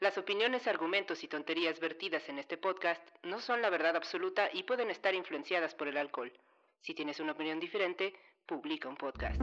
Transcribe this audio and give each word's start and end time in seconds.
Las 0.00 0.16
opiniones, 0.16 0.68
argumentos 0.68 1.24
y 1.24 1.26
tonterías 1.26 1.80
vertidas 1.80 2.28
en 2.28 2.38
este 2.38 2.56
podcast 2.56 3.02
no 3.24 3.40
son 3.40 3.62
la 3.62 3.68
verdad 3.68 3.96
absoluta 3.96 4.48
y 4.52 4.62
pueden 4.62 4.90
estar 4.90 5.12
influenciadas 5.12 5.74
por 5.74 5.88
el 5.88 5.96
alcohol. 5.96 6.32
Si 6.80 6.94
tienes 6.94 7.18
una 7.18 7.32
opinión 7.32 7.58
diferente, 7.58 8.14
publica 8.46 8.88
un 8.88 8.94
podcast. 8.94 9.40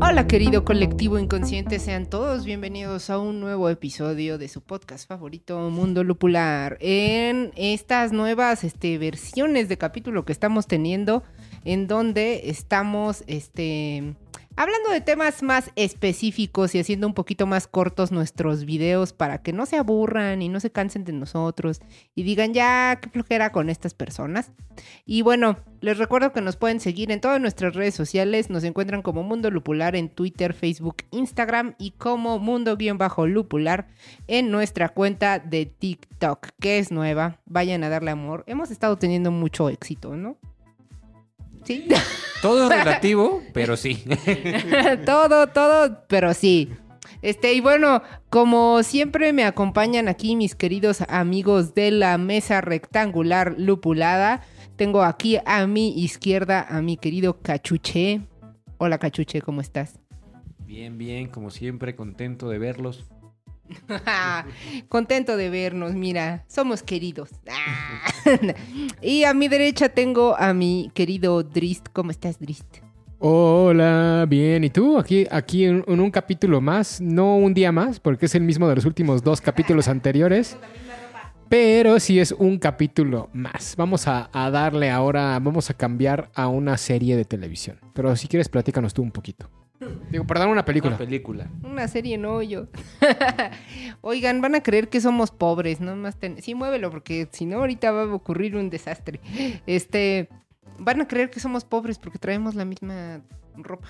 Hola 0.00 0.26
querido 0.26 0.64
colectivo 0.64 1.18
inconsciente, 1.18 1.78
sean 1.78 2.08
todos 2.08 2.46
bienvenidos 2.46 3.10
a 3.10 3.18
un 3.18 3.40
nuevo 3.40 3.68
episodio 3.68 4.38
de 4.38 4.48
su 4.48 4.62
podcast 4.62 5.06
favorito 5.06 5.58
Mundo 5.68 6.04
Lupular. 6.04 6.78
En 6.80 7.52
estas 7.56 8.12
nuevas 8.12 8.64
este, 8.64 8.96
versiones 8.96 9.68
de 9.68 9.76
capítulo 9.78 10.24
que 10.24 10.32
estamos 10.32 10.66
teniendo, 10.66 11.22
en 11.64 11.86
donde 11.86 12.50
estamos 12.50 13.24
este, 13.26 14.14
Hablando 14.54 14.90
de 14.90 15.00
temas 15.00 15.42
más 15.42 15.70
específicos 15.76 16.74
y 16.74 16.78
haciendo 16.78 17.06
un 17.06 17.14
poquito 17.14 17.46
más 17.46 17.66
cortos 17.66 18.12
nuestros 18.12 18.66
videos 18.66 19.14
para 19.14 19.42
que 19.42 19.52
no 19.52 19.64
se 19.64 19.76
aburran 19.76 20.42
y 20.42 20.48
no 20.50 20.60
se 20.60 20.70
cansen 20.70 21.04
de 21.04 21.12
nosotros 21.12 21.80
y 22.14 22.22
digan 22.22 22.52
ya 22.52 22.98
qué 23.00 23.08
flojera 23.08 23.50
con 23.50 23.70
estas 23.70 23.94
personas. 23.94 24.52
Y 25.06 25.22
bueno, 25.22 25.56
les 25.80 25.96
recuerdo 25.96 26.32
que 26.32 26.42
nos 26.42 26.56
pueden 26.56 26.80
seguir 26.80 27.10
en 27.10 27.20
todas 27.20 27.40
nuestras 27.40 27.74
redes 27.74 27.94
sociales. 27.94 28.50
Nos 28.50 28.64
encuentran 28.64 29.02
como 29.02 29.22
Mundo 29.22 29.50
Lupular 29.50 29.96
en 29.96 30.10
Twitter, 30.10 30.52
Facebook, 30.52 30.96
Instagram 31.10 31.74
y 31.78 31.92
como 31.92 32.38
Mundo-Lupular 32.38 33.88
en 34.26 34.50
nuestra 34.50 34.90
cuenta 34.90 35.38
de 35.38 35.66
TikTok, 35.66 36.48
que 36.60 36.78
es 36.78 36.92
nueva. 36.92 37.40
Vayan 37.46 37.84
a 37.84 37.88
darle 37.88 38.10
amor. 38.10 38.44
Hemos 38.46 38.70
estado 38.70 38.98
teniendo 38.98 39.30
mucho 39.30 39.70
éxito, 39.70 40.14
¿no? 40.14 40.36
Sí. 41.64 41.86
Todo 42.42 42.64
es 42.64 42.78
relativo, 42.78 43.40
pero 43.52 43.76
sí. 43.76 44.02
todo, 45.06 45.46
todo, 45.46 46.04
pero 46.08 46.34
sí. 46.34 46.72
Este, 47.22 47.54
y 47.54 47.60
bueno, 47.60 48.02
como 48.30 48.82
siempre 48.82 49.32
me 49.32 49.44
acompañan 49.44 50.08
aquí 50.08 50.34
mis 50.34 50.56
queridos 50.56 51.02
amigos 51.02 51.72
de 51.74 51.92
la 51.92 52.18
mesa 52.18 52.60
rectangular 52.60 53.54
lupulada. 53.58 54.42
Tengo 54.74 55.04
aquí 55.04 55.38
a 55.46 55.68
mi 55.68 55.96
izquierda 56.02 56.66
a 56.68 56.82
mi 56.82 56.96
querido 56.96 57.40
Cachuche. 57.40 58.22
Hola 58.78 58.98
Cachuche, 58.98 59.40
¿cómo 59.40 59.60
estás? 59.60 60.00
Bien, 60.66 60.98
bien, 60.98 61.28
como 61.28 61.50
siempre, 61.50 61.94
contento 61.94 62.48
de 62.48 62.58
verlos. 62.58 63.04
Contento 64.88 65.36
de 65.36 65.50
vernos, 65.50 65.94
mira, 65.94 66.44
somos 66.48 66.82
queridos. 66.82 67.30
y 69.02 69.24
a 69.24 69.34
mi 69.34 69.48
derecha 69.48 69.88
tengo 69.88 70.36
a 70.36 70.52
mi 70.54 70.90
querido 70.94 71.42
Drist. 71.42 71.88
¿Cómo 71.92 72.10
estás, 72.10 72.38
Drist? 72.38 72.78
Hola, 73.18 74.26
bien. 74.28 74.64
¿Y 74.64 74.70
tú? 74.70 74.98
Aquí, 74.98 75.26
aquí 75.30 75.64
en, 75.64 75.84
un 75.86 76.10
capítulo 76.10 76.60
más, 76.60 77.00
no 77.00 77.36
un 77.36 77.54
día 77.54 77.70
más, 77.70 78.00
porque 78.00 78.26
es 78.26 78.34
el 78.34 78.42
mismo 78.42 78.68
de 78.68 78.74
los 78.74 78.84
últimos 78.84 79.22
dos 79.22 79.40
capítulos 79.40 79.88
anteriores. 79.88 80.56
Pero 81.48 82.00
sí 82.00 82.18
es 82.18 82.32
un 82.32 82.58
capítulo 82.58 83.28
más. 83.34 83.76
Vamos 83.76 84.08
a, 84.08 84.30
a, 84.32 84.50
darle 84.50 84.90
ahora, 84.90 85.38
vamos 85.38 85.68
a 85.68 85.74
cambiar 85.74 86.30
a 86.34 86.48
una 86.48 86.78
serie 86.78 87.14
de 87.14 87.26
televisión. 87.26 87.78
Pero 87.92 88.16
si 88.16 88.26
quieres, 88.26 88.48
platícanos 88.48 88.94
tú 88.94 89.02
un 89.02 89.12
poquito. 89.12 89.50
Digo, 90.10 90.26
perdón, 90.26 90.50
una 90.50 90.64
película. 90.64 90.96
Una 90.96 90.98
película. 90.98 91.46
Una 91.62 91.88
serie 91.88 92.18
no 92.18 92.42
yo. 92.42 92.66
Oigan, 94.00 94.40
van 94.40 94.54
a 94.54 94.62
creer 94.62 94.88
que 94.88 95.00
somos 95.00 95.30
pobres, 95.30 95.80
¿no? 95.80 95.96
Más 95.96 96.16
Sí, 96.40 96.54
muévelo, 96.54 96.90
porque 96.90 97.28
si 97.32 97.46
no, 97.46 97.58
ahorita 97.58 97.90
va 97.92 98.02
a 98.02 98.14
ocurrir 98.14 98.56
un 98.56 98.70
desastre. 98.70 99.20
Este. 99.66 100.28
Van 100.78 101.00
a 101.00 101.08
creer 101.08 101.30
que 101.30 101.40
somos 101.40 101.64
pobres 101.64 101.98
porque 101.98 102.18
traemos 102.18 102.54
la 102.54 102.64
misma 102.64 103.20
ropa. 103.56 103.88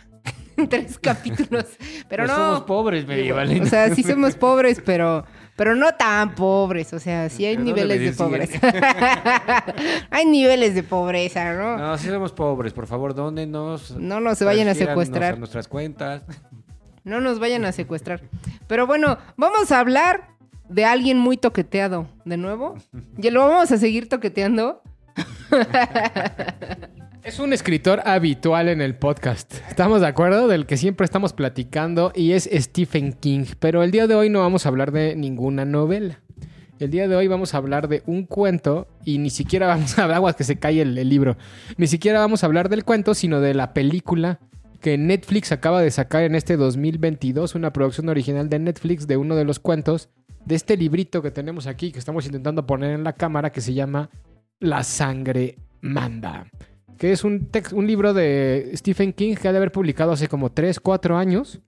Tres 0.68 0.98
capítulos. 0.98 1.66
Pero 2.08 2.24
pues 2.24 2.36
no. 2.36 2.44
Somos 2.44 2.60
pobres, 2.62 3.06
medievales. 3.06 3.60
O 3.60 3.66
sea, 3.66 3.94
sí 3.94 4.02
somos 4.02 4.36
pobres, 4.36 4.82
pero 4.84 5.24
pero 5.56 5.76
no 5.76 5.92
tan 5.92 6.34
pobres, 6.34 6.92
o 6.92 6.98
sea, 6.98 7.28
sí 7.28 7.44
hay 7.44 7.56
niveles 7.56 8.00
de 8.00 8.12
pobreza. 8.12 8.60
hay 10.10 10.24
niveles 10.26 10.74
de 10.74 10.82
pobreza, 10.82 11.52
¿no? 11.54 11.76
No, 11.76 11.98
sí 11.98 12.08
somos 12.08 12.32
pobres, 12.32 12.72
por 12.72 12.86
favor, 12.86 13.14
dónenos. 13.14 13.96
No 13.96 14.20
nos 14.20 14.42
vayan 14.42 14.68
a 14.68 14.74
secuestrar. 14.74 15.38
nuestras 15.38 15.68
cuentas. 15.68 16.22
No 17.04 17.20
nos 17.20 17.38
vayan 17.38 17.64
a 17.64 17.72
secuestrar. 17.72 18.22
Pero 18.66 18.86
bueno, 18.86 19.18
vamos 19.36 19.72
a 19.72 19.80
hablar 19.80 20.28
de 20.68 20.84
alguien 20.84 21.18
muy 21.18 21.36
toqueteado. 21.36 22.06
¿De 22.24 22.36
nuevo? 22.36 22.76
¿Y 23.18 23.30
lo 23.30 23.46
vamos 23.46 23.72
a 23.72 23.76
seguir 23.76 24.08
toqueteando? 24.08 24.82
Es 27.24 27.38
un 27.38 27.52
escritor 27.52 28.02
habitual 28.04 28.68
en 28.68 28.80
el 28.80 28.96
podcast. 28.96 29.54
¿Estamos 29.68 30.00
de 30.00 30.08
acuerdo? 30.08 30.48
Del 30.48 30.66
que 30.66 30.76
siempre 30.76 31.04
estamos 31.04 31.32
platicando 31.32 32.10
y 32.16 32.32
es 32.32 32.50
Stephen 32.52 33.12
King. 33.12 33.44
Pero 33.60 33.84
el 33.84 33.92
día 33.92 34.08
de 34.08 34.16
hoy 34.16 34.28
no 34.28 34.40
vamos 34.40 34.66
a 34.66 34.70
hablar 34.70 34.90
de 34.90 35.14
ninguna 35.14 35.64
novela. 35.64 36.18
El 36.80 36.90
día 36.90 37.06
de 37.06 37.14
hoy 37.14 37.28
vamos 37.28 37.54
a 37.54 37.58
hablar 37.58 37.86
de 37.86 38.02
un 38.06 38.26
cuento 38.26 38.88
y 39.04 39.18
ni 39.18 39.30
siquiera 39.30 39.68
vamos 39.68 39.96
a 39.96 40.02
hablar, 40.02 40.16
aguas 40.18 40.34
que 40.34 40.42
se 40.42 40.58
cae 40.58 40.82
el, 40.82 40.98
el 40.98 41.08
libro, 41.08 41.36
ni 41.76 41.86
siquiera 41.86 42.18
vamos 42.18 42.42
a 42.42 42.46
hablar 42.46 42.68
del 42.68 42.84
cuento, 42.84 43.14
sino 43.14 43.40
de 43.40 43.54
la 43.54 43.72
película 43.72 44.40
que 44.80 44.98
Netflix 44.98 45.52
acaba 45.52 45.80
de 45.80 45.92
sacar 45.92 46.24
en 46.24 46.34
este 46.34 46.56
2022, 46.56 47.54
una 47.54 47.72
producción 47.72 48.08
original 48.08 48.48
de 48.48 48.58
Netflix 48.58 49.06
de 49.06 49.16
uno 49.16 49.36
de 49.36 49.44
los 49.44 49.60
cuentos 49.60 50.08
de 50.44 50.56
este 50.56 50.76
librito 50.76 51.22
que 51.22 51.30
tenemos 51.30 51.68
aquí, 51.68 51.92
que 51.92 52.00
estamos 52.00 52.26
intentando 52.26 52.66
poner 52.66 52.90
en 52.90 53.04
la 53.04 53.12
cámara, 53.12 53.52
que 53.52 53.60
se 53.60 53.74
llama 53.74 54.10
La 54.58 54.82
sangre 54.82 55.56
manda 55.82 56.48
que 57.02 57.10
es 57.10 57.24
un, 57.24 57.50
un 57.72 57.84
libro 57.88 58.14
de 58.14 58.70
Stephen 58.76 59.12
King 59.12 59.34
que 59.34 59.48
ha 59.48 59.50
de 59.50 59.58
haber 59.58 59.72
publicado 59.72 60.12
hace 60.12 60.28
como 60.28 60.52
3, 60.52 60.78
4 60.78 61.16
años. 61.16 61.58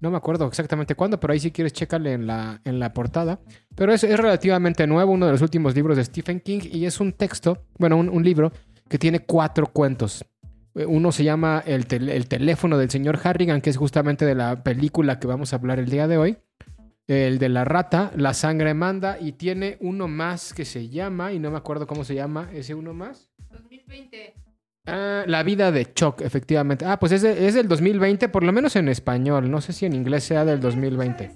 No 0.00 0.10
me 0.10 0.18
acuerdo 0.18 0.46
exactamente 0.46 0.94
cuándo, 0.94 1.18
pero 1.18 1.32
ahí 1.32 1.40
si 1.40 1.50
quieres 1.50 1.72
chécale 1.72 2.12
en 2.12 2.26
la, 2.26 2.60
en 2.66 2.78
la 2.78 2.92
portada. 2.92 3.40
Pero 3.74 3.94
es, 3.94 4.04
es, 4.04 4.20
relativamente 4.20 4.86
nuevo, 4.86 5.12
uno 5.12 5.24
de 5.24 5.32
los 5.32 5.40
últimos 5.40 5.74
libros 5.74 5.96
de 5.96 6.04
Stephen 6.04 6.40
King 6.40 6.60
y 6.70 6.84
es 6.84 7.00
un 7.00 7.14
texto, 7.14 7.64
bueno, 7.78 7.96
un, 7.96 8.22
libro 8.22 8.52
que 8.86 8.98
tiene 8.98 9.20
cuatro 9.20 9.66
cuentos. 9.66 10.26
Eh, 10.74 10.84
uno 10.84 11.10
se 11.10 11.24
llama 11.24 11.62
el, 11.64 11.86
el, 11.90 12.28
teléfono 12.28 12.76
del 12.76 12.90
señor 12.90 13.18
Harrigan, 13.24 13.62
que 13.62 13.70
es 13.70 13.78
justamente 13.78 14.26
de 14.26 14.34
la 14.34 14.62
película 14.62 15.18
que 15.18 15.26
vamos 15.26 15.54
a 15.54 15.56
hablar 15.56 15.78
el 15.78 15.88
día 15.88 16.06
de 16.06 16.18
hoy. 16.18 16.36
El 17.06 17.38
de 17.38 17.48
la 17.48 17.64
rata, 17.64 18.12
la 18.14 18.34
sangre 18.34 18.74
manda, 18.74 19.16
y 19.18 19.32
tiene 19.32 19.78
uno 19.80 20.06
más 20.06 20.52
que 20.52 20.66
se 20.66 20.90
llama, 20.90 21.32
y 21.32 21.38
no 21.38 21.50
me 21.50 21.56
acuerdo 21.56 21.86
cómo 21.86 22.04
se 22.04 22.14
llama 22.14 22.50
ese 22.52 22.74
uno 22.74 22.92
más. 22.92 23.30
2020. 23.50 24.34
Ah, 24.86 25.24
la 25.26 25.42
vida 25.42 25.70
de 25.72 25.92
Chuck, 25.92 26.22
efectivamente. 26.22 26.84
Ah, 26.84 26.98
pues 26.98 27.12
es, 27.12 27.24
es 27.24 27.54
del 27.54 27.68
2020, 27.68 28.28
por 28.28 28.42
lo 28.42 28.52
menos 28.52 28.76
en 28.76 28.88
español. 28.88 29.50
No 29.50 29.60
sé 29.60 29.72
si 29.72 29.86
en 29.86 29.94
inglés 29.94 30.24
sea 30.24 30.44
del 30.44 30.60
2020. 30.60 31.30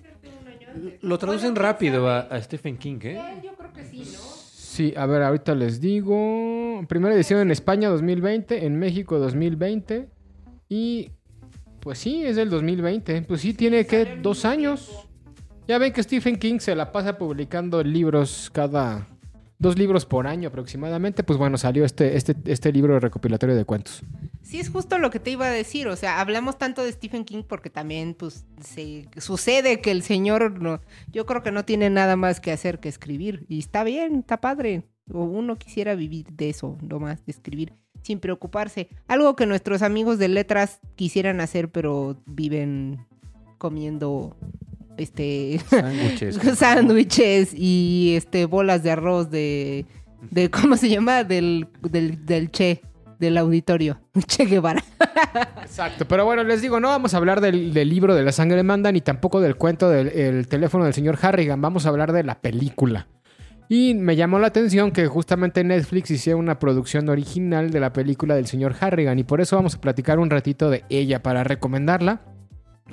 Lo 1.03 1.19
traducen 1.19 1.55
rápido 1.55 2.09
a, 2.09 2.41
Stephen 2.41 2.77
King, 2.77 2.99
¿eh? 3.03 3.41
Yo 3.43 3.55
creo 3.55 3.73
que 3.73 3.85
sí, 3.85 3.99
¿no? 3.99 4.19
Sí, 4.19 4.93
a 4.97 5.07
ver, 5.07 5.23
ahorita 5.23 5.55
les 5.55 5.81
digo. 5.81 6.85
Primera 6.89 7.15
edición 7.15 7.41
en 7.41 7.51
España 7.51 7.89
2020, 7.89 8.67
en 8.67 8.79
México 8.79 9.19
2020. 9.19 10.09
Y 10.69 11.13
pues 11.81 11.99
sí, 11.99 12.25
es 12.25 12.37
del 12.37 12.51
2020. 12.51 13.23
Pues 13.23 13.43
sí, 13.43 13.55
tiene 13.55 13.87
que 13.87 14.17
dos 14.21 14.45
años. 14.45 15.07
Ya 15.69 15.79
ven 15.79 15.93
que 15.93 16.03
Stephen 16.03 16.37
King 16.37 16.59
se 16.59 16.75
la 16.75 16.91
pasa 16.91 17.17
publicando 17.17 17.83
libros 17.83 18.51
cada 18.53 19.07
dos 19.59 19.79
libros 19.79 20.07
por 20.07 20.27
año 20.27 20.49
aproximadamente, 20.49 21.23
pues 21.23 21.39
bueno, 21.39 21.59
salió 21.59 21.85
este, 21.85 22.17
este, 22.17 22.37
este 22.47 22.73
libro 22.73 22.99
recopilatorio 23.01 23.57
de 23.57 23.65
cuentos. 23.65 24.03
Sí, 24.43 24.61
es 24.61 24.69
justo 24.69 24.99
lo 24.99 25.11
que 25.11 25.21
te 25.21 25.31
iba 25.31 25.47
a 25.47 25.51
decir. 25.51 25.89
O 25.89 25.97
sea, 25.97 26.21
hablamos 26.21 26.59
tanto 26.59 26.83
de 26.85 26.93
Stephen 26.93 27.25
King 27.25 27.43
porque 27.49 27.71
también, 27.71 28.15
pues, 28.15 28.45
se 28.61 29.09
sucede 29.17 29.81
que 29.81 29.91
el 29.91 30.03
señor, 30.03 30.61
no, 30.61 30.81
yo 31.11 31.25
creo 31.27 31.43
que 31.43 31.51
no 31.51 31.65
tiene 31.65 31.89
nada 31.91 32.17
más 32.17 32.41
que 32.41 32.53
hacer 32.53 32.79
que 32.79 32.89
escribir. 32.89 33.47
Y 33.49 33.59
está 33.59 33.85
bien, 33.85 34.17
está 34.21 34.41
padre. 34.41 34.85
O 35.13 35.25
uno 35.25 35.57
quisiera 35.57 35.95
vivir 35.95 36.27
de 36.33 36.51
eso, 36.51 36.79
nomás, 36.83 37.25
de 37.27 37.33
escribir, 37.33 37.75
sin 38.03 38.21
preocuparse. 38.21 38.89
Algo 39.07 39.37
que 39.37 39.47
nuestros 39.47 39.83
amigos 39.83 40.19
de 40.19 40.29
letras 40.29 40.81
quisieran 40.97 41.41
hacer, 41.41 41.71
pero 41.71 42.23
viven 42.27 43.07
comiendo 43.59 44.37
este 44.97 45.61
sándwiches 46.57 47.55
y 47.55 48.15
este 48.17 48.47
bolas 48.47 48.83
de 48.83 48.91
arroz 48.91 49.31
de, 49.31 49.87
de 50.31 50.51
¿cómo 50.51 50.77
se 50.77 50.89
llama? 50.89 51.25
Del, 51.25 51.69
del, 51.83 52.25
del 52.25 52.51
che. 52.51 52.83
del 53.19 53.37
auditorio. 53.39 54.01
Che 54.27 54.45
Guevara. 54.45 54.83
Exacto, 55.63 56.07
pero 56.07 56.25
bueno, 56.25 56.45
les 56.45 56.63
digo, 56.63 56.81
no 56.81 56.89
vamos 56.89 57.15
a 57.15 57.17
hablar 57.17 57.41
del, 57.41 57.73
del 57.73 57.89
libro 57.89 58.15
de 58.15 58.23
la 58.23 58.33
sangre 58.33 58.63
manda 58.63 58.93
ni 58.93 59.01
tampoco 59.01 59.41
del 59.41 59.57
cuento 59.57 59.89
del 59.89 60.09
el 60.09 60.47
teléfono 60.47 60.85
del 60.85 60.95
señor 60.95 61.19
Harrigan, 61.21 61.61
vamos 61.61 61.87
a 61.87 61.89
hablar 61.89 62.13
de 62.13 62.23
la 62.23 62.41
película. 62.41 63.09
Y 63.69 63.95
me 63.95 64.15
llamó 64.15 64.39
la 64.39 64.49
atención 64.49 64.93
que 64.93 65.07
justamente 65.07 65.65
Netflix 65.65 66.11
hiciera 66.11 66.37
una 66.37 66.59
producción 66.59 67.09
original 67.09 67.71
de 67.71 67.81
la 67.81 67.93
película 67.93 68.35
del 68.35 68.47
señor 68.47 68.77
Harrigan 68.79 69.19
y 69.19 69.25
por 69.25 69.41
eso 69.41 69.57
vamos 69.57 69.75
a 69.75 69.81
platicar 69.81 70.19
un 70.19 70.29
ratito 70.29 70.69
de 70.69 70.85
ella 70.91 71.23
para 71.23 71.45
recomendarla 71.45 72.21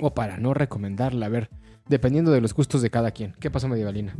o 0.00 0.14
para 0.14 0.38
no 0.38 0.54
recomendarla, 0.54 1.26
a 1.26 1.28
ver, 1.28 1.50
dependiendo 1.88 2.30
de 2.32 2.40
los 2.40 2.54
gustos 2.54 2.82
de 2.82 2.90
cada 2.90 3.10
quien. 3.10 3.34
¿Qué 3.40 3.50
pasó, 3.50 3.68
Medievalina? 3.68 4.16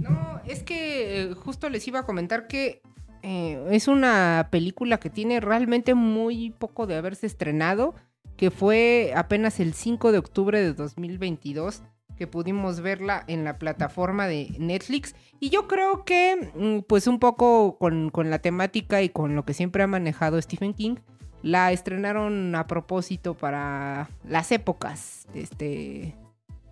No, 0.00 0.40
es 0.46 0.62
que 0.62 1.22
eh, 1.22 1.34
justo 1.34 1.68
les 1.68 1.86
iba 1.88 2.00
a 2.00 2.06
comentar 2.06 2.46
que 2.46 2.82
eh, 3.22 3.64
es 3.70 3.88
una 3.88 4.48
película 4.50 4.98
que 4.98 5.10
tiene 5.10 5.40
realmente 5.40 5.94
muy 5.94 6.50
poco 6.50 6.86
de 6.86 6.96
haberse 6.96 7.26
estrenado, 7.26 7.94
que 8.36 8.50
fue 8.50 9.12
apenas 9.16 9.60
el 9.60 9.74
5 9.74 10.12
de 10.12 10.18
octubre 10.18 10.60
de 10.60 10.74
2022 10.74 11.82
que 12.16 12.26
pudimos 12.26 12.80
verla 12.80 13.24
en 13.26 13.44
la 13.44 13.58
plataforma 13.58 14.26
de 14.26 14.54
Netflix. 14.58 15.14
Y 15.40 15.50
yo 15.50 15.66
creo 15.66 16.04
que, 16.04 16.52
mm, 16.54 16.80
pues 16.86 17.06
un 17.06 17.18
poco 17.18 17.76
con, 17.78 18.10
con 18.10 18.30
la 18.30 18.38
temática 18.38 19.02
y 19.02 19.08
con 19.08 19.34
lo 19.34 19.44
que 19.44 19.54
siempre 19.54 19.82
ha 19.82 19.86
manejado 19.86 20.40
Stephen 20.40 20.74
King, 20.74 20.96
la 21.42 21.72
estrenaron 21.72 22.54
a 22.54 22.66
propósito 22.66 23.34
para 23.34 24.08
las 24.26 24.50
épocas 24.52 25.26
este, 25.34 26.16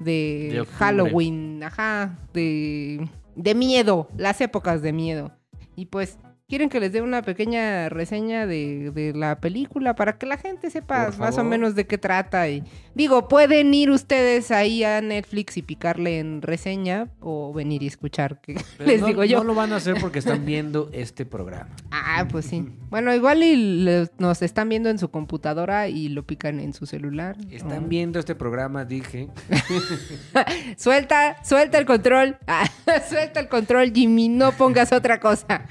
de. 0.05 0.67
Halloween, 0.79 1.63
ajá, 1.63 2.19
de, 2.33 3.09
de 3.37 3.55
miedo, 3.55 4.09
las 4.17 4.41
épocas 4.41 4.83
de 4.83 4.93
miedo. 4.93 5.33
Y 5.77 5.87
pues, 5.87 6.19
¿quieren 6.53 6.69
que 6.69 6.81
les 6.81 6.93
dé 6.93 7.01
una 7.01 7.23
pequeña 7.23 7.89
reseña 7.89 8.47
de, 8.47 8.91
de 8.91 9.15
la 9.15 9.41
película 9.41 9.95
para 9.95 10.19
que 10.19 10.27
la 10.27 10.37
gente 10.37 10.69
sepa 10.69 11.07
Por 11.07 11.17
más 11.19 11.39
o 11.39 11.45
menos 11.45 11.75
de 11.75 11.87
qué 11.87 11.97
trata? 11.97 12.47
Y 12.51 12.63
digo, 12.95 13.27
pueden 13.27 13.73
ir 13.73 13.89
ustedes 13.89 14.51
ahí 14.51 14.85
a 14.85 15.01
Netflix 15.01 15.57
y 15.57 15.63
picarle 15.63 16.19
en 16.19 16.43
reseña 16.43 17.09
o 17.21 17.55
venir 17.55 17.83
y 17.83 17.87
escuchar, 17.87 18.39
que 18.43 18.57
Pero 18.77 18.91
les 18.91 19.01
no, 19.01 19.07
digo 19.07 19.25
yo. 19.25 19.39
No 19.39 19.45
lo 19.45 19.55
van 19.55 19.73
a 19.73 19.77
hacer 19.77 19.97
porque 19.99 20.19
están 20.19 20.45
viendo 20.45 20.91
este 20.93 21.25
programa. 21.25 21.71
Ah, 21.91 22.29
pues 22.31 22.45
sí. 22.45 22.69
Bueno, 22.91 23.15
igual 23.15 23.43
y 23.43 23.57
le- 23.85 24.11
nos 24.19 24.43
están 24.43 24.69
viendo 24.69 24.91
en 24.91 24.99
su 24.99 25.11
computadora 25.11 25.89
y 25.89 26.11
lo 26.11 26.27
pican 26.27 26.61
en 26.61 26.75
su 26.75 26.85
celular. 26.85 27.35
Están 27.51 27.89
viendo 27.89 28.19
este 28.19 28.35
programa, 28.35 28.85
dije. 28.85 29.31
Suelta, 30.77 31.43
suelta 31.45 31.79
el 31.79 31.87
control. 31.87 32.37
Suelta 33.09 33.41
el 33.41 33.49
control, 33.49 33.91
Jimmy. 33.95 34.29
No 34.29 34.53
pongas 34.53 34.93
otra 34.93 35.19
cosa. 35.19 35.63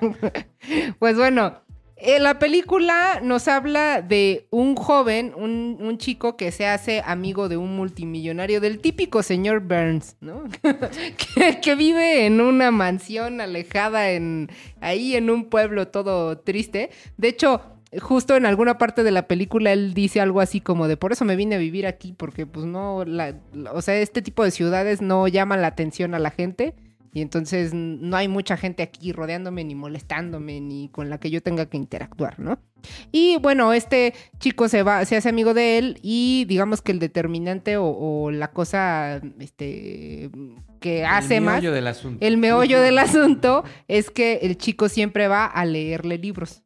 pues 0.98 1.16
bueno, 1.16 1.64
eh, 1.96 2.18
la 2.18 2.38
película 2.40 3.20
nos 3.22 3.46
habla 3.46 4.02
de 4.02 4.46
un 4.50 4.74
joven, 4.74 5.32
un, 5.36 5.96
chico 5.96 6.36
que 6.36 6.50
se 6.50 6.66
hace 6.66 7.02
amigo 7.06 7.48
de 7.48 7.56
un 7.56 7.76
multimillonario, 7.76 8.60
del 8.60 8.80
típico 8.80 9.22
señor 9.22 9.60
Burns, 9.60 10.16
¿no? 10.20 10.44
que, 11.62 11.74
vive 11.76 12.26
en 12.26 12.40
una 12.40 12.72
mansión 12.72 13.40
alejada 13.40 14.10
en 14.10 14.50
ahí 14.80 15.14
en 15.14 15.30
un 15.30 15.48
pueblo 15.48 15.88
todo 15.88 16.36
triste. 16.38 16.90
De 17.16 17.28
hecho, 17.28 17.62
justo 18.00 18.34
en 18.34 18.44
alguna 18.44 18.76
parte 18.76 19.04
de 19.04 19.12
la 19.12 19.28
película 19.28 19.72
él 19.72 19.94
dice 19.94 20.20
algo 20.20 20.40
así 20.40 20.60
como 20.60 20.88
de 20.88 20.96
por 20.96 21.12
eso 21.12 21.24
me 21.24 21.36
vine 21.36 21.54
a 21.54 21.58
vivir 21.58 21.86
aquí 21.86 22.12
porque 22.12 22.44
pues 22.44 22.66
no 22.66 23.04
o 23.72 23.82
sea 23.82 23.94
este 23.96 24.20
tipo 24.20 24.42
de 24.42 24.50
ciudades 24.50 25.00
no 25.00 25.28
llaman 25.28 25.62
la 25.62 25.68
atención 25.68 26.12
a 26.14 26.18
la 26.18 26.30
gente 26.30 26.74
y 27.14 27.22
entonces 27.22 27.72
no 27.72 28.16
hay 28.16 28.28
mucha 28.28 28.56
gente 28.58 28.82
aquí 28.82 29.12
rodeándome 29.12 29.64
ni 29.64 29.74
molestándome 29.74 30.60
ni 30.60 30.88
con 30.90 31.08
la 31.08 31.18
que 31.18 31.30
yo 31.30 31.42
tenga 31.42 31.66
que 31.66 31.78
interactuar 31.78 32.38
no 32.38 32.58
y 33.12 33.38
bueno 33.38 33.72
este 33.72 34.12
chico 34.38 34.68
se 34.68 34.82
va 34.82 35.04
se 35.06 35.16
hace 35.16 35.30
amigo 35.30 35.54
de 35.54 35.78
él 35.78 35.98
y 36.02 36.44
digamos 36.46 36.82
que 36.82 36.92
el 36.92 36.98
determinante 36.98 37.78
o, 37.78 37.86
o 37.86 38.30
la 38.30 38.50
cosa 38.50 39.22
este 39.38 40.30
que 40.80 41.06
hace 41.06 41.36
el 41.36 41.44
más 41.44 41.54
meollo 41.54 41.72
del 41.72 41.86
asunto. 41.86 42.26
el 42.26 42.36
meollo 42.36 42.80
del 42.82 42.98
asunto 43.08 43.64
es 43.88 44.10
que 44.10 44.40
el 44.42 44.58
chico 44.58 44.90
siempre 44.90 45.28
va 45.28 45.46
a 45.46 45.64
leerle 45.64 46.18
libros. 46.18 46.60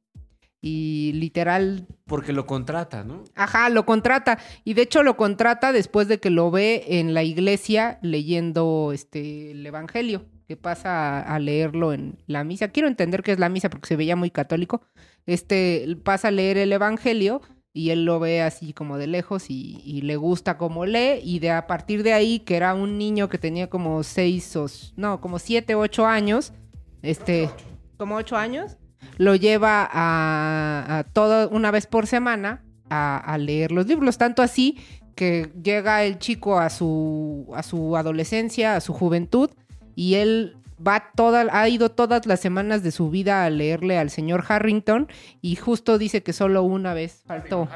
Y 0.60 1.12
literal, 1.14 1.86
Porque 2.04 2.32
lo 2.32 2.44
contrata, 2.44 3.04
¿no? 3.04 3.22
ajá, 3.36 3.68
lo 3.68 3.86
contrata. 3.86 4.40
Y 4.64 4.74
de 4.74 4.82
hecho 4.82 5.04
lo 5.04 5.16
contrata 5.16 5.70
después 5.70 6.08
de 6.08 6.18
que 6.18 6.30
lo 6.30 6.50
ve 6.50 6.84
en 6.88 7.14
la 7.14 7.22
iglesia 7.22 8.00
leyendo 8.02 8.90
este 8.92 9.52
el 9.52 9.64
Evangelio, 9.64 10.26
que 10.48 10.56
pasa 10.56 11.20
a, 11.20 11.38
leerlo 11.38 11.92
en 11.92 12.16
la 12.26 12.42
misa. 12.42 12.68
Quiero 12.68 12.88
entender 12.88 13.22
qué 13.22 13.32
es 13.32 13.38
la 13.38 13.50
misa 13.50 13.68
porque 13.68 13.86
se 13.86 13.96
veía 13.96 14.16
muy 14.16 14.30
católico. 14.30 14.80
Este 15.26 15.86
pasa 16.02 16.28
a 16.28 16.30
leer 16.30 16.56
el 16.56 16.72
Evangelio 16.72 17.42
y 17.74 17.90
él 17.90 18.06
lo 18.06 18.18
ve 18.18 18.40
así 18.40 18.72
como 18.72 18.96
de 18.96 19.08
lejos 19.08 19.50
y, 19.50 19.82
y 19.84 20.00
le 20.00 20.16
gusta 20.16 20.56
como 20.56 20.86
lee. 20.86 21.20
Y 21.22 21.40
de 21.40 21.50
a 21.50 21.66
partir 21.66 22.02
de 22.02 22.14
ahí, 22.14 22.38
que 22.40 22.56
era 22.56 22.72
un 22.72 22.96
niño 22.96 23.28
que 23.28 23.36
tenía 23.36 23.68
como 23.68 24.02
seis 24.02 24.56
o 24.56 24.66
no, 24.96 25.20
como 25.20 25.38
siete, 25.38 25.74
ocho 25.74 26.06
años, 26.06 26.54
este, 27.02 27.50
como 27.98 28.16
ocho 28.16 28.36
años, 28.36 28.78
lo 29.18 29.34
lleva 29.34 29.86
a, 29.92 30.98
a 30.98 31.04
todo 31.04 31.50
una 31.50 31.70
vez 31.70 31.86
por 31.86 32.06
semana 32.06 32.64
a, 32.88 33.18
a 33.18 33.36
leer 33.36 33.70
los 33.70 33.86
libros. 33.86 34.16
Tanto 34.16 34.40
así 34.40 34.78
que 35.14 35.52
llega 35.62 36.04
el 36.04 36.18
chico 36.18 36.58
a 36.58 36.70
su, 36.70 37.52
a 37.54 37.62
su 37.62 37.98
adolescencia, 37.98 38.76
a 38.76 38.80
su 38.80 38.94
juventud, 38.94 39.50
y 39.98 40.14
él 40.14 40.56
va 40.86 41.10
toda, 41.16 41.44
ha 41.50 41.68
ido 41.68 41.90
todas 41.90 42.24
las 42.24 42.38
semanas 42.38 42.84
de 42.84 42.92
su 42.92 43.10
vida 43.10 43.44
a 43.44 43.50
leerle 43.50 43.98
al 43.98 44.10
señor 44.10 44.44
Harrington, 44.48 45.08
y 45.42 45.56
justo 45.56 45.98
dice 45.98 46.22
que 46.22 46.32
solo 46.32 46.62
una 46.62 46.94
vez 46.94 47.24
faltó. 47.26 47.68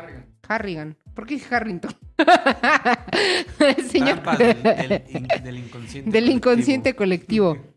Harrigan. 0.47 0.97
¿Por 1.15 1.27
qué 1.27 1.41
Harrington? 1.51 1.93
el 3.59 3.85
señor 3.87 4.23
del, 4.39 4.63
del 4.63 5.43
del 5.43 5.59
inconsciente. 5.59 6.11
del 6.13 6.25
colectivo. 6.25 6.37
inconsciente 6.37 6.95
colectivo. 6.95 7.59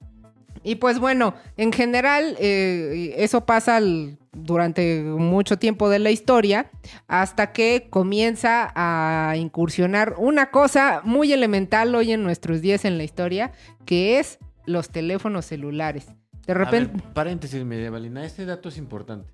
Y 0.65 0.75
pues 0.75 0.99
bueno, 0.99 1.35
en 1.57 1.71
general 1.71 2.35
eh, 2.39 3.13
eso 3.17 3.45
pasa 3.45 3.77
al- 3.77 4.17
durante 4.33 5.01
mucho 5.03 5.57
tiempo 5.57 5.89
de 5.89 5.99
la 5.99 6.09
historia 6.11 6.69
hasta 7.07 7.53
que 7.53 7.87
comienza 7.89 8.73
a 8.75 9.35
incursionar 9.37 10.15
una 10.17 10.49
cosa 10.51 11.01
muy 11.05 11.31
elemental 11.31 11.93
hoy 11.95 12.11
en 12.11 12.23
nuestros 12.23 12.61
días 12.61 12.83
en 12.83 12.97
la 12.97 13.03
historia, 13.03 13.51
que 13.85 14.19
es 14.19 14.39
los 14.65 14.89
teléfonos 14.89 15.45
celulares. 15.45 16.07
De 16.47 16.53
ver, 16.53 16.57
repente... 16.57 17.03
paréntesis, 17.13 17.63
Medievalina. 17.63 18.25
Este 18.25 18.45
dato 18.45 18.69
es 18.69 18.77
importante. 18.77 19.31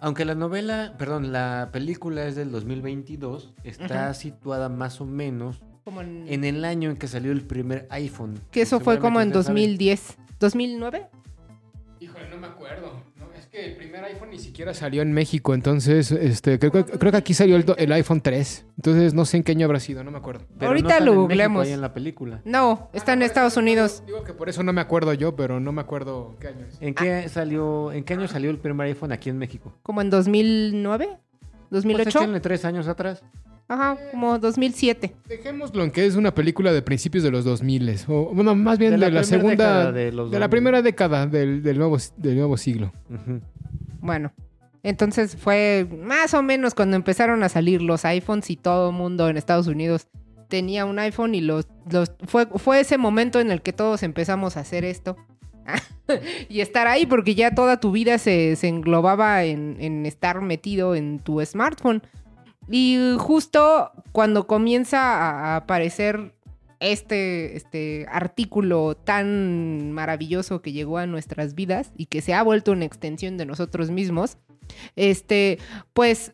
Aunque 0.00 0.24
la 0.24 0.34
novela, 0.34 0.94
perdón, 0.98 1.30
la 1.32 1.68
película 1.72 2.24
es 2.26 2.34
del 2.34 2.50
2022, 2.50 3.54
está 3.62 4.06
Ujú. 4.10 4.14
situada 4.20 4.68
más 4.68 5.00
o 5.00 5.04
menos 5.06 5.62
como 5.84 6.00
en- 6.00 6.24
en 6.28 6.44
el 6.44 6.64
año 6.64 6.90
en 6.90 6.96
que 6.96 7.06
salió 7.06 7.30
el 7.32 7.42
primer 7.42 7.86
iPhone. 7.90 8.40
que 8.50 8.62
eso 8.62 8.80
fue 8.80 8.98
como 8.98 9.20
en 9.20 9.28
Seguramente 9.32 9.38
ustedes 9.38 10.00
saben. 10.00 10.26
2010. 10.40 10.80
¿2009? 10.80 11.08
Híjole, 12.00 12.30
no 12.30 12.38
me 12.38 12.46
acuerdo. 12.46 13.02
No, 13.18 13.26
es 13.38 13.46
que 13.48 13.62
el 13.66 13.76
primer 13.76 14.02
iPhone 14.04 14.30
ni 14.30 14.38
siquiera 14.38 14.72
salió 14.72 15.02
en 15.02 15.12
México, 15.12 15.52
entonces 15.52 16.10
este, 16.12 16.58
creo, 16.58 16.72
que- 16.72 16.84
creo 16.84 17.12
que 17.12 17.18
aquí 17.18 17.34
salió 17.34 17.56
el, 17.56 17.64
el 17.76 17.92
iPhone 17.92 18.22
3. 18.22 18.64
Entonces 18.76 19.12
no 19.12 19.26
sé 19.26 19.36
en 19.36 19.42
qué 19.42 19.52
año 19.52 19.66
habrá 19.66 19.80
sido, 19.80 20.02
no 20.02 20.10
me 20.10 20.16
acuerdo. 20.16 20.46
Pero 20.58 20.68
Ahorita 20.68 20.98
no 21.00 21.04
lo 21.06 21.14
googleamos. 21.22 21.66
ahí 21.66 21.72
en 21.74 21.82
la 21.82 21.92
película. 21.92 22.40
No, 22.46 22.88
está 22.94 23.12
en 23.12 23.20
Estados 23.20 23.58
Unidos. 23.58 24.02
Digo 24.06 24.24
que 24.24 24.32
por 24.32 24.48
eso 24.48 24.62
no 24.62 24.72
me 24.72 24.80
acuerdo 24.80 25.12
yo, 25.12 25.36
pero 25.36 25.60
no 25.60 25.72
me 25.72 25.82
acuerdo 25.82 26.36
qué 26.40 26.48
año 26.48 26.64
es. 26.66 26.80
¿En 26.80 26.94
qué 26.94 27.28
salió, 27.28 27.92
en 27.92 28.02
qué 28.04 28.14
año 28.14 28.28
salió 28.28 28.48
el 28.50 28.58
primer 28.58 28.86
iPhone 28.86 29.12
aquí 29.12 29.28
en 29.28 29.36
México? 29.36 29.76
¿Como 29.82 30.00
en 30.00 30.08
2009? 30.08 31.18
Pues 31.68 31.84
¿2008? 31.84 32.06
échenle 32.08 32.40
tres 32.40 32.64
años 32.64 32.88
atrás. 32.88 33.22
Ajá, 33.70 33.96
como 34.10 34.36
2007. 34.36 35.14
Dejémoslo 35.28 35.84
en 35.84 35.92
que 35.92 36.04
es 36.04 36.16
una 36.16 36.34
película 36.34 36.72
de 36.72 36.82
principios 36.82 37.22
de 37.22 37.30
los 37.30 37.44
2000 37.44 38.00
o 38.08 38.34
bueno, 38.34 38.56
más 38.56 38.80
bien 38.80 38.98
De 38.98 38.98
de 38.98 39.10
la 39.12 39.22
segunda 39.22 39.52
década 39.52 39.92
de 39.92 40.10
los 40.10 40.30
de 40.32 40.40
la 40.40 40.46
2000. 40.46 40.50
primera 40.50 40.82
década 40.82 41.26
del, 41.28 41.62
del 41.62 41.78
nuevo 41.78 41.96
del 42.16 42.36
nuevo 42.36 42.56
siglo. 42.56 42.92
Bueno, 44.00 44.32
entonces 44.82 45.36
fue 45.36 45.86
más 46.02 46.34
o 46.34 46.42
menos 46.42 46.74
cuando 46.74 46.96
empezaron 46.96 47.44
a 47.44 47.48
salir 47.48 47.80
los 47.80 48.04
iPhones 48.04 48.50
y 48.50 48.56
todo 48.56 48.90
el 48.90 48.96
mundo 48.96 49.28
en 49.28 49.36
Estados 49.36 49.68
Unidos 49.68 50.08
tenía 50.48 50.84
un 50.84 50.98
iPhone 50.98 51.36
y 51.36 51.40
los, 51.40 51.68
los 51.88 52.10
fue, 52.26 52.46
fue 52.46 52.80
ese 52.80 52.98
momento 52.98 53.38
en 53.38 53.52
el 53.52 53.62
que 53.62 53.72
todos 53.72 54.02
empezamos 54.02 54.56
a 54.56 54.60
hacer 54.60 54.84
esto. 54.84 55.16
y 56.48 56.60
estar 56.60 56.88
ahí 56.88 57.06
porque 57.06 57.36
ya 57.36 57.54
toda 57.54 57.78
tu 57.78 57.92
vida 57.92 58.18
se, 58.18 58.56
se 58.56 58.66
englobaba 58.66 59.44
en, 59.44 59.76
en 59.78 60.06
estar 60.06 60.40
metido 60.40 60.96
en 60.96 61.20
tu 61.20 61.40
smartphone. 61.46 62.02
Y 62.70 63.16
justo 63.18 63.90
cuando 64.12 64.46
comienza 64.46 64.98
a 65.00 65.56
aparecer 65.56 66.34
este, 66.78 67.56
este 67.56 68.06
artículo 68.08 68.96
tan 68.96 69.92
maravilloso 69.92 70.62
que 70.62 70.72
llegó 70.72 70.98
a 70.98 71.06
nuestras 71.06 71.54
vidas 71.54 71.92
y 71.96 72.06
que 72.06 72.22
se 72.22 72.32
ha 72.32 72.42
vuelto 72.42 72.72
una 72.72 72.84
extensión 72.84 73.36
de 73.36 73.44
nosotros 73.44 73.90
mismos, 73.90 74.38
este, 74.96 75.58
pues 75.92 76.32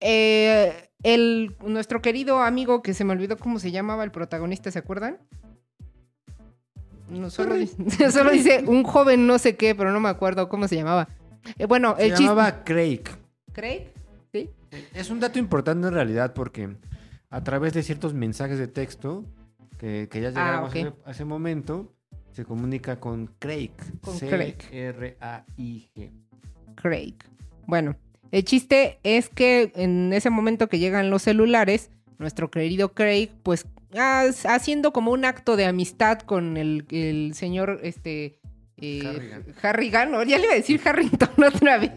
eh, 0.00 0.90
el, 1.02 1.56
nuestro 1.64 2.02
querido 2.02 2.40
amigo 2.40 2.82
que 2.82 2.94
se 2.94 3.04
me 3.04 3.12
olvidó 3.12 3.36
cómo 3.36 3.58
se 3.58 3.70
llamaba 3.70 4.04
el 4.04 4.10
protagonista, 4.10 4.70
¿se 4.70 4.78
acuerdan? 4.78 5.18
No, 7.08 7.30
solo, 7.30 7.54
dice, 7.54 8.10
solo 8.12 8.30
dice 8.30 8.64
un 8.66 8.84
joven 8.84 9.26
no 9.26 9.38
sé 9.38 9.56
qué, 9.56 9.74
pero 9.74 9.92
no 9.92 10.00
me 10.00 10.08
acuerdo 10.08 10.48
cómo 10.48 10.68
se 10.68 10.76
llamaba. 10.76 11.08
Eh, 11.58 11.66
bueno, 11.66 11.96
Se 11.96 12.06
el 12.06 12.14
llamaba 12.14 12.62
Craig. 12.64 13.02
¿Craig? 13.52 13.91
Es 14.94 15.10
un 15.10 15.20
dato 15.20 15.38
importante 15.38 15.88
en 15.88 15.94
realidad 15.94 16.32
porque 16.34 16.76
a 17.30 17.42
través 17.44 17.72
de 17.72 17.82
ciertos 17.82 18.14
mensajes 18.14 18.58
de 18.58 18.68
texto 18.68 19.24
que, 19.78 20.08
que 20.10 20.20
ya 20.20 20.30
llegamos 20.30 20.70
ok. 20.70 20.76
a, 20.76 20.78
ese, 20.80 20.92
a 21.06 21.10
ese 21.10 21.24
momento, 21.24 21.92
se 22.32 22.44
comunica 22.44 22.98
con 23.00 23.26
Craig. 23.38 23.72
Con 24.00 24.18
Craig. 24.18 24.56
C-R-A-I-G. 24.70 26.10
Craig. 26.76 27.14
Bueno, 27.66 27.96
el 28.30 28.44
chiste 28.44 28.98
es 29.02 29.28
que 29.28 29.72
en 29.74 30.12
ese 30.12 30.30
momento 30.30 30.68
que 30.68 30.78
llegan 30.78 31.10
los 31.10 31.22
celulares, 31.22 31.90
nuestro 32.18 32.50
querido 32.50 32.92
Craig, 32.94 33.30
pues 33.42 33.66
ha- 33.98 34.26
haciendo 34.48 34.92
como 34.92 35.10
un 35.12 35.24
acto 35.24 35.56
de 35.56 35.66
amistad 35.66 36.20
con 36.20 36.56
el, 36.56 36.86
el 36.90 37.34
señor 37.34 37.80
este 37.82 38.38
eh, 38.82 39.02
Harrigan. 39.06 39.44
Harrigan, 39.62 40.10
no, 40.10 40.22
ya 40.24 40.38
le 40.38 40.44
iba 40.44 40.52
a 40.52 40.56
decir 40.56 40.80
Harrington 40.84 41.30
otra 41.46 41.78
vez. 41.78 41.92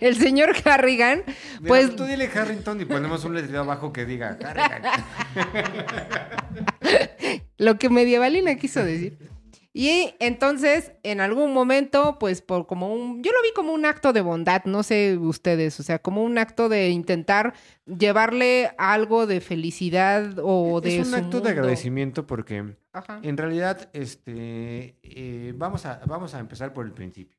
el 0.00 0.16
señor 0.16 0.56
Harrigan, 0.64 1.22
Pues 1.66 1.86
pues 1.86 1.96
tú 1.96 2.04
dile 2.04 2.30
Harrington 2.34 2.80
y 2.80 2.86
ponemos 2.86 3.24
un 3.24 3.34
letrero 3.34 3.60
abajo 3.60 3.92
que 3.92 4.06
diga 4.06 4.38
Harrigan. 4.42 4.82
lo 7.58 7.78
que 7.78 7.90
Medievalina 7.90 8.54
quiso 8.56 8.84
decir. 8.84 9.18
Y 9.78 10.16
entonces, 10.18 10.90
en 11.04 11.20
algún 11.20 11.52
momento, 11.52 12.18
pues 12.18 12.42
por 12.42 12.66
como 12.66 12.92
un, 12.92 13.22
yo 13.22 13.30
lo 13.30 13.40
vi 13.42 13.52
como 13.54 13.72
un 13.72 13.86
acto 13.86 14.12
de 14.12 14.22
bondad, 14.22 14.64
no 14.64 14.82
sé 14.82 15.16
ustedes, 15.16 15.78
o 15.78 15.84
sea, 15.84 16.00
como 16.00 16.24
un 16.24 16.36
acto 16.36 16.68
de 16.68 16.88
intentar 16.88 17.54
llevarle 17.86 18.72
algo 18.76 19.28
de 19.28 19.40
felicidad 19.40 20.32
o 20.42 20.80
de 20.80 20.96
es 20.96 21.06
un 21.06 21.12
su 21.12 21.16
acto 21.16 21.40
de 21.40 21.50
agradecimiento 21.50 22.26
porque 22.26 22.74
Ajá. 22.92 23.20
en 23.22 23.36
realidad 23.36 23.88
este 23.92 24.96
eh, 25.04 25.52
vamos, 25.54 25.86
a, 25.86 26.00
vamos 26.06 26.34
a 26.34 26.40
empezar 26.40 26.72
por 26.72 26.84
el 26.84 26.90
principio. 26.90 27.38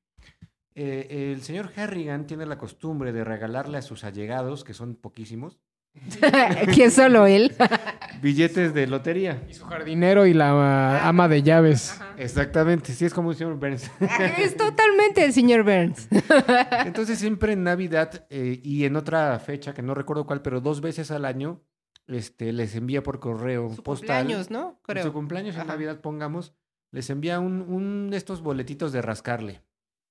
Eh, 0.76 1.34
el 1.34 1.42
señor 1.42 1.74
Harrigan 1.76 2.26
tiene 2.26 2.46
la 2.46 2.58
costumbre 2.58 3.12
de 3.12 3.26
regalarle 3.26 3.80
a 3.80 3.82
sus 3.82 4.06
allegados, 4.06 4.64
que 4.64 4.74
son 4.74 4.96
poquísimos, 4.96 5.60
que 6.74 6.90
solo 6.90 7.28
él. 7.28 7.54
billetes 8.22 8.74
de 8.74 8.88
lotería. 8.88 9.44
Y 9.50 9.54
su 9.54 9.66
jardinero 9.66 10.26
y 10.26 10.34
la 10.34 11.08
ama 11.08 11.28
de 11.28 11.42
llaves. 11.44 12.00
Exactamente, 12.18 12.94
sí 12.94 13.06
es 13.06 13.14
como 13.14 13.30
un 13.30 13.36
señor 13.36 13.56
Burns. 13.56 13.90
es 14.38 14.56
totalmente 14.58 15.24
el 15.24 15.34
señor 15.34 15.64
Burns. 15.64 16.08
Entonces 16.86 17.20
siempre 17.20 17.54
en 17.54 17.64
Navidad 17.64 18.26
eh, 18.30 18.60
y 18.64 18.86
en 18.86 18.96
otra 18.96 19.38
fecha, 19.40 19.74
que 19.74 19.82
no 19.82 19.94
recuerdo 19.94 20.26
cuál, 20.26 20.42
pero 20.42 20.62
dos 20.62 20.82
veces 20.82 21.12
al 21.12 21.26
año, 21.26 21.62
este, 22.08 22.52
les 22.54 22.76
envía 22.76 23.04
por 23.04 23.20
correo 23.20 23.70
Su 23.76 23.84
postal. 23.84 24.20
cumpleaños, 24.20 24.50
¿no? 24.50 24.70
En 24.88 24.94
Creo. 24.94 25.04
su 25.04 25.14
cumpleaños 25.14 25.56
en 25.56 25.62
Ajá. 25.62 25.70
Navidad, 25.74 26.02
pongamos, 26.02 26.54
les 26.92 27.10
envía 27.10 27.40
un, 27.40 27.62
un 27.62 28.10
de 28.10 28.18
estos 28.18 28.42
boletitos 28.42 28.92
de 28.92 29.02
rascarle. 29.02 29.62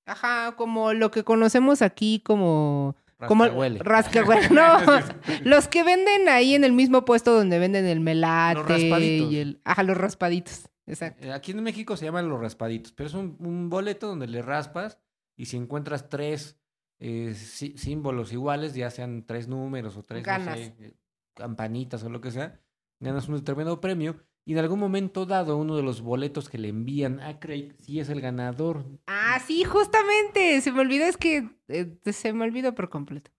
Ajá, 0.05 0.55
como 0.55 0.93
lo 0.93 1.11
que 1.11 1.23
conocemos 1.23 1.81
aquí 1.81 2.21
como... 2.25 2.95
Como 3.27 3.43
Rascahuele. 3.43 3.79
rascahuele. 3.79 4.49
No, 4.49 4.77
los 5.43 5.67
que 5.67 5.83
venden 5.83 6.29
ahí 6.29 6.55
en 6.55 6.63
el 6.63 6.71
mismo 6.73 7.03
puesto 7.05 7.33
donde 7.35 7.59
venden 7.59 7.85
el 7.85 7.99
melate 7.99 8.55
Los 8.59 8.67
raspaditos. 8.69 9.31
y 9.33 9.39
el... 9.39 9.61
Ajá, 9.65 9.83
los 9.83 9.97
raspaditos. 9.97 10.69
Exacto. 10.87 11.27
Eh, 11.27 11.33
Aquí 11.33 11.51
en 11.51 11.61
México 11.61 11.97
se 11.97 12.05
llaman 12.05 12.29
los 12.29 12.39
raspaditos, 12.39 12.93
pero 12.93 13.07
es 13.07 13.13
un, 13.13 13.35
un 13.39 13.69
boleto 13.69 14.07
donde 14.07 14.27
le 14.27 14.41
raspas 14.41 14.97
y 15.35 15.45
si 15.47 15.57
encuentras 15.57 16.09
tres 16.09 16.57
eh, 16.99 17.33
sí- 17.35 17.75
símbolos 17.77 18.31
iguales, 18.33 18.73
ya 18.73 18.89
sean 18.89 19.25
tres 19.25 19.47
números 19.47 19.95
o 19.97 20.03
tres 20.03 20.21
no 20.21 20.25
Ganas. 20.25 20.57
sé, 20.57 20.75
eh, 20.79 20.93
campanitas 21.35 22.03
o 22.03 22.09
lo 22.09 22.21
que 22.21 22.31
sea, 22.31 22.59
ganas 22.99 23.27
un 23.29 23.35
determinado 23.35 23.79
premio 23.81 24.17
y 24.49 24.53
en 24.53 24.57
algún 24.57 24.79
momento 24.79 25.27
dado 25.27 25.57
uno 25.57 25.75
de 25.75 25.83
los 25.83 26.01
boletos 26.01 26.49
que 26.49 26.57
le 26.57 26.69
envían 26.69 27.19
a 27.19 27.39
Craig 27.39 27.75
sí 27.81 27.99
es 27.99 28.09
el 28.09 28.19
ganador. 28.19 28.83
Ah, 29.05 29.39
sí, 29.45 29.63
justamente. 29.63 30.59
Se 30.61 30.71
me 30.71 30.79
olvidó, 30.79 31.05
es 31.05 31.17
que 31.17 31.47
eh, 31.67 31.93
se 32.11 32.33
me 32.33 32.45
olvidó 32.45 32.73
por 32.73 32.89
completo. 32.89 33.29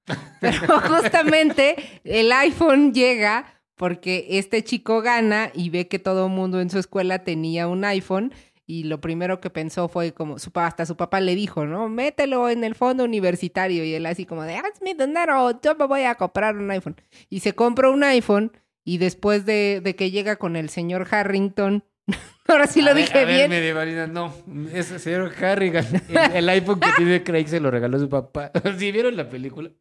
Pero 0.41 0.79
justamente 0.89 1.75
el 2.05 2.31
iPhone 2.31 2.95
llega 2.95 3.61
porque 3.75 4.25
este 4.39 4.63
chico 4.63 5.03
gana 5.03 5.51
y 5.53 5.71
ve 5.71 5.89
que 5.89 5.99
todo 5.99 6.27
el 6.27 6.33
mundo 6.33 6.61
en 6.61 6.71
su 6.71 6.79
escuela 6.79 7.25
tenía 7.25 7.67
un 7.67 7.85
iPhone. 7.85 8.33
Y 8.65 8.85
lo 8.85 9.01
primero 9.01 9.41
que 9.41 9.51
pensó 9.51 9.89
fue 9.89 10.13
como, 10.15 10.39
su, 10.39 10.53
hasta 10.55 10.87
su 10.87 10.97
papá 10.97 11.19
le 11.19 11.35
dijo, 11.35 11.67
¿no? 11.67 11.89
Mételo 11.89 12.49
en 12.49 12.63
el 12.63 12.77
fondo 12.77 13.03
universitario. 13.03 13.83
Y 13.83 13.95
él 13.95 14.07
así 14.07 14.27
como 14.27 14.45
de, 14.45 14.55
hazme 14.55 14.95
dinero, 14.95 15.61
yo 15.61 15.75
me 15.75 15.87
voy 15.87 16.03
a 16.03 16.15
comprar 16.15 16.57
un 16.57 16.71
iPhone. 16.71 16.95
Y 17.29 17.41
se 17.41 17.53
compra 17.53 17.91
un 17.91 18.05
iPhone 18.05 18.53
y 18.85 18.99
después 18.99 19.45
de, 19.47 19.81
de 19.83 19.95
que 19.97 20.11
llega 20.11 20.37
con 20.37 20.57
el 20.57 20.69
señor 20.71 21.07
Harrington, 21.11 21.85
ahora 22.49 22.67
sí 22.67 22.81
lo 22.83 22.91
A 22.91 22.95
ver, 22.95 23.05
dije 23.05 23.19
a 23.19 23.25
ver, 23.25 23.35
bien. 23.37 23.51
medievalina, 23.51 24.07
no, 24.07 24.35
es 24.73 24.91
el 24.91 25.01
señor 25.01 25.33
Harrigan. 25.43 25.87
El, 26.09 26.37
el 26.37 26.49
iPhone 26.49 26.81
que 26.81 26.91
tiene 26.97 27.23
Craig 27.23 27.47
se 27.49 27.61
lo 27.61 27.71
regaló 27.71 27.99
su 27.99 28.09
papá. 28.09 28.51
¿Sí 28.79 28.91
vieron 28.93 29.17
la 29.17 29.29
película? 29.29 29.71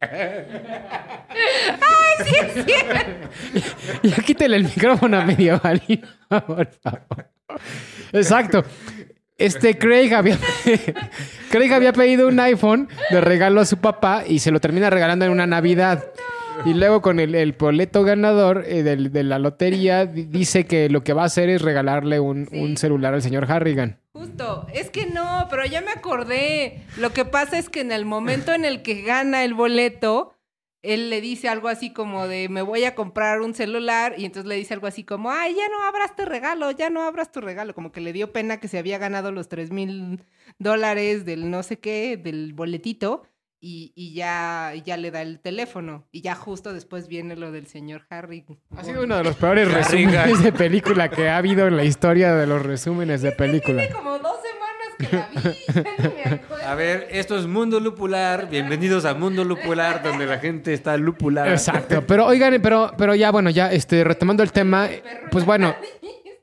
Ya 4.02 4.16
quítale 4.16 4.56
el 4.56 4.64
micrófono 4.64 5.18
a 5.18 5.24
Medievalina, 5.24 6.08
por 6.28 6.70
favor. 6.82 7.30
Exacto. 8.12 8.64
Este 9.38 9.78
Craig 9.78 10.12
había, 10.12 10.38
Craig 11.50 11.72
había 11.72 11.92
pedido 11.92 12.28
un 12.28 12.38
iPhone 12.40 12.88
de 13.10 13.20
regalo 13.22 13.60
a 13.60 13.64
su 13.64 13.78
papá 13.78 14.24
y 14.26 14.38
se 14.40 14.50
lo 14.50 14.60
termina 14.60 14.90
regalando 14.90 15.24
en 15.24 15.30
una 15.32 15.46
Navidad. 15.46 16.04
Y 16.64 16.74
luego 16.74 17.00
con 17.02 17.20
el, 17.20 17.34
el 17.34 17.52
boleto 17.52 18.02
ganador 18.04 18.64
eh, 18.66 18.82
del- 18.82 19.12
de 19.12 19.24
la 19.24 19.38
lotería 19.38 20.06
di- 20.06 20.24
dice 20.24 20.66
que 20.66 20.88
lo 20.90 21.02
que 21.04 21.12
va 21.12 21.22
a 21.22 21.26
hacer 21.26 21.48
es 21.48 21.62
regalarle 21.62 22.20
un, 22.20 22.46
Sí. 22.48 22.58
un 22.60 22.76
celular 22.76 23.14
al 23.14 23.22
señor 23.22 23.50
Harrigan. 23.50 23.98
Justo, 24.12 24.66
es 24.74 24.90
que 24.90 25.06
no, 25.06 25.46
pero 25.50 25.64
ya 25.66 25.80
me 25.80 25.90
acordé. 25.92 26.82
Lo 26.98 27.12
que 27.12 27.24
pasa 27.24 27.58
es 27.58 27.68
que 27.68 27.80
en 27.80 27.92
el 27.92 28.04
momento 28.04 28.52
en 28.52 28.64
el 28.64 28.82
que 28.82 29.02
gana 29.02 29.44
el 29.44 29.54
boleto, 29.54 30.34
él 30.82 31.10
le 31.10 31.20
dice 31.20 31.48
algo 31.48 31.68
así 31.68 31.92
como 31.92 32.26
de 32.26 32.48
me 32.48 32.62
voy 32.62 32.84
a 32.84 32.94
comprar 32.94 33.40
un 33.42 33.54
celular 33.54 34.14
y 34.16 34.24
entonces 34.24 34.48
le 34.48 34.56
dice 34.56 34.72
algo 34.74 34.86
así 34.86 35.04
como, 35.04 35.30
ay, 35.30 35.54
ya 35.54 35.68
no 35.68 35.84
abras 35.86 36.16
tu 36.16 36.24
regalo, 36.24 36.70
ya 36.70 36.88
no 36.90 37.02
abras 37.02 37.30
tu 37.30 37.40
regalo. 37.40 37.74
Como 37.74 37.92
que 37.92 38.00
le 38.00 38.12
dio 38.12 38.32
pena 38.32 38.58
que 38.58 38.66
se 38.68 38.78
había 38.78 38.98
ganado 38.98 39.30
los 39.30 39.48
tres 39.48 39.70
mil 39.70 40.24
dólares 40.58 41.24
del 41.24 41.50
no 41.50 41.62
sé 41.62 41.78
qué, 41.78 42.16
del 42.16 42.52
boletito. 42.54 43.22
Y, 43.62 43.92
y 43.94 44.14
ya, 44.14 44.72
ya 44.84 44.96
le 44.96 45.10
da 45.10 45.20
el 45.20 45.38
teléfono. 45.38 46.06
Y 46.12 46.22
ya 46.22 46.34
justo 46.34 46.72
después 46.72 47.08
viene 47.08 47.36
lo 47.36 47.52
del 47.52 47.66
señor 47.66 48.06
Harry. 48.08 48.46
Ha 48.74 48.82
sido 48.84 49.04
uno 49.04 49.18
de 49.18 49.24
los 49.24 49.36
peores 49.36 49.70
resúmenes 49.70 50.42
de 50.42 50.52
película 50.52 51.10
que 51.10 51.28
ha 51.28 51.36
habido 51.36 51.66
en 51.66 51.76
la 51.76 51.84
historia 51.84 52.34
de 52.34 52.46
los 52.46 52.64
resúmenes 52.64 53.20
de 53.20 53.32
película. 53.32 53.82
Tiene 53.82 53.94
como 53.94 54.18
dos 54.18 54.36
semanas 54.42 54.96
que 54.98 55.16
la 55.16 55.28
vi. 55.28 56.40
me. 56.56 56.60
A 56.70 56.74
ver, 56.74 57.08
esto 57.10 57.36
es 57.36 57.46
Mundo 57.46 57.80
Lupular. 57.80 58.48
Bienvenidos 58.48 59.04
a 59.04 59.12
Mundo 59.12 59.44
Lupular, 59.44 60.02
donde 60.02 60.24
la 60.24 60.38
gente 60.38 60.72
está 60.72 60.96
lupular. 60.96 61.48
Exacto, 61.48 62.04
pero 62.06 62.26
oigan, 62.26 62.60
pero, 62.62 62.92
pero 62.96 63.14
ya 63.14 63.30
bueno, 63.30 63.50
ya 63.50 63.72
este, 63.72 64.04
retomando 64.04 64.42
el 64.42 64.52
tema, 64.52 64.88
pues 65.30 65.44
bueno, 65.44 65.74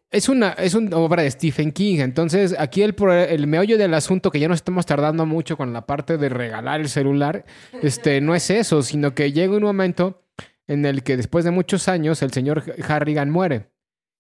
es 0.10 0.30
una, 0.30 0.52
es 0.54 0.74
una 0.74 0.96
obra 0.98 1.24
de 1.24 1.32
Stephen 1.32 1.72
King, 1.72 2.00
entonces 2.00 2.56
aquí 2.58 2.82
el, 2.82 2.96
el 3.30 3.48
meollo 3.48 3.78
del 3.78 3.94
asunto, 3.94 4.32
que 4.32 4.40
ya 4.40 4.48
nos 4.48 4.58
estamos 4.58 4.86
tardando 4.86 5.26
mucho 5.26 5.58
con 5.58 5.74
la 5.74 5.86
parte 5.86 6.18
de 6.18 6.30
regalar 6.30 6.80
el 6.80 6.90
celular, 6.90 7.46
este, 7.82 8.22
no 8.22 8.34
es 8.34 8.50
eso, 8.50 8.82
sino 8.84 9.14
que 9.14 9.32
llega 9.32 9.56
un 9.56 9.64
momento 9.64 10.24
en 10.68 10.86
el 10.86 11.04
que 11.04 11.18
después 11.18 11.44
de 11.46 11.52
muchos 11.52 11.88
años 11.88 12.22
el 12.22 12.32
señor 12.32 12.64
Harrigan 12.88 13.30
muere. 13.30 13.72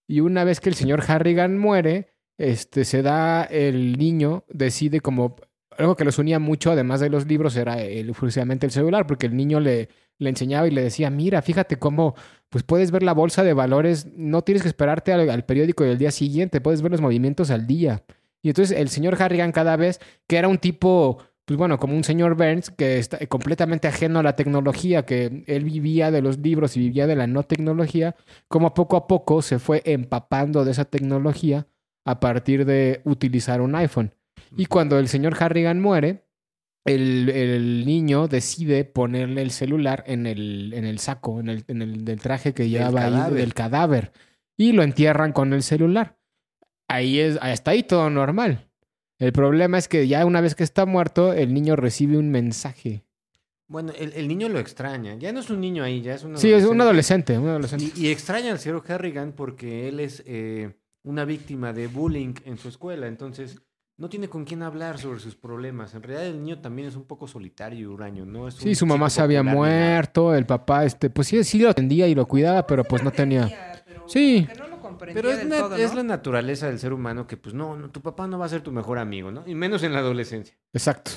Y 0.07 0.21
una 0.21 0.43
vez 0.43 0.59
que 0.59 0.69
el 0.69 0.75
señor 0.75 1.03
Harrigan 1.07 1.57
muere, 1.57 2.13
este, 2.37 2.85
se 2.85 3.01
da 3.01 3.43
el 3.43 3.97
niño, 3.97 4.45
decide 4.49 5.01
como 5.01 5.35
algo 5.77 5.95
que 5.95 6.05
los 6.05 6.17
unía 6.17 6.39
mucho, 6.39 6.71
además 6.71 6.99
de 6.99 7.09
los 7.09 7.27
libros, 7.27 7.55
era 7.55 7.81
el, 7.81 8.13
el 8.13 8.71
celular, 8.71 9.05
porque 9.05 9.27
el 9.27 9.35
niño 9.35 9.59
le, 9.59 9.89
le 10.19 10.29
enseñaba 10.29 10.67
y 10.67 10.71
le 10.71 10.83
decía, 10.83 11.09
mira, 11.09 11.41
fíjate 11.41 11.77
cómo 11.77 12.15
pues 12.49 12.63
puedes 12.63 12.91
ver 12.91 13.03
la 13.03 13.13
bolsa 13.13 13.43
de 13.43 13.53
valores, 13.53 14.07
no 14.15 14.41
tienes 14.41 14.61
que 14.61 14.69
esperarte 14.69 15.11
al, 15.11 15.29
al 15.29 15.45
periódico 15.45 15.83
del 15.83 15.97
día 15.97 16.11
siguiente, 16.11 16.61
puedes 16.61 16.81
ver 16.81 16.91
los 16.91 17.01
movimientos 17.01 17.51
al 17.51 17.67
día. 17.67 18.03
Y 18.41 18.49
entonces 18.49 18.77
el 18.77 18.89
señor 18.89 19.21
Harrigan 19.21 19.51
cada 19.51 19.75
vez, 19.75 19.99
que 20.27 20.37
era 20.37 20.47
un 20.47 20.57
tipo, 20.57 21.17
pues 21.45 21.57
bueno, 21.57 21.79
como 21.79 21.95
un 21.95 22.03
señor 22.03 22.35
Burns, 22.35 22.69
que 22.69 22.99
está 22.99 23.25
completamente 23.27 23.87
ajeno 23.87 24.19
a 24.19 24.23
la 24.23 24.35
tecnología, 24.35 25.05
que 25.05 25.43
él 25.47 25.63
vivía 25.65 26.11
de 26.11 26.21
los 26.21 26.37
libros 26.37 26.77
y 26.77 26.79
vivía 26.79 27.07
de 27.07 27.15
la 27.15 27.27
no 27.27 27.43
tecnología, 27.43 28.15
como 28.47 28.73
poco 28.73 28.95
a 28.95 29.07
poco 29.07 29.41
se 29.41 29.59
fue 29.59 29.81
empapando 29.85 30.63
de 30.63 30.71
esa 30.71 30.85
tecnología 30.85 31.67
a 32.05 32.19
partir 32.21 32.65
de 32.65 33.01
utilizar 33.03 33.59
un 33.59 33.75
iPhone. 33.75 34.13
Y 34.55 34.67
cuando 34.67 34.97
el 34.97 35.09
señor 35.09 35.35
Harrigan 35.37 35.81
muere, 35.81 36.26
el, 36.87 37.29
el 37.29 37.85
niño 37.85 38.27
decide 38.27 38.85
ponerle 38.85 39.41
el 39.41 39.51
celular 39.51 40.03
en 40.07 40.25
el, 40.25 40.73
en 40.73 40.85
el 40.85 40.99
saco, 40.99 41.39
en 41.39 41.49
el, 41.49 41.65
en 41.67 41.81
el 41.81 42.05
del 42.05 42.19
traje 42.19 42.53
que 42.53 42.69
llevaba 42.69 43.27
ahí 43.27 43.33
del 43.33 43.53
cadáver. 43.53 44.11
Y 44.57 44.71
lo 44.71 44.81
entierran 44.81 45.33
con 45.33 45.53
el 45.53 45.61
celular. 45.61 46.17
Ahí 46.87 47.19
es, 47.19 47.37
hasta 47.41 47.71
ahí 47.71 47.83
todo 47.83 48.09
normal. 48.09 48.69
El 49.19 49.33
problema 49.33 49.77
es 49.77 49.87
que 49.87 50.07
ya 50.07 50.25
una 50.25 50.41
vez 50.41 50.55
que 50.55 50.63
está 50.63 50.85
muerto, 50.85 51.33
el 51.33 51.53
niño 51.53 51.75
recibe 51.75 52.17
un 52.17 52.29
mensaje. 52.29 53.03
Bueno, 53.67 53.91
el, 53.99 54.13
el 54.13 54.27
niño 54.27 54.47
lo 54.47 54.59
extraña. 54.59 55.15
Ya 55.15 55.33
no 55.33 55.41
es 55.41 55.49
un 55.49 55.59
niño 55.59 55.83
ahí, 55.83 56.01
ya 56.01 56.13
es 56.13 56.23
un 56.23 56.37
Sí, 56.37 56.51
es 56.51 56.63
un 56.63 56.79
adolescente, 56.79 57.37
un 57.37 57.49
adolescente. 57.49 57.91
Y, 57.95 58.05
y 58.05 58.11
extraña 58.11 58.51
al 58.51 58.59
señor 58.59 58.81
Harrigan 58.87 59.33
porque 59.33 59.89
él 59.89 59.99
es 59.99 60.23
eh, 60.25 60.71
una 61.03 61.25
víctima 61.25 61.73
de 61.73 61.87
bullying 61.87 62.35
en 62.45 62.57
su 62.57 62.69
escuela. 62.69 63.07
Entonces, 63.07 63.61
no 63.97 64.09
tiene 64.09 64.29
con 64.29 64.45
quién 64.45 64.61
hablar 64.61 64.99
sobre 64.99 65.19
sus 65.19 65.35
problemas. 65.35 65.95
En 65.95 66.03
realidad 66.03 66.27
el 66.27 66.39
niño 66.39 66.59
también 66.59 66.87
es 66.87 66.95
un 66.95 67.05
poco 67.05 67.27
solitario 67.27 67.79
y 67.79 67.85
huraño, 67.85 68.25
¿no? 68.25 68.47
Es 68.47 68.55
Sí, 68.55 68.75
su 68.75 68.85
mamá 68.85 69.09
se 69.09 69.21
había 69.21 69.41
muerto, 69.41 70.35
el 70.35 70.45
papá, 70.45 70.85
este, 70.85 71.09
pues 71.09 71.27
sí, 71.27 71.43
sí 71.43 71.59
lo 71.59 71.69
atendía 71.69 72.07
y 72.07 72.13
lo 72.13 72.27
cuidaba, 72.27 72.65
pero 72.67 72.83
pues 72.83 73.03
no 73.03 73.11
tenía. 73.11 73.83
Sí. 74.05 74.47
que 74.47 74.57
no 74.57 74.67
lo 74.67 74.79
comprendía 74.79 75.21
Pero 75.21 75.31
es, 75.31 75.49
todo, 75.49 75.75
es 75.75 75.93
la 75.93 76.03
naturaleza 76.03 76.67
del 76.67 76.79
ser 76.79 76.93
humano 76.93 77.27
que, 77.27 77.35
pues, 77.35 77.53
no, 77.53 77.75
no, 77.75 77.89
tu 77.89 78.01
papá 78.01 78.27
no 78.27 78.39
va 78.39 78.45
a 78.45 78.49
ser 78.49 78.61
tu 78.61 78.71
mejor 78.71 78.99
amigo, 78.99 79.31
¿no? 79.31 79.43
Y 79.45 79.55
menos 79.55 79.83
en 79.83 79.93
la 79.93 79.99
adolescencia. 79.99 80.55
Exacto. 80.71 81.11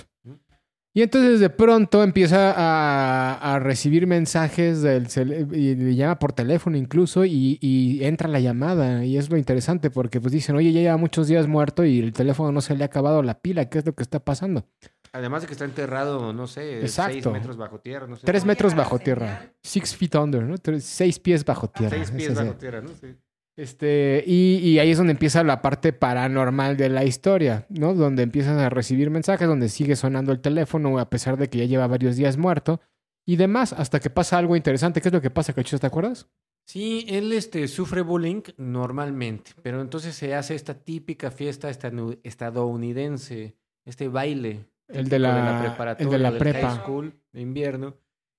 Y 0.92 1.02
entonces 1.02 1.38
de 1.38 1.50
pronto 1.50 2.02
empieza 2.02 2.52
a, 2.52 3.54
a 3.54 3.58
recibir 3.60 4.08
mensajes 4.08 4.82
del 4.82 5.06
y 5.52 5.76
le 5.76 5.94
llama 5.94 6.18
por 6.18 6.32
teléfono 6.32 6.76
incluso 6.76 7.24
y, 7.24 7.58
y 7.60 8.04
entra 8.04 8.28
la 8.28 8.40
llamada 8.40 9.04
y 9.04 9.16
es 9.16 9.30
lo 9.30 9.36
interesante 9.36 9.90
porque 9.90 10.20
pues 10.20 10.32
dicen, 10.32 10.56
oye, 10.56 10.72
ya 10.72 10.80
lleva 10.80 10.96
muchos 10.96 11.28
días 11.28 11.46
muerto 11.46 11.84
y 11.84 12.00
el 12.00 12.12
teléfono 12.12 12.50
no 12.50 12.60
se 12.60 12.74
le 12.74 12.82
ha 12.82 12.86
acabado 12.86 13.22
la 13.22 13.38
pila, 13.40 13.66
¿qué 13.68 13.78
es 13.78 13.86
lo 13.86 13.94
que 13.94 14.02
está 14.02 14.18
pasando? 14.18 14.66
Además 15.12 15.42
de 15.42 15.46
que 15.46 15.52
está 15.52 15.64
enterrado, 15.64 16.32
no 16.32 16.46
sé, 16.48 16.80
Exacto. 16.80 17.12
seis 17.12 17.26
metros 17.26 17.56
bajo 17.56 17.78
tierra, 17.78 18.06
no 18.08 18.16
sé. 18.16 18.26
Tres 18.26 18.44
metros 18.44 18.74
bajo 18.74 18.98
tierra, 18.98 19.52
six 19.62 19.94
feet 19.96 20.14
under, 20.16 20.42
¿no? 20.42 20.58
Tres- 20.58 20.84
seis 20.84 21.20
pies 21.20 21.44
bajo 21.44 21.68
tierra. 21.68 21.96
Seis 21.96 22.10
pies 22.10 22.34
bajo 22.34 22.54
tierra, 22.54 22.80
¿no? 22.80 22.88
Sí. 23.00 23.14
Este, 23.60 24.24
y, 24.26 24.56
y 24.56 24.78
ahí 24.78 24.90
es 24.90 24.96
donde 24.96 25.12
empieza 25.12 25.44
la 25.44 25.60
parte 25.60 25.92
paranormal 25.92 26.78
de 26.78 26.88
la 26.88 27.04
historia, 27.04 27.66
¿no? 27.68 27.92
Donde 27.92 28.22
empiezan 28.22 28.58
a 28.58 28.70
recibir 28.70 29.10
mensajes, 29.10 29.46
donde 29.46 29.68
sigue 29.68 29.96
sonando 29.96 30.32
el 30.32 30.40
teléfono 30.40 30.98
a 30.98 31.10
pesar 31.10 31.36
de 31.36 31.50
que 31.50 31.58
ya 31.58 31.64
lleva 31.66 31.86
varios 31.86 32.16
días 32.16 32.38
muerto 32.38 32.80
y 33.26 33.36
demás, 33.36 33.74
hasta 33.74 34.00
que 34.00 34.08
pasa 34.08 34.38
algo 34.38 34.56
interesante. 34.56 35.02
¿Qué 35.02 35.08
es 35.08 35.12
lo 35.12 35.20
que 35.20 35.28
pasa, 35.28 35.52
Cachito? 35.52 35.78
¿Te 35.78 35.86
acuerdas? 35.86 36.26
Sí, 36.66 37.04
él 37.06 37.34
este, 37.34 37.68
sufre 37.68 38.00
bullying 38.00 38.40
normalmente, 38.56 39.50
pero 39.62 39.82
entonces 39.82 40.14
se 40.14 40.34
hace 40.34 40.54
esta 40.54 40.72
típica 40.72 41.30
fiesta 41.30 41.68
estadounidense, 41.68 43.56
este 43.84 44.08
baile 44.08 44.70
El 44.88 45.10
de 45.10 45.18
típico 45.18 45.34
la, 45.34 45.60
preparatoria, 45.60 46.06
el 46.06 46.10
de 46.10 46.30
la 46.30 46.38
prepa. 46.38 46.70
high 46.70 46.78
school 46.78 47.14
de 47.32 47.40
invierno. 47.42 47.96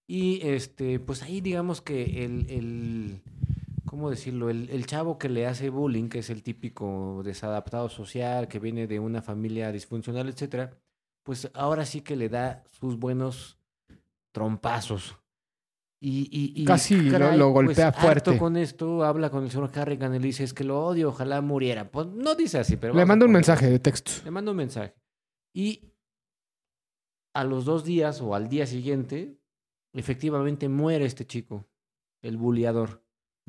Y 0.08 0.40
este, 0.48 1.00
pues 1.00 1.22
ahí 1.22 1.42
digamos 1.42 1.80
que 1.82 2.26
el, 2.26 2.48
el 2.50 3.22
¿cómo 3.92 4.10
decirlo? 4.10 4.50
El, 4.50 4.70
el 4.70 4.86
chavo 4.86 5.18
que 5.18 5.28
le 5.28 5.46
hace 5.46 5.70
bullying, 5.70 6.08
que 6.08 6.20
es 6.20 6.30
el 6.30 6.44
típico 6.44 7.22
desadaptado 7.26 7.90
social, 7.90 8.48
que 8.48 8.58
viene 8.58 8.88
de 8.88 9.02
una 9.02 9.22
familia 9.22 9.70
disfuncional, 9.70 10.30
etcétera, 10.30 10.72
pues 11.24 11.52
ahora 11.54 11.86
sí 11.86 12.00
que 12.00 12.16
le 12.16 12.30
da 12.30 12.64
sus 12.72 12.98
buenos 12.98 13.60
trompazos. 14.34 15.18
Y, 16.00 16.22
y- 16.32 16.62
y, 16.62 16.64
Casi 16.66 16.96
lo- 17.02 17.12
caray, 17.12 17.38
lo 17.38 17.50
golpea 17.50 17.88
harto 17.90 18.00
fuerte. 18.02 18.38
con 18.38 18.56
esto, 18.56 19.04
habla 19.04 19.30
con 19.30 19.44
el 19.44 19.52
señor 19.52 19.70
Harrigan 19.78 20.16
y 20.16 20.20
le 20.20 20.28
dice, 20.28 20.46
es 20.46 20.54
que 20.54 20.64
lo 20.64 20.84
odio, 20.86 21.10
ojalá 21.10 21.42
muriera. 21.42 21.92
Pues 21.92 22.08
no 22.08 22.34
dice 22.36 22.60
así, 22.60 22.78
pero... 22.78 22.94
Le 22.94 23.06
manda 23.06 23.26
un 23.26 23.34
mensaje 23.34 23.70
de 23.70 23.78
texto. 23.80 24.12
Le 24.24 24.32
manda 24.32 24.52
un 24.52 24.58
mensaje. 24.58 24.96
Y 25.54 25.92
a 27.36 27.44
los 27.44 27.66
dos 27.66 27.84
días 27.84 28.22
o 28.22 28.36
al 28.36 28.48
día 28.48 28.66
siguiente, 28.66 29.38
efectivamente 29.94 30.70
muere 30.70 31.04
este 31.06 31.28
chico, 31.28 31.68
el 32.22 32.38
buleador. 32.38 33.01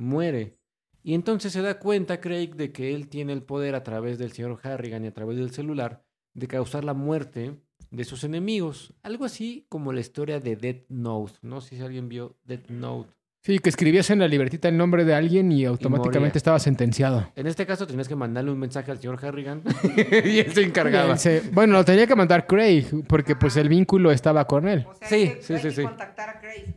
Muere. 0.03 0.59
Y 1.03 1.15
entonces 1.15 1.53
se 1.53 1.63
da 1.63 1.79
cuenta 1.79 2.21
Craig 2.21 2.55
de 2.55 2.71
que 2.73 2.95
él 2.95 3.09
tiene 3.09 3.33
el 3.33 3.43
poder 3.43 3.75
a 3.75 3.83
través 3.83 4.19
del 4.19 4.33
señor 4.33 4.61
Harrigan 4.63 5.05
y 5.05 5.09
a 5.09 5.15
través 5.15 5.37
del 5.37 5.51
celular 5.51 6.05
de 6.35 6.47
causar 6.47 6.85
la 6.85 6.95
muerte 6.95 7.57
de 7.91 8.05
sus 8.05 8.25
enemigos. 8.25 8.95
Algo 9.03 9.25
así 9.25 9.67
como 9.69 9.93
la 9.93 10.01
historia 10.01 10.39
de 10.41 10.57
Death 10.57 10.85
Note. 10.89 11.33
No 11.43 11.61
sé 11.61 11.77
si 11.77 11.83
alguien 11.83 12.09
vio 12.09 12.37
Death 12.45 12.69
Note. 12.69 13.11
Sí, 13.45 13.59
que 13.59 13.71
escribías 13.71 14.09
en 14.11 14.21
la 14.21 14.29
libretita 14.29 14.69
el 14.69 14.77
nombre 14.77 15.05
de 15.05 15.15
alguien 15.15 15.51
y 15.51 15.65
automáticamente 15.65 16.39
estaba 16.39 16.61
sentenciado. 16.61 17.29
En 17.35 17.49
este 17.49 17.67
caso 17.67 17.89
tenías 17.89 18.07
que 18.07 18.15
mandarle 18.15 18.53
un 18.53 18.59
mensaje 18.61 18.93
al 18.93 18.99
señor 19.01 19.19
Harrigan 19.25 19.63
y 20.25 20.39
él 20.39 20.53
se 20.53 20.63
encargaba. 20.63 21.17
Bueno, 21.53 21.73
lo 21.73 21.85
tenía 21.85 22.07
que 22.07 22.15
mandar 22.15 22.47
Craig 22.47 22.87
porque 23.09 23.35
pues 23.35 23.57
el 23.57 23.69
vínculo 23.69 24.13
estaba 24.13 24.47
con 24.47 24.69
él. 24.69 24.87
O 24.89 24.95
sea, 24.95 25.09
Sí, 25.09 25.15
hay 25.17 25.29
que, 25.35 25.43
sí, 25.43 25.53
hay 25.55 25.59
sí, 25.59 25.69
que 25.69 25.75
sí. 25.75 25.83
contactar 25.83 26.29
a 26.31 26.41
Grace. 26.41 26.75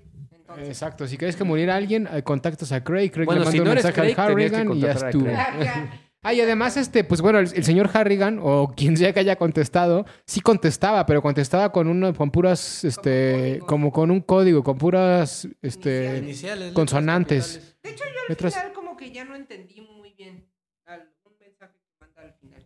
Entonces. 0.55 0.69
Exacto, 0.81 1.07
si 1.07 1.17
quieres 1.17 1.35
que 1.35 1.43
muriera 1.43 1.75
alguien, 1.75 2.07
eh, 2.11 2.23
contactas 2.23 2.71
a 2.71 2.83
Craig, 2.83 3.11
Craig 3.11 3.25
Bueno, 3.25 3.39
le 3.39 3.45
manda 3.45 3.51
si 3.51 3.59
un 3.59 3.65
no 3.65 3.71
eres 3.71 3.83
mensaje 3.83 4.13
Craig, 4.13 4.19
al 4.19 4.31
Harrigan 4.31 4.73
y 4.73 4.79
ya 4.81 4.91
estuvo. 4.91 5.25
Craig. 5.25 5.89
Ah, 6.27 6.33
y 6.33 6.41
además, 6.41 6.75
este, 6.75 7.03
pues 7.03 7.21
bueno, 7.21 7.37
el, 7.37 7.45
el 7.53 7.63
señor 7.63 7.87
Harrigan, 7.93 8.39
o 8.41 8.73
quien 8.75 8.97
sea 8.97 9.13
que 9.13 9.19
haya 9.19 9.35
contestado, 9.35 10.07
sí 10.25 10.41
contestaba, 10.41 11.05
pero 11.05 11.21
contestaba 11.21 11.71
con 11.71 11.87
una, 11.87 12.13
con 12.13 12.31
puras, 12.31 12.83
este, 12.83 13.59
como 13.67 13.91
con 13.91 14.09
un 14.09 14.21
código, 14.21 14.63
con 14.63 14.75
puras, 14.75 15.47
este, 15.61 16.17
Iniciales, 16.17 16.73
consonantes. 16.73 17.77
De 17.83 17.91
hecho, 17.91 18.03
yo 18.05 18.09
al 18.21 18.25
letras. 18.29 18.55
final 18.55 18.73
como 18.73 18.97
que 18.97 19.11
ya 19.11 19.23
no 19.23 19.35
entendí 19.35 19.81
muy 19.81 20.13
bien 20.13 20.49
algún 20.87 21.37
mensaje 21.39 21.73
que 21.79 21.93
manda 22.03 22.23
al 22.23 22.33
final. 22.33 22.65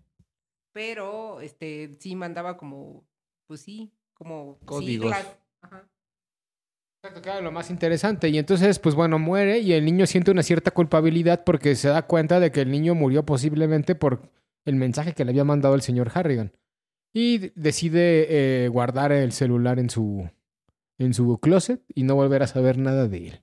Pero, 0.72 1.42
este, 1.42 1.98
sí 2.00 2.16
mandaba 2.16 2.56
como, 2.56 3.04
pues 3.46 3.60
sí, 3.60 3.92
como 4.14 4.58
Códigos. 4.64 5.14
siglas. 5.14 5.38
Exacto, 7.02 7.22
claro, 7.22 7.42
lo 7.44 7.52
más 7.54 7.70
interesante. 7.70 8.28
Y 8.28 8.38
entonces, 8.38 8.78
pues 8.78 8.94
bueno, 8.94 9.20
muere 9.20 9.60
y 9.60 9.72
el 9.72 9.86
niño 9.86 10.06
siente 10.06 10.32
una 10.32 10.44
cierta 10.44 10.72
culpabilidad 10.72 11.46
porque 11.46 11.76
se 11.76 11.88
da 11.88 12.02
cuenta 12.02 12.42
de 12.42 12.52
que 12.52 12.60
el 12.60 12.72
niño 12.72 12.94
murió 12.94 13.26
posiblemente 13.26 13.96
por 13.96 14.30
el 14.66 14.76
mensaje 14.76 15.14
que 15.14 15.24
le 15.24 15.32
había 15.32 15.46
mandado 15.46 15.76
el 15.76 15.82
señor 15.82 16.12
Harrigan. 16.14 16.52
Y 17.14 17.52
decide 17.56 18.66
eh, 18.66 18.68
guardar 18.68 19.14
el 19.14 19.32
celular 19.32 19.80
en 19.80 19.90
su, 19.90 20.30
en 20.98 21.14
su 21.14 21.40
closet 21.40 21.82
y 21.88 22.04
no 22.04 22.16
volver 22.16 22.44
a 22.44 22.48
saber 22.48 22.78
nada 22.78 23.08
de 23.08 23.30
él. 23.30 23.42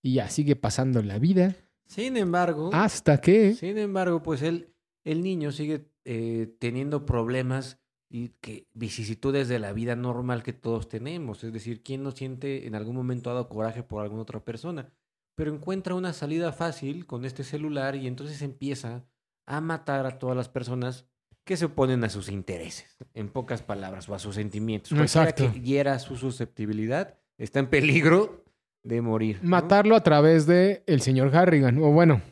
Y 0.00 0.14
ya 0.14 0.28
sigue 0.28 0.54
pasando 0.54 1.02
la 1.02 1.18
vida 1.18 1.56
Sin 1.86 2.16
embargo, 2.16 2.70
hasta 2.72 3.20
que... 3.20 3.54
sin 3.54 3.76
embargo, 3.76 4.22
pues 4.22 4.40
él, 4.42 4.72
el 5.02 5.24
niño 5.24 5.50
sigue 5.50 5.88
eh, 6.04 6.54
teniendo 6.60 7.06
problemas 7.06 7.80
y 8.14 8.28
que 8.40 8.68
vicisitudes 8.74 9.48
de 9.48 9.58
la 9.58 9.72
vida 9.72 9.96
normal 9.96 10.44
que 10.44 10.52
todos 10.52 10.88
tenemos. 10.88 11.42
Es 11.42 11.52
decir, 11.52 11.82
¿quién 11.82 12.04
no 12.04 12.12
siente 12.12 12.68
en 12.68 12.76
algún 12.76 12.94
momento 12.94 13.30
dado 13.30 13.48
coraje 13.48 13.82
por 13.82 14.04
alguna 14.04 14.22
otra 14.22 14.38
persona? 14.38 14.88
Pero 15.34 15.52
encuentra 15.52 15.96
una 15.96 16.12
salida 16.12 16.52
fácil 16.52 17.06
con 17.06 17.24
este 17.24 17.42
celular 17.42 17.96
y 17.96 18.06
entonces 18.06 18.40
empieza 18.42 19.02
a 19.46 19.60
matar 19.60 20.06
a 20.06 20.20
todas 20.20 20.36
las 20.36 20.48
personas 20.48 21.06
que 21.42 21.56
se 21.56 21.64
oponen 21.64 22.04
a 22.04 22.08
sus 22.08 22.28
intereses, 22.28 22.96
en 23.14 23.30
pocas 23.30 23.62
palabras, 23.62 24.08
o 24.08 24.14
a 24.14 24.20
sus 24.20 24.36
sentimientos. 24.36 24.90
Cualquiera 24.90 25.30
Exacto. 25.30 25.52
que 25.52 25.60
hiera 25.60 25.98
su 25.98 26.14
susceptibilidad 26.14 27.16
está 27.36 27.58
en 27.58 27.66
peligro 27.66 28.44
de 28.84 29.02
morir. 29.02 29.40
¿no? 29.42 29.50
Matarlo 29.50 29.96
a 29.96 30.04
través 30.04 30.46
de 30.46 30.84
el 30.86 31.00
señor 31.00 31.34
Harrigan. 31.34 31.78
O 31.78 31.90
bueno, 31.90 32.22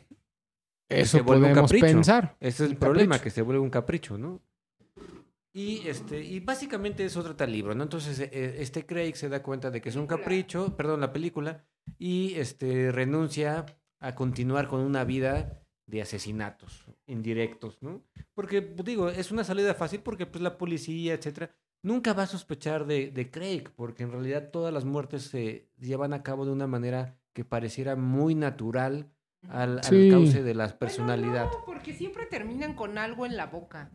eso 0.87 1.25
podemos 1.25 1.73
pensar. 1.73 2.37
Ese 2.39 2.63
es 2.63 2.71
el 2.71 2.77
problema, 2.77 3.15
capricho. 3.15 3.23
que 3.25 3.29
se 3.31 3.41
vuelve 3.41 3.59
un 3.59 3.69
capricho, 3.69 4.17
¿no? 4.17 4.39
Y, 5.53 5.87
este, 5.87 6.19
y 6.23 6.39
básicamente 6.39 7.05
eso 7.05 7.21
trata 7.23 7.43
el 7.43 7.51
libro, 7.51 7.75
¿no? 7.75 7.83
Entonces, 7.83 8.19
eh, 8.19 8.55
este 8.57 8.85
Craig 8.87 9.13
se 9.15 9.29
da 9.29 9.43
cuenta 9.43 9.69
de 9.69 9.81
que 9.81 9.89
es 9.89 9.95
un 9.95 10.07
capricho, 10.07 10.75
perdón, 10.75 10.99
la 11.01 11.13
película, 11.13 11.63
y 11.99 12.33
este, 12.35 12.91
renuncia 12.91 13.65
a 13.99 14.15
continuar 14.15 14.67
con 14.67 14.81
una 14.81 15.03
vida 15.03 15.59
de 15.85 16.01
asesinatos 16.01 16.85
indirectos, 17.05 17.77
¿no? 17.81 18.03
Porque, 18.33 18.61
pues, 18.63 18.83
digo, 18.85 19.09
es 19.09 19.31
una 19.31 19.43
salida 19.43 19.73
fácil 19.75 19.99
porque 20.01 20.25
pues 20.25 20.41
la 20.41 20.57
policía, 20.57 21.13
etcétera, 21.13 21.51
nunca 21.83 22.13
va 22.13 22.23
a 22.23 22.27
sospechar 22.27 22.85
de, 22.87 23.11
de 23.11 23.29
Craig, 23.29 23.65
porque 23.75 24.03
en 24.03 24.11
realidad 24.11 24.49
todas 24.49 24.73
las 24.73 24.85
muertes 24.85 25.23
se 25.23 25.69
llevan 25.77 26.13
a 26.13 26.23
cabo 26.23 26.45
de 26.45 26.51
una 26.51 26.65
manera 26.67 27.19
que 27.33 27.45
pareciera 27.45 27.95
muy 27.95 28.33
natural 28.33 29.11
al, 29.49 29.77
al 29.79 29.83
Sí. 29.83 30.09
cauce 30.09 30.41
de 30.41 30.55
la 30.55 30.67
personalidad. 30.79 31.45
Bueno, 31.47 31.59
no, 31.59 31.65
porque 31.65 31.93
siempre 31.93 32.25
terminan 32.25 32.73
con 32.75 32.97
algo 32.97 33.25
en 33.25 33.35
la 33.35 33.47
boca. 33.47 33.91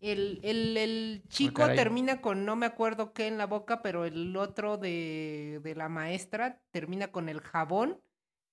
El, 0.00 0.40
el, 0.42 0.76
el 0.76 1.22
chico 1.28 1.62
Ah, 1.62 1.66
caray. 1.66 1.76
termina 1.76 2.20
con 2.20 2.44
no 2.44 2.56
me 2.56 2.66
acuerdo 2.66 3.12
qué 3.12 3.26
en 3.26 3.36
la 3.38 3.46
boca, 3.46 3.82
pero 3.82 4.04
el 4.06 4.36
otro 4.36 4.78
de, 4.78 5.60
de 5.62 5.74
la 5.74 5.88
maestra 5.88 6.58
termina 6.70 7.08
con 7.08 7.28
el 7.28 7.40
jabón 7.40 8.00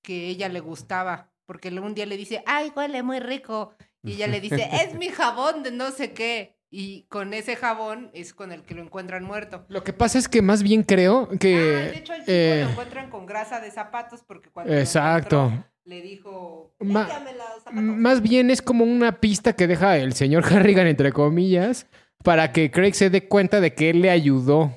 que 0.01 0.27
ella 0.27 0.49
le 0.49 0.59
gustaba. 0.59 1.31
Porque 1.45 1.69
un 1.69 1.95
día 1.95 2.05
le 2.05 2.17
dice, 2.17 2.43
ay, 2.45 2.73
huele 2.75 3.01
muy 3.03 3.19
rico. 3.19 3.73
Y 4.03 4.13
ella 4.13 4.27
le 4.27 4.41
dice, 4.41 4.69
es 4.83 4.95
mi 4.95 5.07
jabón 5.07 5.63
de 5.63 5.71
no 5.71 5.91
sé 5.91 6.11
qué. 6.11 6.57
Y 6.69 7.03
con 7.03 7.33
ese 7.33 7.55
jabón 7.55 8.11
es 8.13 8.33
con 8.33 8.51
el 8.51 8.63
que 8.63 8.75
lo 8.75 8.81
encuentran 8.83 9.23
muerto. 9.23 9.65
Lo 9.69 9.85
que 9.85 9.93
pasa 9.93 10.17
es 10.19 10.27
que 10.27 10.41
más 10.41 10.61
bien 10.63 10.83
creo 10.83 11.29
que... 11.39 11.55
ah, 11.55 11.91
de 11.91 11.97
hecho, 11.97 12.11
al 12.11 12.19
chico 12.19 12.31
eh, 12.31 12.61
lo 12.65 12.71
encuentran 12.71 13.09
con 13.09 13.25
grasa 13.25 13.61
de 13.61 13.71
zapatos 13.71 14.23
porque 14.23 14.49
cuando 14.49 14.73
lo 14.73 14.79
Exacto. 14.79 15.45
encontró, 15.45 15.71
le 15.87 16.01
dijo, 16.01 16.73
Ma- 16.79 17.01
"Límpiame 17.03 17.33
los 17.33 17.63
zapatos". 17.63 17.81
Más 17.81 18.21
bien 18.21 18.49
es 18.51 18.61
como 18.61 18.83
una 18.83 19.19
pista 19.19 19.53
que 19.53 19.67
deja 19.67 19.97
el 19.97 20.13
señor 20.13 20.43
Harrigan, 20.53 20.87
entre 20.87 21.11
comillas, 21.11 21.87
para 22.23 22.51
que 22.51 22.69
Craig 22.71 22.93
se 22.93 23.09
dé 23.09 23.27
cuenta 23.27 23.61
de 23.61 23.73
que 23.73 23.89
él 23.89 24.01
le 24.01 24.09
ayudó. 24.09 24.71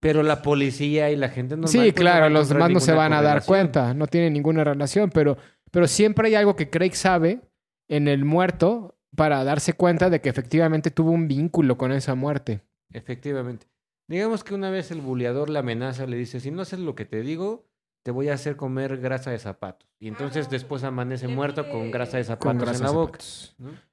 Pero 0.00 0.22
la 0.22 0.40
policía 0.42 1.10
y 1.10 1.16
la 1.16 1.28
gente 1.28 1.56
sí, 1.66 1.78
no 1.78 1.84
va 1.86 1.92
claro, 1.92 2.30
los 2.30 2.48
demás 2.48 2.70
no 2.70 2.80
se 2.80 2.92
van 2.92 3.12
a 3.12 3.20
dar 3.22 3.44
cuenta, 3.44 3.92
no 3.94 4.06
tiene 4.06 4.30
ninguna 4.30 4.64
relación, 4.64 5.10
pero, 5.10 5.36
pero 5.70 5.86
siempre 5.86 6.28
hay 6.28 6.34
algo 6.36 6.56
que 6.56 6.70
Craig 6.70 6.94
sabe 6.94 7.40
en 7.88 8.08
el 8.08 8.24
muerto 8.24 8.96
para 9.14 9.44
darse 9.44 9.74
cuenta 9.74 10.08
de 10.08 10.20
que 10.20 10.28
efectivamente 10.30 10.90
tuvo 10.90 11.10
un 11.10 11.28
vínculo 11.28 11.76
con 11.76 11.92
esa 11.92 12.14
muerte. 12.14 12.60
Efectivamente. 12.92 13.66
Digamos 14.08 14.42
que 14.42 14.54
una 14.54 14.70
vez 14.70 14.90
el 14.90 15.00
buleador 15.00 15.50
le 15.50 15.58
amenaza, 15.58 16.06
le 16.06 16.16
dice, 16.16 16.40
si 16.40 16.50
no 16.50 16.62
haces 16.62 16.78
lo 16.80 16.94
que 16.94 17.04
te 17.04 17.20
digo, 17.22 17.69
te 18.10 18.12
voy 18.12 18.28
a 18.28 18.34
hacer 18.34 18.56
comer 18.56 18.96
grasa 18.98 19.30
de 19.30 19.38
zapatos. 19.38 19.88
Y 20.00 20.08
entonces 20.08 20.46
Ah, 20.46 20.50
después 20.50 20.82
amanece 20.82 21.28
muerto 21.28 21.70
con 21.70 21.92
grasa 21.92 22.16
de 22.16 22.24
zapatos 22.24 22.60
grasa 22.60 22.78
en 22.78 22.84
la 22.84 22.90
boca. 22.90 23.20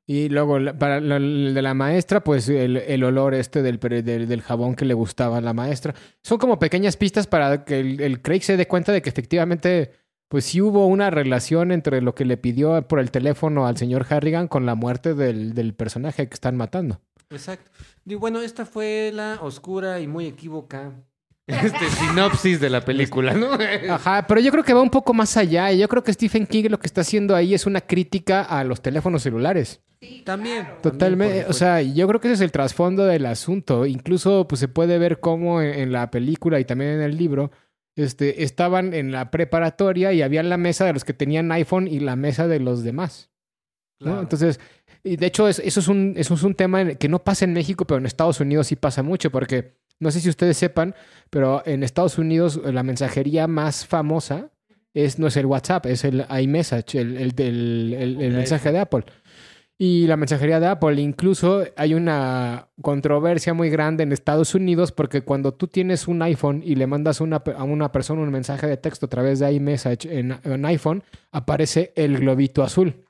Y 0.07 0.29
luego, 0.29 0.57
para 0.79 0.97
el 0.97 1.53
de 1.53 1.61
la 1.61 1.75
maestra, 1.75 2.23
pues 2.23 2.49
el, 2.49 2.77
el 2.77 3.03
olor 3.03 3.35
este 3.35 3.61
del, 3.61 3.77
del, 3.79 4.27
del 4.27 4.41
jabón 4.41 4.73
que 4.73 4.85
le 4.85 4.95
gustaba 4.95 5.37
a 5.37 5.41
la 5.41 5.53
maestra. 5.53 5.93
Son 6.23 6.39
como 6.39 6.57
pequeñas 6.57 6.97
pistas 6.97 7.27
para 7.27 7.63
que 7.63 7.79
el, 7.79 8.01
el 8.01 8.23
Craig 8.23 8.41
se 8.41 8.57
dé 8.57 8.67
cuenta 8.67 8.91
de 8.91 9.03
que 9.03 9.09
efectivamente, 9.09 9.91
pues 10.27 10.45
sí 10.45 10.59
hubo 10.59 10.87
una 10.87 11.11
relación 11.11 11.71
entre 11.71 12.01
lo 12.01 12.15
que 12.15 12.25
le 12.25 12.37
pidió 12.37 12.87
por 12.87 12.99
el 12.99 13.11
teléfono 13.11 13.67
al 13.67 13.77
señor 13.77 14.07
Harrigan 14.09 14.47
con 14.47 14.65
la 14.65 14.73
muerte 14.73 15.13
del, 15.13 15.53
del 15.53 15.75
personaje 15.75 16.27
que 16.27 16.33
están 16.33 16.57
matando. 16.57 17.01
Exacto. 17.29 17.69
Y 18.03 18.15
bueno, 18.15 18.41
esta 18.41 18.65
fue 18.65 19.11
la 19.13 19.37
oscura 19.43 19.99
y 19.99 20.07
muy 20.07 20.25
equívoca 20.25 20.93
este, 21.47 21.89
sinopsis 21.89 22.59
de 22.59 22.69
la 22.69 22.81
película, 22.83 23.33
¿no? 23.33 23.49
Ajá, 23.89 24.25
pero 24.27 24.41
yo 24.41 24.51
creo 24.51 24.63
que 24.63 24.73
va 24.73 24.81
un 24.81 24.89
poco 24.89 25.13
más 25.13 25.37
allá. 25.37 25.71
Y 25.71 25.79
yo 25.79 25.87
creo 25.87 26.03
que 26.03 26.13
Stephen 26.13 26.45
King 26.45 26.65
lo 26.69 26.79
que 26.79 26.87
está 26.87 27.01
haciendo 27.01 27.35
ahí 27.35 27.53
es 27.53 27.65
una 27.65 27.81
crítica 27.81 28.41
a 28.43 28.63
los 28.63 28.81
teléfonos 28.81 29.23
celulares. 29.23 29.81
También. 30.25 30.67
Totalmente, 30.83 31.25
también, 31.25 31.43
por 31.45 31.51
o 31.51 31.53
sea, 31.53 31.81
yo 31.81 32.07
creo 32.07 32.19
que 32.19 32.27
ese 32.27 32.35
es 32.35 32.41
el 32.41 32.51
trasfondo 32.51 33.05
del 33.05 33.25
asunto. 33.25 33.85
Incluso, 33.85 34.47
pues 34.47 34.59
se 34.59 34.67
puede 34.67 34.97
ver 34.99 35.19
cómo 35.19 35.61
en, 35.61 35.73
en 35.79 35.91
la 35.91 36.11
película 36.11 36.59
y 36.59 36.65
también 36.65 36.91
en 36.91 37.01
el 37.01 37.17
libro, 37.17 37.49
este, 37.95 38.43
estaban 38.43 38.93
en 38.93 39.11
la 39.11 39.31
preparatoria 39.31 40.13
y 40.13 40.21
había 40.21 40.43
la 40.43 40.57
mesa 40.57 40.85
de 40.85 40.93
los 40.93 41.03
que 41.03 41.13
tenían 41.13 41.51
iPhone 41.51 41.87
y 41.87 41.99
la 41.99 42.15
mesa 42.15 42.47
de 42.47 42.59
los 42.59 42.83
demás. 42.83 43.31
¿no? 43.99 44.05
Claro. 44.07 44.21
Entonces, 44.21 44.59
y 45.03 45.15
de 45.15 45.25
hecho, 45.25 45.47
es- 45.47 45.57
eso, 45.59 45.79
es 45.79 45.87
un, 45.87 46.13
eso 46.15 46.35
es 46.35 46.43
un 46.43 46.53
tema 46.53 46.85
que 46.93 47.09
no 47.09 47.23
pasa 47.23 47.45
en 47.45 47.53
México, 47.53 47.85
pero 47.85 47.97
en 47.97 48.05
Estados 48.05 48.39
Unidos 48.39 48.67
sí 48.67 48.75
pasa 48.75 49.01
mucho, 49.01 49.31
porque 49.31 49.77
no 49.99 50.11
sé 50.11 50.19
si 50.19 50.29
ustedes 50.29 50.57
sepan, 50.57 50.95
pero 51.29 51.61
en 51.65 51.83
Estados 51.83 52.17
Unidos 52.17 52.59
eh, 52.63 52.71
la 52.71 52.83
mensajería 52.83 53.47
más 53.47 53.85
famosa 53.85 54.49
es, 54.93 55.19
no 55.19 55.27
es 55.27 55.37
el 55.37 55.45
WhatsApp, 55.45 55.85
es 55.87 56.03
el 56.03 56.25
iMessage, 56.29 56.95
el, 56.95 57.17
el, 57.17 57.93
el- 58.19 58.33
mensaje 58.33 58.71
de 58.71 58.79
Apple. 58.79 59.03
Y 59.79 60.07
la 60.07 60.17
mensajería 60.17 60.59
de 60.59 60.65
Apple, 60.65 60.99
incluso 60.99 61.63
hay 61.75 61.93
una 61.93 62.67
controversia 62.81 63.53
muy 63.53 63.69
grande 63.69 64.01
en 64.01 64.11
Estados 64.11 64.55
Unidos 64.55 64.91
porque 64.91 65.21
cuando 65.21 65.53
tú 65.53 65.67
tienes 65.67 66.07
un 66.07 66.23
iPhone 66.23 66.63
y 66.65 66.73
le 66.73 66.87
mandas 66.87 67.21
una 67.21 67.43
a 67.55 67.63
una 67.63 67.91
persona 67.91 68.23
un 68.23 68.31
mensaje 68.31 68.65
de 68.65 68.77
texto 68.77 69.05
a 69.05 69.09
través 69.09 69.37
de 69.37 69.51
iMessage 69.51 70.05
en, 70.09 70.35
en 70.43 70.65
iPhone, 70.65 71.03
aparece 71.31 71.91
el 71.95 72.17
globito 72.17 72.63
azul. 72.63 73.05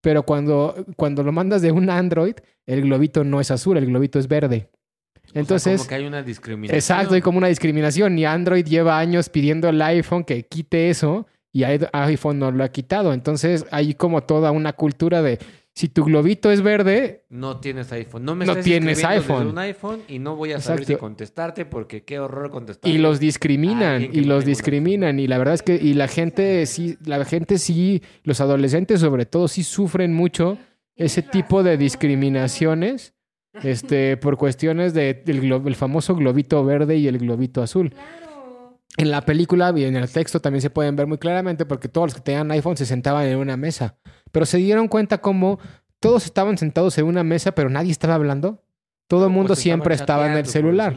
Pero 0.00 0.22
cuando, 0.22 0.86
cuando 0.96 1.22
lo 1.22 1.32
mandas 1.32 1.60
de 1.60 1.72
un 1.72 1.90
Android, 1.90 2.36
el 2.64 2.82
globito 2.82 3.22
no 3.22 3.38
es 3.40 3.50
azul, 3.50 3.76
el 3.76 3.84
globito 3.84 4.18
es 4.18 4.28
verde. 4.28 4.70
O 5.28 5.32
sea, 5.32 5.40
Entonces, 5.40 5.78
como 5.78 5.88
que 5.88 5.94
hay 5.94 6.06
una 6.06 6.22
discriminación. 6.22 6.76
exacto, 6.76 7.14
hay 7.14 7.20
como 7.20 7.38
una 7.38 7.48
discriminación. 7.48 8.18
Y 8.18 8.24
Android 8.24 8.64
lleva 8.64 8.98
años 8.98 9.28
pidiendo 9.28 9.68
al 9.68 9.80
iPhone 9.82 10.24
que 10.24 10.42
quite 10.44 10.90
eso 10.90 11.26
y 11.52 11.64
iPhone 11.64 12.38
no 12.38 12.50
lo 12.50 12.64
ha 12.64 12.68
quitado. 12.68 13.12
Entonces, 13.12 13.66
hay 13.70 13.94
como 13.94 14.22
toda 14.22 14.50
una 14.52 14.72
cultura 14.72 15.22
de 15.22 15.38
si 15.74 15.88
tu 15.88 16.02
globito 16.04 16.50
es 16.50 16.60
verde, 16.60 17.24
No 17.28 17.58
tienes 17.60 17.92
iPhone. 17.92 18.24
No 18.24 18.34
me 18.34 18.44
No 18.46 18.52
estás 18.52 18.64
tienes 18.64 18.96
desde 18.96 19.06
iPhone. 19.14 19.46
un 19.48 19.58
iPhone 19.58 20.00
y 20.08 20.18
no 20.18 20.34
voy 20.34 20.50
a 20.52 20.60
saber 20.60 20.80
Exacto. 20.80 20.98
si 20.98 21.00
contestarte 21.00 21.64
porque 21.66 22.02
qué 22.02 22.18
horror 22.18 22.50
contestar. 22.50 22.90
y 22.90 22.98
los 22.98 23.20
discriminan 23.20 24.02
y 24.02 24.24
los 24.24 24.44
discriminan 24.44 25.20
y 25.20 25.28
la 25.28 25.38
verdad 25.38 25.54
es 25.54 25.62
que 25.62 25.76
y 25.76 25.94
la 25.94 26.08
gente 26.08 26.66
sí 26.66 26.96
la 27.04 27.24
gente 27.24 27.58
sí 27.58 28.02
los 28.24 28.40
adolescentes 28.40 28.98
sobre 28.98 29.24
todo 29.24 29.46
sí 29.46 29.62
sufren 29.62 30.12
mucho 30.14 30.58
ese 30.96 31.22
tipo 31.22 31.62
de 31.62 31.76
discriminaciones 31.76 33.14
este 33.62 34.16
por 34.16 34.36
cuestiones 34.36 34.94
de 34.94 35.14
del 35.24 35.42
glo- 35.42 35.66
el 35.66 35.74
famoso 35.74 36.14
globito 36.14 36.64
verde 36.64 36.96
y 36.96 37.08
el 37.08 37.18
globito 37.18 37.62
azul 37.62 37.90
Claro. 37.90 38.78
en 38.96 39.10
la 39.10 39.22
película 39.22 39.72
y 39.76 39.84
en 39.84 39.96
el 39.96 40.08
texto 40.10 40.40
también 40.40 40.60
se 40.62 40.70
pueden 40.70 40.96
ver 40.96 41.06
muy 41.06 41.18
claramente 41.18 41.64
porque 41.66 41.88
todos 41.88 42.08
los 42.08 42.14
que 42.14 42.20
tenían 42.20 42.50
iPhone 42.52 42.76
se 42.76 42.86
sentaban 42.86 43.26
en 43.26 43.38
una 43.38 43.56
mesa 43.56 43.96
pero 44.32 44.46
se 44.46 44.58
dieron 44.58 44.88
cuenta 44.88 45.18
como 45.18 45.58
todos 46.00 46.24
estaban 46.26 46.58
sentados 46.58 46.96
en 46.98 47.06
una 47.06 47.24
mesa 47.24 47.52
pero 47.52 47.68
nadie 47.70 47.90
estaba 47.90 48.14
hablando 48.14 48.62
todo 49.08 49.24
el 49.26 49.32
mundo 49.32 49.48
Pues 49.48 49.60
siempre 49.60 49.94
estaba 49.94 50.26
en 50.30 50.36
el 50.36 50.46
celular. 50.46 50.94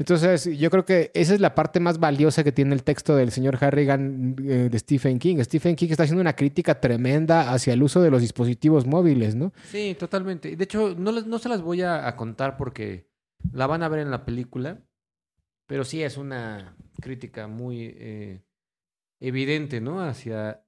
Entonces, 0.00 0.56
yo 0.56 0.70
creo 0.70 0.86
que 0.86 1.10
esa 1.12 1.34
es 1.34 1.40
la 1.40 1.54
parte 1.54 1.78
más 1.78 1.98
valiosa 2.00 2.42
que 2.42 2.52
tiene 2.52 2.74
el 2.74 2.84
texto 2.84 3.14
del 3.16 3.30
señor 3.30 3.62
Harrigan 3.62 4.34
eh, 4.42 4.70
de 4.70 4.78
Stephen 4.78 5.18
King. 5.18 5.36
Stephen 5.42 5.76
King 5.76 5.88
está 5.90 6.04
haciendo 6.04 6.22
una 6.22 6.34
crítica 6.34 6.80
tremenda 6.80 7.52
hacia 7.52 7.74
el 7.74 7.82
uso 7.82 8.00
de 8.00 8.10
los 8.10 8.22
dispositivos 8.22 8.86
móviles, 8.86 9.34
¿no? 9.34 9.52
Sí, 9.64 9.94
totalmente. 9.98 10.56
De 10.56 10.64
hecho, 10.64 10.94
no, 10.96 11.12
no 11.12 11.38
se 11.38 11.50
las 11.50 11.60
voy 11.60 11.82
a, 11.82 12.08
a 12.08 12.16
contar 12.16 12.56
porque 12.56 13.10
la 13.52 13.66
van 13.66 13.82
a 13.82 13.90
ver 13.90 14.00
en 14.00 14.10
la 14.10 14.24
película, 14.24 14.80
pero 15.66 15.84
sí 15.84 16.02
es 16.02 16.16
una 16.16 16.74
crítica 17.02 17.46
muy 17.46 17.94
eh, 17.98 18.42
evidente, 19.20 19.82
¿no? 19.82 20.00
Hacia, 20.00 20.64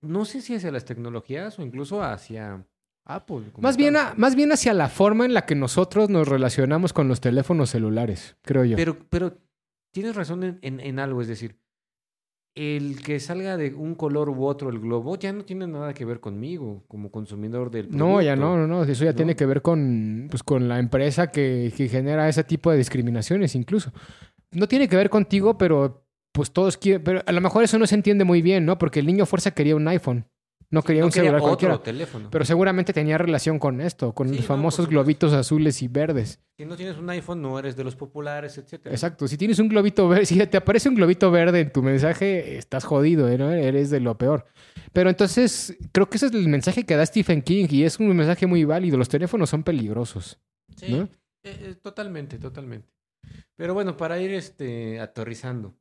no 0.00 0.24
sé 0.24 0.40
si 0.40 0.54
hacia 0.54 0.72
las 0.72 0.86
tecnologías 0.86 1.58
o 1.58 1.62
incluso 1.62 2.02
hacia 2.02 2.66
Apple. 3.08 3.42
como 3.52 3.62
Más 3.66 3.76
bien, 3.76 3.96
a- 3.96 4.14
más 4.16 4.36
bien 4.36 4.52
hacia 4.52 4.72
la 4.74 4.88
forma 4.88 5.24
en 5.24 5.34
la 5.34 5.46
que 5.46 5.54
nosotros 5.54 6.08
nos 6.10 6.28
relacionamos 6.28 6.92
con 6.92 7.08
los 7.08 7.20
teléfonos 7.20 7.70
celulares, 7.70 8.36
creo 8.42 8.64
yo. 8.64 8.76
Pero, 8.76 8.96
pero 9.10 9.36
tienes 9.92 10.14
razón 10.14 10.44
en, 10.44 10.58
en- 10.62 10.80
en 10.80 10.98
algo, 10.98 11.20
es 11.22 11.28
decir, 11.28 11.56
el 12.54 13.02
que 13.02 13.20
salga 13.20 13.56
de 13.56 13.72
un 13.72 13.94
color 13.94 14.28
u 14.30 14.44
otro 14.44 14.68
el 14.70 14.80
globo 14.80 15.16
ya 15.16 15.32
no 15.32 15.44
tiene 15.44 15.66
nada 15.68 15.94
que 15.94 16.04
ver 16.04 16.18
conmigo 16.18 16.82
como 16.88 17.10
consumidor 17.10 17.70
del 17.70 17.86
producto. 17.86 18.04
no, 18.04 18.20
ya 18.20 18.34
no, 18.34 18.56
no, 18.56 18.66
no. 18.66 18.82
Eso 18.82 19.04
ya 19.04 19.12
¿no? 19.12 19.16
tiene 19.16 19.36
que 19.36 19.46
ver 19.46 19.62
con, 19.62 20.26
pues, 20.30 20.42
con 20.42 20.68
la 20.68 20.78
empresa 20.80 21.28
que, 21.30 21.72
que 21.76 21.88
genera 21.88 22.28
ese 22.28 22.42
tipo 22.44 22.70
de 22.72 22.78
discriminaciones, 22.78 23.54
incluso. 23.54 23.92
No 24.50 24.66
tiene 24.66 24.88
que 24.88 24.96
ver 24.96 25.08
contigo, 25.08 25.56
pero 25.56 26.04
pues 26.32 26.50
todos 26.50 26.76
quieren. 26.76 27.04
Pero 27.04 27.22
a 27.24 27.32
lo 27.32 27.40
mejor 27.40 27.62
eso 27.62 27.78
no 27.78 27.86
se 27.86 27.94
entiende 27.94 28.24
muy 28.24 28.42
bien, 28.42 28.66
¿no? 28.66 28.76
Porque 28.76 28.98
el 29.00 29.06
niño 29.06 29.24
fuerza 29.24 29.52
quería 29.52 29.76
un 29.76 29.86
iPhone. 29.86 30.26
No 30.70 30.82
quería 30.82 31.00
No 31.00 31.06
un 31.06 31.12
quería 31.12 31.30
celular 31.30 31.40
otro 31.40 31.48
cualquiera. 31.68 31.82
teléfono. 31.82 32.28
Pero 32.30 32.44
seguramente 32.44 32.92
tenía 32.92 33.16
relación 33.16 33.58
con 33.58 33.80
esto, 33.80 34.12
con 34.12 34.28
Sí, 34.28 34.34
los 34.34 34.42
no, 34.42 34.48
famosos 34.48 34.86
globitos 34.86 35.32
azules 35.32 35.80
y 35.82 35.88
verdes. 35.88 36.40
Si 36.58 36.66
no 36.66 36.76
tienes 36.76 36.98
un 36.98 37.08
iPhone, 37.08 37.40
no 37.40 37.58
eres 37.58 37.74
de 37.74 37.84
los 37.84 37.96
populares, 37.96 38.58
etcétera. 38.58 38.94
Exacto. 38.94 39.26
Si 39.28 39.38
tienes 39.38 39.58
un 39.60 39.68
globito 39.68 40.06
verde, 40.08 40.26
si 40.26 40.38
te 40.46 40.56
aparece 40.58 40.90
un 40.90 40.94
globito 40.96 41.30
verde 41.30 41.60
en 41.60 41.72
tu 41.72 41.82
mensaje, 41.82 42.58
estás 42.58 42.84
jodido, 42.84 43.28
¿eh? 43.30 43.38
¿no? 43.38 43.50
Eres 43.50 43.88
de 43.88 44.00
lo 44.00 44.18
peor. 44.18 44.44
Pero 44.92 45.08
entonces, 45.08 45.74
creo 45.92 46.10
que 46.10 46.18
ese 46.18 46.26
es 46.26 46.32
el 46.34 46.48
mensaje 46.48 46.84
que 46.84 46.96
da 46.96 47.06
Stephen 47.06 47.40
King 47.40 47.66
y 47.70 47.84
es 47.84 47.98
un 47.98 48.14
mensaje 48.14 48.46
muy 48.46 48.64
válido. 48.64 48.98
Los 48.98 49.08
teléfonos 49.08 49.48
son 49.48 49.62
peligrosos. 49.62 50.38
Sí, 50.76 50.92
¿no? 50.92 51.04
eh, 51.04 51.08
eh, 51.44 51.74
totalmente, 51.82 52.38
totalmente. 52.38 52.88
Pero 53.56 53.72
bueno, 53.72 53.96
para 53.96 54.20
ir 54.20 54.32
este, 54.32 55.00
aterrizando, 55.00 55.74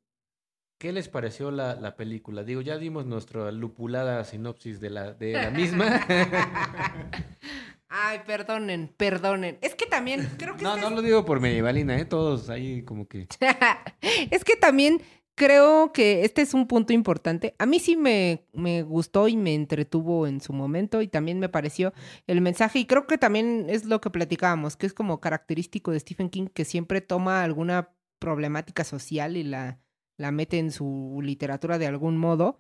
¿qué 0.78 0.92
les 0.92 1.08
pareció 1.10 1.52
la, 1.52 1.76
la 1.76 1.96
película? 1.96 2.44
Digo, 2.44 2.62
ya 2.62 2.78
dimos 2.78 3.06
nuestra 3.06 3.52
lupulada 3.52 4.24
sinopsis 4.24 4.80
de 4.80 4.90
la, 4.90 5.14
de 5.14 5.34
la 5.34 5.50
misma. 5.52 6.02
Ay, 7.90 8.20
perdonen, 8.26 8.94
perdonen. 8.98 9.58
Es 9.62 9.74
que 9.76 9.86
también 9.86 10.30
creo 10.38 10.56
que 10.58 10.64
no, 10.64 10.72
este 10.76 10.82
no 10.82 10.88
es- 10.90 10.96
lo 10.96 11.02
digo 11.02 11.26
por 11.26 11.40
medievalina, 11.40 11.98
¿eh? 11.98 12.06
Todos 12.06 12.50
ahí 12.50 12.84
como 12.84 13.08
que... 13.08 13.28
es 14.30 14.44
que 14.44 14.56
también 14.58 15.02
creo 15.36 15.94
que 15.94 16.26
este 16.26 16.42
es 16.42 16.54
un 16.54 16.68
punto 16.68 16.92
importante. 16.94 17.56
A 17.60 17.66
mí 17.66 17.80
sí 17.80 17.96
me, 17.96 18.44
me 18.54 18.84
gustó 18.84 19.28
y 19.30 19.38
me 19.38 19.54
entretuvo 19.56 20.28
en 20.28 20.42
su 20.42 20.52
momento 20.52 21.02
y 21.02 21.08
también 21.08 21.40
me 21.40 21.48
pareció 21.48 21.94
el 22.28 22.42
mensaje 22.42 22.80
y 22.80 22.86
creo 22.86 23.08
que 23.08 23.18
también 23.18 23.68
es 23.70 23.86
lo 23.86 24.02
que 24.02 24.10
platicábamos, 24.10 24.76
que 24.76 24.86
es 24.86 24.94
como 24.94 25.22
característico 25.22 25.92
de 25.92 26.00
Stephen 26.02 26.30
King 26.30 26.48
que 26.54 26.66
siempre 26.66 27.00
toma 27.02 27.44
alguna 27.44 27.90
problemática 28.20 28.84
social 28.84 29.38
y 29.38 29.44
la, 29.44 29.80
la 30.18 30.32
mete 30.32 30.60
en 30.60 30.72
su 30.72 31.20
literatura 31.24 31.78
de 31.78 31.88
algún 31.88 32.18
modo. 32.18 32.60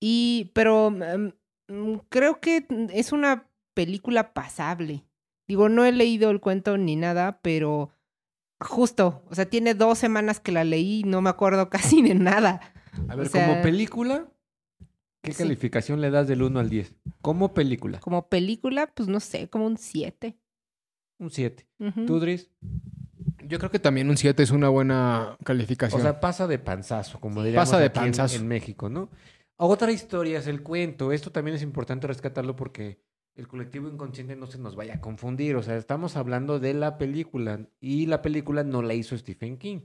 Y, 0.00 0.50
pero 0.54 0.90
mm, 0.90 1.72
mm, 1.72 1.96
creo 2.08 2.40
que 2.40 2.66
es 2.92 3.12
una 3.12 3.48
película 3.74 4.32
pasable. 4.34 5.04
Digo, 5.46 5.68
no 5.68 5.84
he 5.84 5.92
leído 5.92 6.30
el 6.30 6.40
cuento 6.40 6.78
ni 6.78 6.96
nada, 6.96 7.40
pero 7.42 7.90
justo, 8.60 9.22
o 9.28 9.34
sea, 9.34 9.44
tiene 9.46 9.74
dos 9.74 9.98
semanas 9.98 10.40
que 10.40 10.52
la 10.52 10.64
leí 10.64 11.00
y 11.00 11.04
no 11.04 11.20
me 11.20 11.30
acuerdo 11.30 11.68
casi 11.98 12.02
de 12.02 12.14
nada. 12.14 12.60
A 13.08 13.16
ver, 13.16 13.26
O 13.26 13.30
sea- 13.30 13.46
como 13.48 13.62
película, 13.62 14.26
¿qué 15.22 15.32
Sí. 15.32 15.42
calificación 15.42 16.00
le 16.00 16.10
das 16.10 16.28
del 16.28 16.42
1 16.42 16.60
al 16.60 16.70
10? 16.70 16.94
Como 17.20 17.52
película, 17.54 18.00
Como 18.00 18.28
película, 18.28 18.86
pues 18.94 19.08
no 19.08 19.20
sé, 19.20 19.48
como 19.48 19.66
un 19.66 19.76
7. 19.76 20.36
Un 21.18 21.30
7. 21.30 21.66
Ujú. 21.78 22.06
¿Tú, 22.06 22.20
Dries? 22.20 22.50
Yo 23.46 23.58
creo 23.58 23.70
que 23.70 23.78
también 23.78 24.08
un 24.08 24.16
7 24.16 24.42
es 24.42 24.50
una 24.50 24.68
buena 24.68 25.36
calificación. 25.44 26.00
O 26.00 26.02
sea, 26.02 26.20
pasa 26.20 26.46
de 26.46 26.58
panzazo, 26.58 27.20
como 27.20 27.42
diríamos 27.42 27.68
Pasa 27.68 27.78
de 27.78 27.86
aquí 27.86 27.98
en- 27.98 28.04
panzazo. 28.06 28.36
En, 28.36 28.48
México, 28.48 28.88
¿no? 28.88 29.10
Otra 29.56 29.92
historia 29.92 30.38
es 30.38 30.46
el 30.46 30.62
cuento. 30.62 31.12
Esto 31.12 31.30
también 31.30 31.56
es 31.56 31.62
importante 31.62 32.06
rescatarlo 32.06 32.56
porque 32.56 33.00
el 33.36 33.46
colectivo 33.48 33.88
inconsciente 33.88 34.34
no 34.36 34.46
se 34.46 34.58
nos 34.58 34.76
vaya 34.76 34.94
a 34.94 35.00
confundir. 35.00 35.56
O 35.56 35.62
sea, 35.62 35.76
estamos 35.76 36.16
hablando 36.16 36.58
de 36.58 36.74
la 36.74 36.98
película 36.98 37.66
y 37.80 38.06
la 38.06 38.22
película 38.22 38.64
no 38.64 38.82
la 38.82 38.94
hizo 38.94 39.16
Stephen 39.16 39.58
King. 39.58 39.80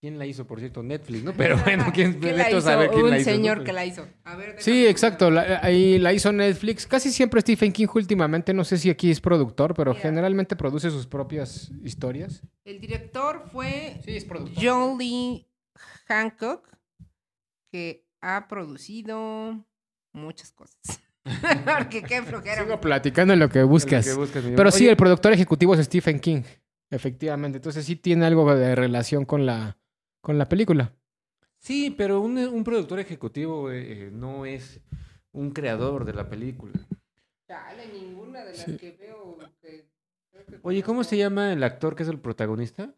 ¿Quién 0.00 0.16
la 0.16 0.26
hizo, 0.26 0.46
por 0.46 0.60
cierto? 0.60 0.82
Netflix, 0.82 1.24
¿no? 1.24 1.32
Pero 1.32 1.56
bueno, 1.64 1.86
¿quién, 1.92 2.20
¿Quién 2.20 2.36
la 2.38 2.48
hizo? 2.48 2.60
sabe 2.60 2.88
quién 2.88 3.04
un 3.04 3.10
la 3.10 3.18
hizo. 3.18 3.30
señor 3.30 3.64
que 3.64 3.72
la 3.72 3.84
hizo. 3.84 4.06
A 4.24 4.36
ver, 4.36 4.54
Sí, 4.60 4.86
exacto. 4.86 5.28
La, 5.30 5.58
ahí 5.62 5.98
la 5.98 6.12
hizo 6.12 6.30
Netflix. 6.32 6.86
Casi 6.86 7.10
siempre 7.10 7.40
Stephen 7.40 7.72
King 7.72 7.88
últimamente, 7.92 8.54
no 8.54 8.62
sé 8.64 8.78
si 8.78 8.90
aquí 8.90 9.10
es 9.10 9.20
productor, 9.20 9.74
pero 9.74 9.90
Mira. 9.92 10.02
generalmente 10.02 10.54
produce 10.54 10.90
sus 10.90 11.06
propias 11.08 11.72
historias. 11.82 12.42
El 12.64 12.80
director 12.80 13.42
fue 13.50 14.00
Sí, 14.04 14.16
es 14.16 14.24
productor. 14.24 14.62
John 14.64 14.98
Lee 14.98 15.48
Hancock, 16.06 16.68
que 17.72 18.06
ha 18.20 18.46
producido 18.48 19.64
muchas 20.12 20.52
cosas. 20.52 20.78
Porque 21.78 22.02
qué 22.04 22.22
flojera. 22.22 22.62
Sigo 22.62 22.80
platicando 22.80 23.34
en 23.34 23.40
lo 23.40 23.48
que 23.48 23.64
buscas. 23.64 24.06
Lo 24.06 24.12
que 24.14 24.18
buscas, 24.20 24.44
mi- 24.44 24.54
Pero 24.56 24.70
sí, 24.70 24.84
Oye, 24.84 24.90
el 24.92 24.96
productor 24.96 25.32
ejecutivo 25.32 25.74
es 25.74 25.84
Stephen 25.84 26.20
King. 26.20 26.42
Efectivamente. 26.90 27.56
Entonces 27.58 27.84
sí 27.84 27.96
tiene 27.96 28.24
algo 28.26 28.54
de 28.54 28.74
relación 28.74 29.26
con 29.26 29.44
la, 29.44 29.76
con 30.20 30.38
la 30.38 30.48
película. 30.48 30.92
Sí, 31.58 31.94
pero 31.96 32.20
un, 32.20 32.38
un 32.38 32.64
productor 32.64 33.00
ejecutivo 33.00 33.70
eh, 33.70 34.06
eh, 34.06 34.10
no 34.12 34.46
es 34.46 34.80
un 35.32 35.50
creador 35.50 36.04
de 36.04 36.14
la 36.14 36.28
película. 36.28 36.74
Chale, 37.48 37.88
ninguna 37.92 38.40
de 38.44 38.50
las 38.52 38.58
Sí. 38.64 38.76
que 38.76 38.92
veo. 38.92 39.38
que- 39.60 39.88
que 40.32 40.58
Oye, 40.62 40.82
¿cómo 40.82 41.02
se 41.04 41.16
llama 41.16 41.52
el 41.52 41.62
actor 41.64 41.94
que 41.96 42.02
es 42.04 42.08
el 42.08 42.20
protagonista? 42.20 42.94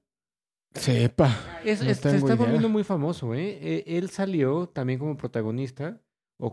Sepa. 0.74 1.26
Es- 1.64 1.82
No 1.82 1.90
es- 1.90 1.98
se 1.98 2.16
está 2.16 2.26
idea. 2.26 2.36
volviendo 2.36 2.68
muy 2.68 2.84
famoso, 2.84 3.34
¿eh? 3.34 3.58
Eh, 3.60 3.84
Él 3.86 4.10
salió 4.10 4.68
también 4.68 4.98
como 4.98 5.16
protagonista 5.16 6.00
o 6.38 6.50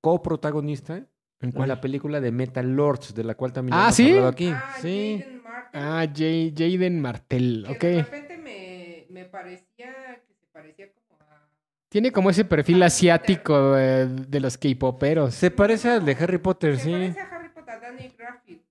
coprotagonista 0.00 1.06
¿En 1.40 1.52
cuál? 1.52 1.68
la 1.68 1.80
película 1.80 2.20
de 2.20 2.32
Metal 2.32 2.66
Lords, 2.66 3.14
de 3.14 3.24
la 3.24 3.34
cual 3.34 3.52
también 3.52 3.74
Ah, 3.76 3.82
hemos 3.84 3.94
¿sí? 3.94 4.10
hablado 4.10 4.28
aquí. 4.28 4.52
Ah, 4.54 4.78
sí. 4.80 5.22
Jaden 5.22 5.42
Martin, 5.42 5.80
Ah, 5.80 6.06
Jay- 6.14 6.54
Jaden 6.56 7.00
Martell. 7.00 7.64
que 7.64 7.72
Ok. 7.72 7.82
De 7.82 8.02
repente 8.02 8.38
me, 8.38 9.06
me 9.10 9.24
parecía 9.26 9.92
parecía 10.58 10.92
como 10.92 11.20
a. 11.20 11.48
Tiene 11.88 12.12
como 12.12 12.30
ese 12.30 12.44
perfil 12.44 12.82
asiático 12.82 13.72
de, 13.72 14.06
de 14.08 14.40
los 14.40 14.58
K-poperos. 14.58 15.34
Se 15.34 15.50
parece 15.50 15.88
al 15.90 16.04
de 16.04 16.12
Harry 16.12 16.38
Potter, 16.38 16.76
Se 16.76 16.84
sí. 16.84 16.90
parece 16.90 17.20
a 17.20 17.24
Harry 17.36 17.48
Potter, 17.50 17.80
Danny 17.80 18.12
Graffit. 18.16 18.62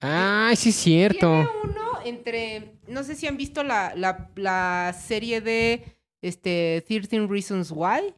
Ah, 0.00 0.52
sí 0.56 0.68
es 0.70 0.74
cierto. 0.76 1.28
Tiene 1.30 1.48
uno 1.64 1.98
entre. 2.04 2.74
No 2.88 3.02
sé 3.04 3.14
si 3.14 3.26
han 3.26 3.36
visto 3.36 3.62
la, 3.62 3.94
la, 3.96 4.30
la 4.36 4.94
serie 4.98 5.40
de 5.40 5.96
este, 6.22 6.84
13 6.86 7.26
Reasons 7.26 7.70
Why. 7.74 8.14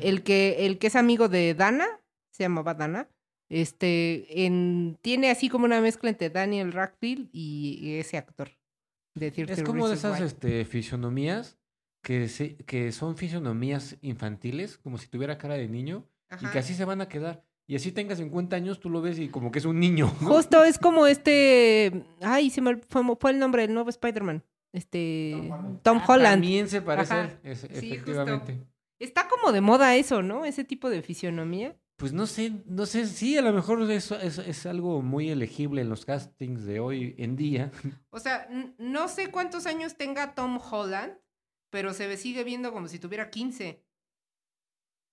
El 0.00 0.22
que, 0.22 0.66
el 0.66 0.78
que 0.78 0.88
es 0.88 0.96
amigo 0.96 1.28
de 1.28 1.54
Dana, 1.54 1.86
se 2.32 2.42
llamaba 2.42 2.74
Dana. 2.74 3.08
Este, 3.48 4.44
en, 4.44 4.98
tiene 5.00 5.30
así 5.30 5.48
como 5.48 5.64
una 5.64 5.80
mezcla 5.80 6.10
entre 6.10 6.28
Daniel 6.30 6.72
Radcliffe 6.72 7.28
y, 7.32 7.78
y 7.80 7.94
ese 7.98 8.16
actor. 8.16 8.50
De 9.14 9.30
13 9.30 9.52
Es 9.52 9.62
como 9.62 9.88
de 9.88 9.94
esas 9.94 10.18
Why. 10.18 10.26
este, 10.26 10.64
fisonomías 10.64 11.56
que, 12.06 12.28
se- 12.28 12.54
que 12.66 12.92
son 12.92 13.16
fisonomías 13.16 13.96
infantiles, 14.00 14.78
como 14.78 14.96
si 14.96 15.08
tuviera 15.08 15.38
cara 15.38 15.54
de 15.54 15.66
niño, 15.66 16.06
y 16.40 16.46
que 16.46 16.60
así 16.60 16.72
se 16.72 16.84
van 16.84 17.00
a 17.00 17.08
quedar. 17.08 17.42
Y 17.66 17.74
así 17.74 17.90
tenga 17.90 18.14
50 18.14 18.54
años, 18.54 18.78
tú 18.78 18.88
lo 18.90 19.02
ves 19.02 19.18
y 19.18 19.26
como 19.28 19.50
que 19.50 19.58
es 19.58 19.64
un 19.64 19.80
niño. 19.80 20.06
¿no? 20.20 20.28
Justo 20.28 20.62
es 20.62 20.78
como 20.78 21.08
este. 21.08 22.04
Ay, 22.22 22.50
se 22.50 22.60
me 22.60 22.76
fue, 22.76 23.02
fue 23.18 23.32
el 23.32 23.40
nombre 23.40 23.62
del 23.62 23.74
nuevo 23.74 23.90
Spider-Man. 23.90 24.44
Este. 24.72 25.50
Tom 25.82 25.98
Ah, 25.98 26.04
Holland. 26.06 26.34
También 26.34 26.68
se 26.68 26.80
parece 26.80 27.12
a 27.14 27.22
Ajá. 27.24 27.30
él, 27.42 27.50
es- 27.50 27.66
Sí, 27.72 27.92
efectivamente. 27.92 28.64
Está 29.00 29.26
como 29.26 29.50
de 29.50 29.60
moda 29.60 29.96
eso, 29.96 30.22
¿no? 30.22 30.44
Ese 30.44 30.62
tipo 30.62 30.88
de 30.88 31.02
fisionomía. 31.02 31.76
Pues 31.96 32.12
no 32.12 32.26
sé, 32.26 32.52
no 32.66 32.86
sé, 32.86 33.06
sí, 33.06 33.36
a 33.36 33.42
lo 33.42 33.52
mejor 33.52 33.82
es, 33.90 34.12
es, 34.12 34.38
es 34.38 34.64
algo 34.66 35.02
muy 35.02 35.30
elegible 35.30 35.80
en 35.82 35.88
los 35.88 36.04
castings 36.04 36.64
de 36.66 36.78
hoy 36.78 37.14
en 37.18 37.34
día. 37.36 37.72
O 38.10 38.20
sea, 38.20 38.48
no 38.78 39.08
sé 39.08 39.30
cuántos 39.32 39.66
años 39.66 39.96
tenga 39.96 40.34
Tom 40.34 40.58
Holland, 40.70 41.14
pero 41.70 41.92
se 41.94 42.16
sigue 42.16 42.44
viendo 42.44 42.72
como 42.72 42.88
si 42.88 42.98
tuviera 42.98 43.30
15. 43.30 43.82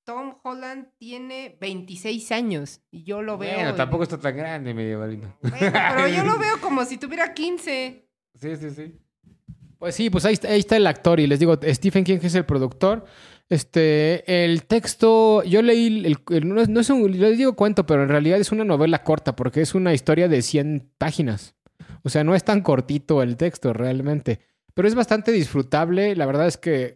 Tom 0.05 0.35
Holland 0.43 0.87
tiene 0.97 1.57
26 1.61 2.31
años 2.33 2.81
y 2.91 3.03
yo 3.03 3.21
lo 3.21 3.37
veo. 3.37 3.53
Bueno, 3.55 3.71
y- 3.71 3.75
tampoco 3.75 4.03
está 4.03 4.19
tan 4.19 4.35
grande, 4.35 4.73
medievalino. 4.73 5.37
Bueno, 5.41 5.71
pero 5.95 6.07
yo 6.09 6.23
lo 6.25 6.37
veo 6.39 6.59
como 6.59 6.83
si 6.83 6.97
tuviera 6.97 7.33
15. 7.33 8.05
Sí, 8.39 8.55
sí, 8.57 8.69
sí. 8.71 8.99
Pues 9.79 9.95
sí, 9.95 10.09
pues 10.09 10.25
ahí 10.25 10.33
está, 10.33 10.49
ahí 10.49 10.59
está 10.59 10.75
el 10.77 10.87
actor 10.87 11.19
y 11.19 11.27
les 11.27 11.39
digo, 11.39 11.57
Stephen 11.63 12.03
King 12.03 12.19
es 12.21 12.35
el 12.35 12.45
productor. 12.45 13.05
Este, 13.49 14.43
el 14.45 14.63
texto, 14.65 15.43
yo 15.43 15.61
leí, 15.61 16.05
el, 16.05 16.17
el- 16.29 16.47
no, 16.49 16.61
es, 16.61 16.69
no 16.69 16.79
es 16.81 16.89
un, 16.89 17.17
les 17.19 17.37
digo 17.37 17.55
cuento, 17.55 17.85
pero 17.85 18.03
en 18.03 18.09
realidad 18.09 18.39
es 18.39 18.51
una 18.51 18.63
novela 18.65 19.03
corta 19.03 19.35
porque 19.35 19.61
es 19.61 19.73
una 19.75 19.93
historia 19.93 20.27
de 20.27 20.41
100 20.41 20.91
páginas. 20.97 21.55
O 22.03 22.09
sea, 22.09 22.23
no 22.25 22.35
es 22.35 22.43
tan 22.43 22.61
cortito 22.61 23.21
el 23.21 23.37
texto 23.37 23.71
realmente, 23.73 24.39
pero 24.73 24.87
es 24.87 24.95
bastante 24.95 25.31
disfrutable. 25.31 26.15
La 26.15 26.25
verdad 26.25 26.47
es 26.47 26.57
que, 26.57 26.95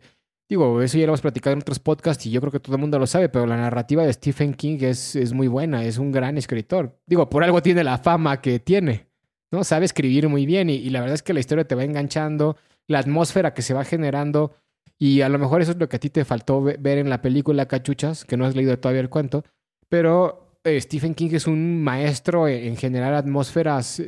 digo, 0.50 0.82
eso 0.82 0.98
ya 0.98 1.06
lo 1.06 1.12
hemos 1.12 1.22
platicado 1.22 1.54
en 1.54 1.62
otros 1.62 1.80
podcasts 1.80 2.26
y 2.26 2.32
yo 2.32 2.42
creo 2.42 2.52
que 2.52 2.60
todo 2.60 2.76
el 2.76 2.82
mundo 2.82 3.00
lo 3.00 3.08
sabe, 3.08 3.30
pero 3.30 3.46
la 3.46 3.58
narrativa 3.58 4.06
de 4.06 4.14
Stephen 4.14 4.54
King 4.54 4.78
es, 4.82 5.16
es 5.16 5.34
muy 5.34 5.48
buena, 5.48 5.84
es 5.84 5.98
un 5.98 6.12
gran 6.12 6.38
escritor. 6.38 7.00
Digo, 7.06 7.30
por 7.30 7.44
algo 7.44 7.62
tiene 7.62 7.84
la 7.84 7.98
fama 7.98 8.42
que 8.42 8.60
tiene, 8.60 9.08
¿no? 9.52 9.64
Sabe 9.64 9.86
escribir 9.86 10.28
muy 10.30 10.46
bien 10.46 10.70
y, 10.70 10.90
la 10.90 11.02
verdad 11.02 11.16
es 11.16 11.24
que 11.24 11.34
la 11.34 11.40
historia 11.40 11.68
te 11.68 11.76
va 11.76 11.84
enganchando, 11.84 12.58
la 12.88 13.00
atmósfera 13.00 13.54
que 13.54 13.62
se 13.62 13.74
va 13.74 13.84
generando 13.84 14.56
y 14.98 15.22
a 15.22 15.30
lo 15.30 15.38
mejor 15.38 15.62
eso 15.62 15.72
es 15.72 15.78
lo 15.78 15.88
que 15.90 15.98
a 15.98 16.00
ti 16.00 16.10
te 16.10 16.26
faltó 16.26 16.64
ve- 16.64 16.78
ver 16.80 16.98
en 16.98 17.10
la 17.10 17.22
película 17.22 17.68
Cachuchas, 17.68 18.26
que 18.26 18.38
no 18.38 18.46
has 18.46 18.56
leído 18.56 18.80
todavía 18.80 19.02
el 19.02 19.10
cuento, 19.10 19.44
pero 19.90 20.60
eh, 20.64 20.82
Stephen 20.82 21.14
King 21.14 21.30
es 21.34 21.46
un 21.48 21.84
maestro 21.84 22.48
en, 22.48 22.64
en 22.66 22.78
generar 22.78 23.14
atmósferas 23.14 24.02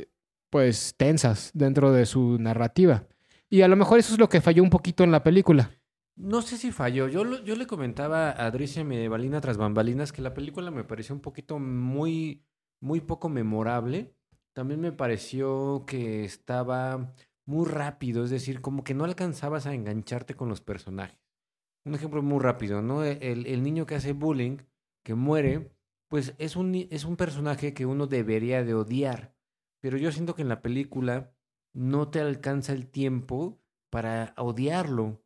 pues 0.50 0.94
tensas 0.96 1.50
dentro 1.54 1.92
de 1.92 2.06
su 2.06 2.38
narrativa. 2.38 3.04
Y 3.50 3.62
a 3.62 3.68
lo 3.68 3.76
mejor 3.76 3.98
eso 3.98 4.12
es 4.12 4.20
lo 4.20 4.28
que 4.28 4.40
falló 4.40 4.62
un 4.62 4.70
poquito 4.70 5.02
en 5.02 5.10
la 5.10 5.24
película. 5.24 5.76
No 6.16 6.40
sé 6.40 6.56
si 6.56 6.70
falló. 6.70 7.08
Yo, 7.08 7.42
yo 7.42 7.56
le 7.56 7.66
comentaba 7.66 8.30
a 8.30 8.46
Adricia 8.46 8.84
Medievalina 8.84 9.40
tras 9.40 9.56
bambalinas 9.56 10.12
que 10.12 10.22
la 10.22 10.34
película 10.34 10.70
me 10.70 10.84
pareció 10.84 11.14
un 11.14 11.20
poquito 11.20 11.58
muy, 11.58 12.44
muy 12.80 13.00
poco 13.00 13.28
memorable. 13.28 14.14
También 14.52 14.80
me 14.80 14.92
pareció 14.92 15.84
que 15.86 16.24
estaba 16.24 17.14
muy 17.46 17.66
rápido, 17.66 18.22
es 18.22 18.30
decir, 18.30 18.60
como 18.60 18.84
que 18.84 18.94
no 18.94 19.04
alcanzabas 19.04 19.66
a 19.66 19.74
engancharte 19.74 20.34
con 20.34 20.48
los 20.48 20.60
personajes. 20.60 21.18
Un 21.84 21.94
ejemplo 21.94 22.22
muy 22.22 22.38
rápido, 22.38 22.82
¿no? 22.82 23.02
El, 23.02 23.46
el 23.46 23.62
niño 23.62 23.86
que 23.86 23.96
hace 23.96 24.12
bullying, 24.12 24.58
que 25.02 25.14
muere, 25.14 25.72
pues 26.08 26.34
es 26.38 26.54
un, 26.54 26.74
es 26.74 27.04
un 27.04 27.16
personaje 27.16 27.74
que 27.74 27.86
uno 27.86 28.06
debería 28.06 28.62
de 28.62 28.74
odiar. 28.74 29.34
Pero 29.80 29.96
yo 29.96 30.12
siento 30.12 30.34
que 30.34 30.42
en 30.42 30.48
la 30.48 30.60
película 30.60 31.32
no 31.72 32.08
te 32.08 32.20
alcanza 32.20 32.72
el 32.72 32.86
tiempo 32.86 33.58
para 33.90 34.34
odiarlo. 34.36 35.20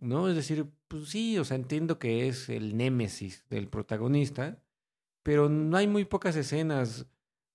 ¿no? 0.00 0.28
Es 0.28 0.36
decir, 0.36 0.66
pues 0.88 1.08
sí, 1.08 1.38
o 1.38 1.44
sea, 1.44 1.56
entiendo 1.56 1.98
que 1.98 2.28
es 2.28 2.48
el 2.48 2.76
némesis 2.76 3.44
del 3.48 3.68
protagonista, 3.68 4.62
pero 5.22 5.48
no 5.48 5.76
hay 5.76 5.86
muy 5.86 6.04
pocas 6.04 6.36
escenas 6.36 7.06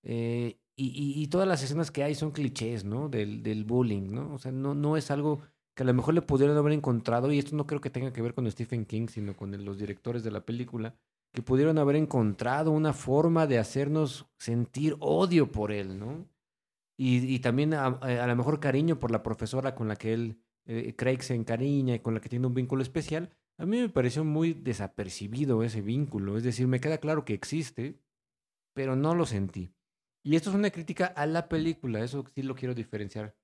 eh, 0.04 0.60
y, 0.78 1.28
todas 1.28 1.48
las 1.48 1.64
escenas 1.64 1.90
que 1.90 2.04
hay 2.04 2.16
son 2.16 2.32
clichés, 2.32 2.84
¿no? 2.84 3.08
Del, 3.08 3.44
del 3.44 3.64
bullying, 3.64 4.12
¿no? 4.12 4.34
O 4.34 4.38
sea, 4.38 4.52
no, 4.52 4.76
no 4.76 4.98
es 4.98 5.10
algo 5.10 5.42
que 5.74 5.84
a 5.84 5.86
lo 5.86 5.94
mejor 5.94 6.14
le 6.14 6.22
pudieran 6.22 6.58
haber 6.58 6.74
encontrado, 6.74 7.32
y 7.32 7.40
esto 7.40 7.56
no 7.56 7.66
creo 7.66 7.82
que 7.82 7.90
tenga 7.90 8.12
que 8.12 8.22
ver 8.22 8.34
con 8.34 8.50
Stephen 8.52 8.86
King, 8.86 9.08
sino 9.08 9.36
con 9.36 9.52
los 9.64 9.78
directores 9.78 10.24
de 10.24 10.32
la 10.32 10.46
película, 10.46 10.96
que 11.34 11.42
pudieron 11.42 11.78
haber 11.78 11.96
encontrado 11.96 12.72
una 12.72 12.94
forma 12.94 13.48
de 13.48 13.58
hacernos 13.58 14.26
sentir 14.38 14.96
odio 15.00 15.52
por 15.52 15.72
él, 15.72 15.98
¿no? 15.98 16.28
Y, 16.98 17.34
y 17.34 17.40
también 17.40 17.74
a, 17.74 17.86
a 17.88 18.28
lo 18.28 18.36
mejor 18.36 18.60
cariño 18.60 19.00
por 19.00 19.12
la 19.12 19.22
profesora 19.24 19.76
con 19.76 19.88
la 19.88 19.96
que 19.96 20.14
él 20.14 20.40
eh, 20.66 20.96
Craig 20.96 21.22
se 21.22 21.36
encariña 21.36 21.96
y 21.96 22.00
con 22.00 22.14
la 22.14 22.22
que 22.22 22.30
tiene 22.30 22.48
un 22.48 22.54
vínculo 22.54 22.82
especial, 22.82 23.30
a 23.58 23.66
mí 23.66 23.80
me 23.80 23.90
pareció 23.90 24.24
muy 24.24 24.54
desapercibido 24.54 25.64
ese 25.64 25.82
vínculo. 25.82 26.38
Es 26.38 26.44
decir, 26.44 26.68
me 26.68 26.80
queda 26.80 26.98
claro 26.98 27.26
que 27.26 27.34
existe, 27.34 28.00
pero 28.74 28.96
no 28.96 29.16
lo 29.16 29.26
sentí. 29.26 29.74
Y 30.24 30.36
esto 30.36 30.50
es 30.50 30.56
una 30.56 30.72
crítica 30.72 31.06
a 31.06 31.26
la 31.26 31.48
película, 31.48 32.04
eso 32.04 32.26
sí 32.34 32.42
lo 32.42 32.56
quiero 32.56 32.74
diferenciar. 32.74 33.36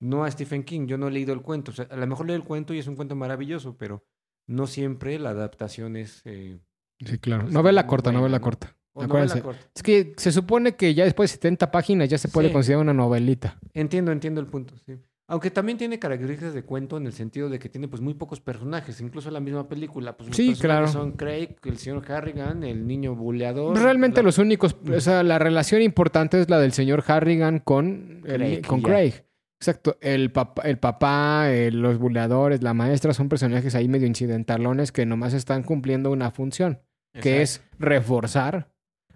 No 0.00 0.24
a 0.24 0.30
Stephen 0.30 0.62
King, 0.64 0.86
yo 0.86 0.98
no 0.98 1.08
he 1.08 1.10
leído 1.10 1.32
el 1.32 1.42
cuento. 1.42 1.70
O 1.72 1.74
sea, 1.74 1.86
a 1.90 1.96
lo 1.96 2.06
mejor 2.06 2.26
leo 2.26 2.36
el 2.36 2.44
cuento 2.44 2.74
y 2.74 2.78
es 2.78 2.86
un 2.86 2.96
cuento 2.96 3.16
maravilloso, 3.16 3.76
pero 3.76 4.04
no 4.46 4.66
siempre 4.66 5.18
la 5.18 5.30
adaptación 5.30 5.96
es... 5.96 6.22
eh, 6.24 6.60
Sí, 7.00 7.18
claro. 7.18 7.48
Novela 7.48 7.86
corta, 7.86 8.10
buena, 8.10 8.20
novela 8.20 8.38
¿no? 8.38 8.42
corta. 8.44 8.76
O 8.98 9.04
Acuérdense. 9.04 9.40
corta. 9.42 9.60
Es 9.74 9.82
que 9.82 10.12
se 10.16 10.32
supone 10.32 10.76
que 10.76 10.94
ya 10.94 11.04
después 11.04 11.30
de 11.30 11.34
70 11.34 11.70
páginas 11.70 12.08
ya 12.08 12.18
se 12.18 12.28
puede 12.28 12.48
Sí. 12.48 12.52
considerar 12.52 12.82
una 12.82 12.94
novelita. 12.94 13.58
Entiendo, 13.74 14.12
entiendo 14.12 14.40
el 14.40 14.46
punto, 14.46 14.74
sí. 14.86 14.94
Aunque 15.30 15.50
también 15.50 15.76
tiene 15.76 15.98
características 15.98 16.54
de 16.54 16.62
cuento 16.64 16.96
en 16.96 17.04
el 17.06 17.12
sentido 17.12 17.50
de 17.50 17.58
que 17.58 17.68
tiene 17.68 17.86
pues 17.86 18.00
muy 18.00 18.14
pocos 18.14 18.40
personajes, 18.40 18.98
incluso 19.02 19.30
la 19.30 19.40
misma 19.40 19.68
película, 19.68 20.16
pues 20.16 20.28
los 20.28 20.36
Sí, 20.36 20.54
claro. 20.54 20.88
son 20.88 21.12
Craig, 21.12 21.56
el 21.64 21.76
señor 21.76 22.10
Harrigan, 22.10 22.64
el 22.64 22.86
niño 22.86 23.14
buleador. 23.14 23.76
Realmente 23.78 24.20
la- 24.20 24.22
los 24.22 24.38
únicos, 24.38 24.74
o 24.90 25.00
sea, 25.00 25.22
la 25.22 25.38
relación 25.38 25.82
importante 25.82 26.40
es 26.40 26.48
la 26.48 26.58
del 26.58 26.72
señor 26.72 27.04
Harrigan 27.06 27.58
con 27.58 28.22
el- 28.24 28.36
Craig, 28.36 28.62
con 28.66 28.80
ya. 28.80 28.86
Craig. 28.88 29.12
Exacto. 29.60 29.98
El 30.00 30.32
papá, 30.32 30.62
el 30.62 30.78
papá 30.78 31.48
los 31.72 31.98
buleadores, 31.98 32.62
la 32.62 32.72
maestra 32.72 33.12
son 33.12 33.28
personajes 33.28 33.74
ahí 33.74 33.86
medio 33.88 34.06
incidentalones 34.06 34.92
que 34.92 35.04
nomás 35.04 35.34
están 35.34 35.62
cumpliendo 35.62 36.10
una 36.10 36.30
función, 36.30 36.80
que 37.20 37.42
es 37.42 37.60
reforzar 37.78 38.70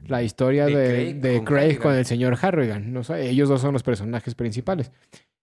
la 0.07 0.23
historia 0.23 0.67
De 0.67 0.75
de, 0.77 0.87
Craig 0.89 1.21
de 1.21 1.37
con 1.37 1.45
Craig 1.45 1.79
con 1.79 1.95
el 1.95 2.05
señor 2.07 2.37
Harrigan. 2.41 2.93
No 2.93 3.05
sé, 3.05 3.29
ellos 3.29 3.49
dos 3.49 3.61
son 3.61 3.73
los 3.73 3.83
personajes 3.83 4.35
principales. 4.35 4.91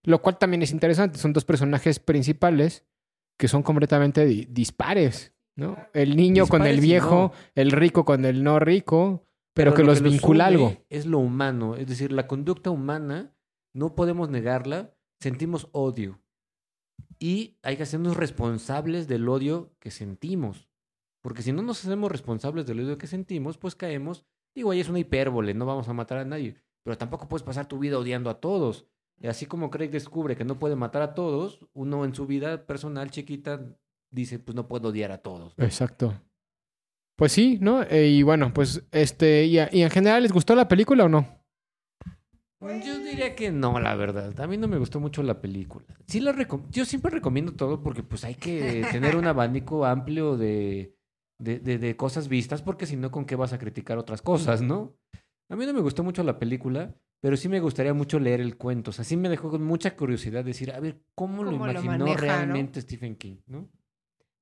Lo 0.03 0.21
cual 0.21 0.37
también 0.37 0.61
es 0.61 0.71
interesante. 0.71 1.17
Son 1.19 1.33
dos 1.33 1.45
personajes 1.45 1.99
principales 1.99 2.85
que 3.37 3.47
son 3.47 3.63
completamente 3.63 4.25
di- 4.25 4.47
dispares. 4.49 5.33
¿no? 5.55 5.77
El 5.93 6.15
niño 6.15 6.47
con 6.47 6.61
el 6.61 6.77
Dispares 6.77 6.81
viejo, 6.81 7.31
no. 7.33 7.51
el 7.55 7.71
rico 7.71 8.05
con 8.05 8.23
el 8.23 8.43
no 8.43 8.59
rico, 8.59 9.25
pero, 9.53 9.73
que 9.73 9.81
lo 9.83 9.87
los 9.89 10.01
vincula 10.01 10.45
une 10.45 10.53
algo. 10.55 10.85
Es 10.89 11.05
lo 11.05 11.19
humano, 11.19 11.75
es 11.75 11.87
decir, 11.87 12.13
la 12.13 12.27
conducta 12.27 12.69
humana, 12.69 13.33
no 13.73 13.93
podemos 13.93 14.29
negarla, 14.29 14.93
sentimos 15.19 15.67
odio. 15.73 16.21
y 17.19 17.57
hay 17.63 17.75
que 17.75 17.83
hacernos 17.83 18.15
responsables 18.15 19.07
del 19.09 19.27
odio 19.27 19.73
que 19.79 19.91
sentimos. 19.91 20.69
Porque 21.21 21.41
si 21.41 21.51
no 21.51 21.61
nos 21.61 21.83
hacemos 21.83 22.09
responsables 22.11 22.65
del 22.65 22.79
odio 22.79 22.97
que 22.97 23.07
sentimos, 23.07 23.57
pues 23.57 23.75
caemos, 23.75 24.25
digo, 24.55 24.71
ahí 24.71 24.79
es 24.79 24.89
una 24.89 24.99
hipérbole, 24.99 25.53
no 25.53 25.65
vamos 25.65 25.87
a 25.89 25.93
matar 25.93 26.17
a 26.19 26.25
nadie, 26.25 26.55
pero 26.83 26.97
tampoco 26.97 27.27
puedes 27.29 27.43
pasar 27.43 27.67
tu 27.67 27.79
vida 27.79 27.97
odiando 27.97 28.29
a 28.29 28.39
todos. 28.39 28.85
Y 29.21 29.27
así 29.27 29.45
como 29.45 29.69
Craig 29.69 29.89
descubre 29.89 30.35
que 30.37 30.45
no 30.45 30.59
puede 30.59 30.75
matar 30.75 31.01
a 31.01 31.13
todos, 31.13 31.65
uno 31.73 32.05
en 32.05 32.15
su 32.15 32.25
vida 32.25 32.65
personal 32.65 33.11
chiquita 33.11 33.75
dice, 34.11 34.39
pues 34.39 34.55
no 34.55 34.67
puedo 34.67 34.89
odiar 34.89 35.11
a 35.11 35.17
todos. 35.17 35.57
¿no? 35.57 35.65
Exacto. 35.65 36.13
Pues 37.17 37.33
sí, 37.33 37.57
¿no? 37.59 37.83
Eh, 37.83 38.07
y 38.07 38.23
bueno, 38.23 38.53
pues 38.53 38.87
este, 38.91 39.43
y, 39.45 39.59
a- 39.59 39.69
y 39.73 39.81
en 39.81 39.89
general, 39.89 40.23
¿les 40.23 40.31
gustó 40.31 40.55
la 40.55 40.69
película 40.69 41.03
o 41.03 41.09
no? 41.09 41.27
Yo 42.61 42.99
diría 42.99 43.35
que 43.35 43.51
no, 43.51 43.79
la 43.79 43.95
verdad. 43.95 44.37
A 44.39 44.47
mí 44.47 44.57
no 44.57 44.67
me 44.67 44.77
gustó 44.77 44.99
mucho 44.99 45.23
la 45.23 45.39
película. 45.41 45.85
Sí 46.07 46.19
la 46.19 46.33
recom- 46.33 46.65
Yo 46.69 46.83
siempre 46.85 47.09
recomiendo 47.11 47.53
todo 47.53 47.81
porque 47.81 48.03
pues 48.03 48.25
hay 48.25 48.35
que 48.35 48.85
tener 48.91 49.15
un 49.15 49.25
abanico 49.27 49.85
amplio 49.85 50.35
de, 50.37 50.97
de, 51.39 51.57
de- 51.59 51.79
de 51.79 51.95
cosas 51.95 52.27
vistas 52.27 52.61
porque 52.61 52.85
si 52.85 52.95
no, 52.95 53.09
¿con 53.11 53.25
qué 53.25 53.35
vas 53.35 53.53
a 53.53 53.57
criticar 53.59 53.97
otras 53.97 54.21
cosas, 54.21 54.61
no? 54.61 54.93
A 55.49 55.55
mí 55.55 55.65
no 55.65 55.73
me 55.73 55.81
gustó 55.81 56.03
mucho 56.03 56.21
la 56.23 56.37
película, 56.37 56.93
pero 57.21 57.35
sí 57.35 57.49
me 57.49 57.59
gustaría 57.59 57.93
mucho 57.93 58.19
leer 58.19 58.39
el 58.41 58.55
cuento. 58.57 58.91
O 58.91 58.93
sea, 58.93 59.03
sí 59.03 59.17
me 59.17 59.29
dejó 59.29 59.49
con 59.49 59.63
mucha 59.63 59.95
curiosidad 59.95 60.45
decir, 60.45 60.71
a 60.71 60.79
ver, 60.79 61.01
¿cómo, 61.15 61.43
lo 61.43 61.51
¿Cómo 61.51 61.65
lo 61.65 61.71
imaginó 61.71 61.97
maneja, 62.05 62.17
no? 62.17 62.21
realmente 62.21 62.81
Stephen 62.81 63.15
King, 63.15 63.37
no? 63.47 63.67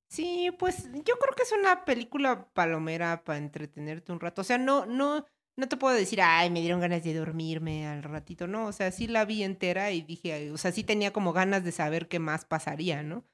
Sí, 0.09 0.49
pues 0.57 0.85
yo 0.93 1.15
creo 1.19 1.35
que 1.35 1.43
es 1.43 1.51
una 1.57 1.83
película 1.85 2.47
palomera 2.53 3.23
para 3.23 3.39
entretenerte 3.39 4.11
un 4.11 4.19
rato. 4.19 4.41
O 4.41 4.43
sea, 4.45 4.57
no, 4.57 4.85
no, 4.85 5.25
no 5.57 5.67
te 5.67 5.75
puedo 5.77 5.95
decir, 5.95 6.21
ay, 6.21 6.49
me 6.49 6.61
dieron 6.61 6.79
ganas 6.79 7.03
de 7.03 7.13
dormirme 7.13 7.87
al 7.87 8.03
ratito. 8.03 8.47
No, 8.47 8.67
o 8.67 8.71
sea, 8.71 8.91
sí 8.91 9.07
la 9.07 9.25
vi 9.25 9.43
entera 9.43 9.91
y 9.91 10.01
dije, 10.01 10.51
o 10.51 10.57
sea, 10.57 10.71
sí 10.71 10.83
tenía 10.83 11.11
como 11.11 11.33
ganas 11.33 11.63
de 11.65 11.71
saber 11.73 12.07
qué 12.07 12.19
más 12.19 12.45
pasaría, 12.45 13.03
¿no? 13.03 13.25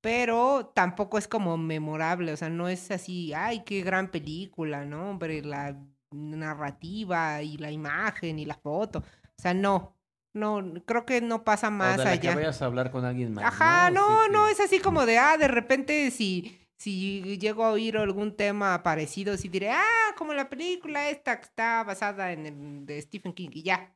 Pero 0.00 0.72
tampoco 0.74 1.18
es 1.18 1.28
como 1.28 1.56
memorable, 1.58 2.32
o 2.32 2.36
sea, 2.36 2.48
no 2.48 2.68
es 2.68 2.90
así, 2.90 3.34
ay, 3.34 3.62
qué 3.64 3.82
gran 3.82 4.10
película, 4.10 4.86
¿no? 4.86 5.10
Hombre, 5.10 5.42
la 5.42 5.76
narrativa 6.10 7.42
y 7.42 7.58
la 7.58 7.70
imagen 7.70 8.38
y 8.38 8.46
la 8.46 8.54
foto. 8.54 9.00
O 9.00 9.42
sea, 9.42 9.54
no, 9.54 9.96
no, 10.32 10.62
creo 10.86 11.04
que 11.04 11.20
no 11.20 11.44
pasa 11.44 11.68
o 11.68 11.72
más 11.72 11.98
de 11.98 12.04
la 12.04 12.10
allá. 12.10 12.30
que 12.30 12.36
vayas 12.36 12.62
a 12.62 12.66
hablar 12.66 12.90
con 12.90 13.04
alguien 13.04 13.32
más. 13.32 13.44
Ajá, 13.44 13.90
no, 13.90 14.24
Sí, 14.24 14.32
no, 14.32 14.48
es 14.48 14.60
así 14.60 14.78
como 14.78 15.06
de, 15.06 15.18
ah, 15.18 15.36
de 15.36 15.48
repente 15.48 16.10
si, 16.10 16.58
si 16.76 17.38
llego 17.38 17.64
a 17.64 17.72
oír 17.72 17.96
algún 17.96 18.36
tema 18.36 18.82
parecido, 18.82 19.36
sí 19.36 19.48
diré, 19.48 19.70
ah, 19.70 20.14
como 20.16 20.32
la 20.34 20.48
película 20.48 21.10
esta 21.10 21.38
que 21.38 21.46
está 21.46 21.84
basada 21.84 22.32
en 22.32 22.46
el 22.46 22.86
de 22.86 23.02
Stephen 23.02 23.32
King 23.32 23.50
y 23.52 23.62
ya, 23.62 23.94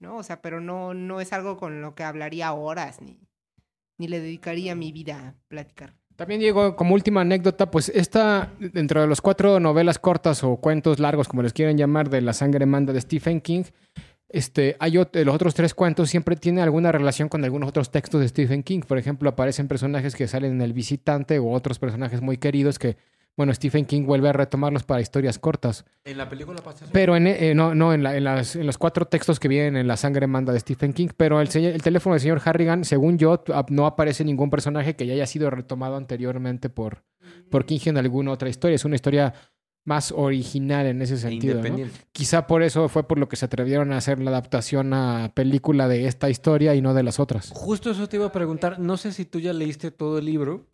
¿no? 0.00 0.16
O 0.18 0.22
sea, 0.22 0.42
pero 0.42 0.60
no, 0.60 0.92
no 0.92 1.20
es 1.20 1.32
algo 1.32 1.56
con 1.56 1.80
lo 1.80 1.94
que 1.94 2.04
hablaría 2.04 2.52
horas 2.52 3.00
ni, 3.00 3.18
ni 3.98 4.08
le 4.08 4.20
dedicaría 4.20 4.74
mi 4.74 4.92
vida 4.92 5.28
a 5.28 5.34
platicar. 5.48 5.94
También, 6.16 6.40
Diego, 6.40 6.76
como 6.76 6.94
última 6.94 7.20
anécdota, 7.20 7.70
pues 7.70 7.90
esta, 7.90 8.52
dentro 8.58 9.02
de 9.02 9.06
los 9.06 9.20
cuatro 9.20 9.60
novelas 9.60 9.98
cortas 9.98 10.42
o 10.44 10.56
cuentos 10.56 10.98
largos, 10.98 11.28
como 11.28 11.42
les 11.42 11.52
quieren 11.52 11.76
llamar, 11.76 12.08
de 12.08 12.22
La 12.22 12.32
sangre 12.32 12.64
manda 12.64 12.94
de 12.94 13.00
Stephen 13.02 13.42
King, 13.42 13.64
este, 14.28 14.76
hay 14.80 14.92
los 14.92 15.34
otros 15.34 15.54
tres 15.54 15.72
cuentos 15.74 16.10
siempre 16.10 16.34
tienen 16.36 16.62
alguna 16.62 16.90
relación 16.90 17.28
con 17.28 17.44
algunos 17.44 17.68
otros 17.68 17.90
textos 17.90 18.20
de 18.20 18.28
Stephen 18.28 18.62
King. 18.62 18.80
Por 18.80 18.98
ejemplo, 18.98 19.28
aparecen 19.28 19.68
personajes 19.68 20.16
que 20.16 20.26
salen 20.26 20.52
en 20.52 20.62
El 20.62 20.72
Visitante 20.72 21.38
o 21.38 21.50
otros 21.50 21.78
personajes 21.78 22.20
muy 22.20 22.38
queridos 22.38 22.78
que, 22.78 22.96
bueno, 23.36 23.52
Stephen 23.54 23.84
King 23.84 24.06
vuelve 24.06 24.28
a 24.30 24.32
retomarlos 24.32 24.82
para 24.84 25.00
historias 25.00 25.38
cortas. 25.38 25.84
En 26.04 26.16
la 26.16 26.28
película 26.28 26.60
pasa. 26.62 26.86
Pero 26.92 27.16
en, 27.16 27.26
eh, 27.26 27.54
no, 27.54 27.74
no 27.74 27.92
en, 27.92 28.02
la- 28.02 28.16
en 28.16 28.24
las- 28.24 28.56
en 28.56 28.66
los 28.66 28.78
cuatro 28.78 29.04
textos 29.06 29.38
que 29.38 29.48
vienen 29.48 29.76
en 29.76 29.86
La 29.86 29.96
sangre 29.96 30.26
manda 30.26 30.52
de 30.52 30.60
Stephen 30.60 30.92
King, 30.94 31.08
pero 31.16 31.40
el, 31.40 31.48
señor- 31.48 31.72
el 31.74 31.82
teléfono 31.82 32.14
del 32.14 32.20
señor 32.22 32.40
Harrigan, 32.44 32.84
según 32.84 33.18
yo, 33.18 33.44
no 33.68 33.86
aparece 33.86 34.24
ningún 34.24 34.48
personaje 34.50 34.96
que 34.96 35.06
ya 35.06 35.12
haya 35.14 35.26
sido 35.26 35.50
retomado 35.50 35.96
anteriormente 35.96 36.70
por, 36.70 37.04
por 37.50 37.66
King 37.66 37.80
en 37.86 37.98
alguna 37.98 38.32
otra 38.32 38.48
historia. 38.48 38.74
Es 38.76 38.84
una 38.86 38.94
historia 38.96 39.34
más 39.84 40.10
original 40.16 40.86
en 40.86 41.00
ese 41.02 41.14
E 41.14 41.18
sentido. 41.18 41.54
¿no? 41.54 41.58
independiente. 41.60 41.94
Quizá 42.12 42.46
por 42.48 42.62
eso 42.64 42.88
fue 42.88 43.06
por 43.06 43.18
lo 43.18 43.28
que 43.28 43.36
se 43.36 43.44
atrevieron 43.44 43.92
a 43.92 43.98
hacer 43.98 44.18
la 44.18 44.30
adaptación 44.30 44.92
a 44.94 45.30
película 45.34 45.86
de 45.86 46.06
esta 46.06 46.28
historia 46.28 46.74
y 46.74 46.82
no 46.82 46.92
de 46.94 47.02
las 47.04 47.20
otras. 47.20 47.50
Justo 47.54 47.90
eso 47.92 48.08
te 48.08 48.16
iba 48.16 48.26
a 48.26 48.32
preguntar. 48.32 48.80
No 48.80 48.96
sé 48.96 49.12
si 49.12 49.24
tú 49.24 49.38
ya 49.38 49.52
leíste 49.52 49.90
todo 49.92 50.18
el 50.18 50.24
libro. 50.24 50.66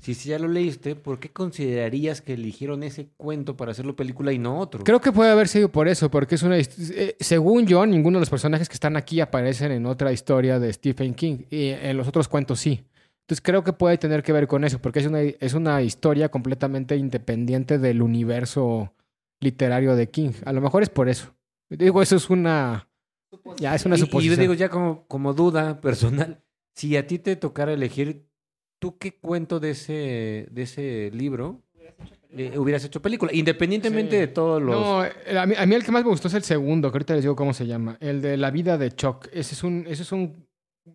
Si 0.00 0.14
ya 0.14 0.38
lo 0.38 0.48
leíste, 0.48 0.96
¿por 0.96 1.20
qué 1.20 1.28
considerarías 1.30 2.22
que 2.22 2.32
eligieron 2.32 2.82
ese 2.82 3.08
cuento 3.18 3.56
para 3.56 3.72
hacerlo 3.72 3.94
película 3.96 4.32
y 4.32 4.38
no 4.38 4.58
otro? 4.58 4.82
Creo 4.82 5.00
que 5.00 5.12
puede 5.12 5.30
haber 5.30 5.46
sido 5.46 5.68
por 5.70 5.88
eso, 5.88 6.10
porque 6.10 6.36
es 6.36 6.42
una... 6.42 6.56
eh, 6.58 7.16
según 7.20 7.66
yo, 7.66 7.84
ninguno 7.84 8.18
de 8.18 8.22
los 8.22 8.30
personajes 8.30 8.68
que 8.68 8.74
están 8.74 8.96
aquí 8.96 9.20
aparecen 9.20 9.72
en 9.72 9.84
otra 9.84 10.10
historia 10.12 10.58
de 10.58 10.72
Stephen 10.72 11.12
King. 11.14 11.40
Y 11.50 11.68
en 11.68 11.96
los 11.98 12.08
otros 12.08 12.28
cuentos 12.28 12.58
sí. 12.60 12.82
Entonces 13.20 13.42
creo 13.42 13.62
que 13.62 13.72
puede 13.74 13.98
tener 13.98 14.22
que 14.22 14.32
ver 14.32 14.46
con 14.48 14.64
eso, 14.64 14.78
porque 14.80 15.00
es 15.00 15.06
una, 15.06 15.20
es 15.20 15.54
una 15.54 15.82
historia 15.82 16.30
completamente 16.30 16.96
independiente 16.96 17.78
del 17.78 18.00
universo 18.02 18.92
literario 19.40 19.94
de 19.96 20.08
King. 20.08 20.32
A 20.46 20.52
lo 20.52 20.60
mejor 20.62 20.82
es 20.82 20.88
por 20.88 21.08
eso. 21.08 21.34
Digo, 21.68 22.00
eso 22.02 22.16
es 22.16 22.30
una... 22.30 22.88
Ya 23.58 23.74
es 23.74 23.84
una 23.86 23.96
Y- 23.96 23.98
y, 23.98 24.00
suposición. 24.00 24.36
yo 24.36 24.40
digo 24.40 24.54
ya 24.54 24.68
como, 24.70 25.06
como 25.06 25.34
duda 25.34 25.80
personal, 25.80 26.42
si 26.74 26.96
a 26.96 27.06
ti 27.06 27.18
te 27.18 27.36
tocara 27.36 27.72
elegir, 27.72 28.24
¿tú 28.80 28.98
qué 28.98 29.12
cuento 29.12 29.60
de 29.60 29.70
ese, 29.70 30.48
de 30.50 30.62
ese 30.62 31.10
libro 31.14 31.60
eh, 32.30 32.58
hubieras 32.58 32.84
hecho 32.84 33.00
película? 33.00 33.32
Independientemente 33.32 34.16
Sí. 34.16 34.20
de 34.20 34.26
todos 34.26 34.60
los... 34.60 34.74
No, 34.74 35.04
eh, 35.04 35.38
a 35.38 35.46
mí, 35.46 35.54
a 35.56 35.64
mí 35.66 35.74
el 35.76 35.84
que 35.84 35.92
más 35.92 36.02
me 36.02 36.10
gustó 36.10 36.26
es 36.26 36.34
el 36.34 36.42
segundo, 36.42 36.90
que 36.90 36.96
ahorita 36.96 37.14
les 37.14 37.22
digo 37.22 37.36
cómo 37.36 37.54
se 37.54 37.66
llama. 37.66 37.96
El 38.00 38.20
de 38.22 38.36
la 38.36 38.50
vida 38.50 38.76
de 38.78 38.90
Chuck. 38.90 39.28
Ese 39.32 39.54
es 39.54 39.62
un, 39.62 39.84
ese 39.88 40.02
es 40.02 40.10
un, 40.12 40.46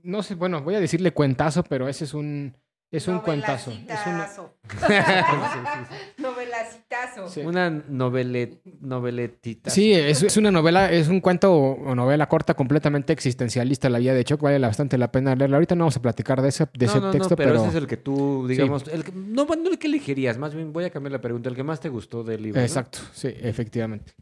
no 0.03 0.23
sé, 0.23 0.35
bueno, 0.35 0.61
voy 0.61 0.75
a 0.75 0.79
decirle 0.79 1.11
cuentazo, 1.11 1.63
pero 1.63 1.87
ese 1.87 2.03
es 2.05 2.13
un, 2.13 2.57
es 2.91 3.07
un 3.07 3.19
cuentazo. 3.19 3.71
Es 3.71 3.99
una- 4.07 4.29
Novelacitazo. 6.17 7.27
Sí. 7.29 7.41
Una 7.41 7.69
novele, 7.69 8.61
noveletita. 8.79 9.69
Sí, 9.69 9.93
es, 9.93 10.23
es 10.23 10.37
una 10.37 10.51
novela, 10.51 10.91
es 10.91 11.07
un 11.07 11.19
cuento 11.21 11.53
o 11.53 11.95
novela 11.95 12.27
corta 12.27 12.53
completamente 12.53 13.13
existencialista, 13.13 13.89
la 13.89 13.99
vida 13.99 14.13
de 14.13 14.23
Chuck. 14.23 14.41
Vale 14.41 14.59
bastante 14.59 14.97
la 14.97 15.11
pena 15.11 15.35
leerla. 15.35 15.57
Ahorita 15.57 15.75
no 15.75 15.83
vamos 15.85 15.97
a 15.97 16.01
platicar 16.01 16.41
de 16.41 16.49
ese, 16.49 16.65
de 16.73 16.85
no, 16.85 16.91
ese 16.91 16.99
no, 16.99 17.05
no, 17.07 17.11
texto, 17.11 17.35
pero, 17.35 17.49
pero, 17.51 17.61
ese 17.61 17.69
es 17.69 17.75
el 17.75 17.87
que 17.87 17.97
tú, 17.97 18.47
digamos, 18.47 18.87
el 18.87 19.03
que- 19.03 19.11
no, 19.11 19.45
no 19.45 19.69
el 19.69 19.77
que 19.79 19.87
elegirías, 19.87 20.37
más 20.37 20.53
bien 20.55 20.71
voy 20.71 20.85
a 20.85 20.89
cambiar 20.89 21.11
la 21.11 21.21
pregunta, 21.21 21.49
el 21.49 21.55
que 21.55 21.63
más 21.63 21.79
te 21.79 21.89
gustó 21.89 22.23
del 22.23 22.43
libro. 22.43 22.59
¿no? 22.59 22.65
Exacto, 22.65 22.99
sí, 23.13 23.29
efectivamente. 23.41 24.13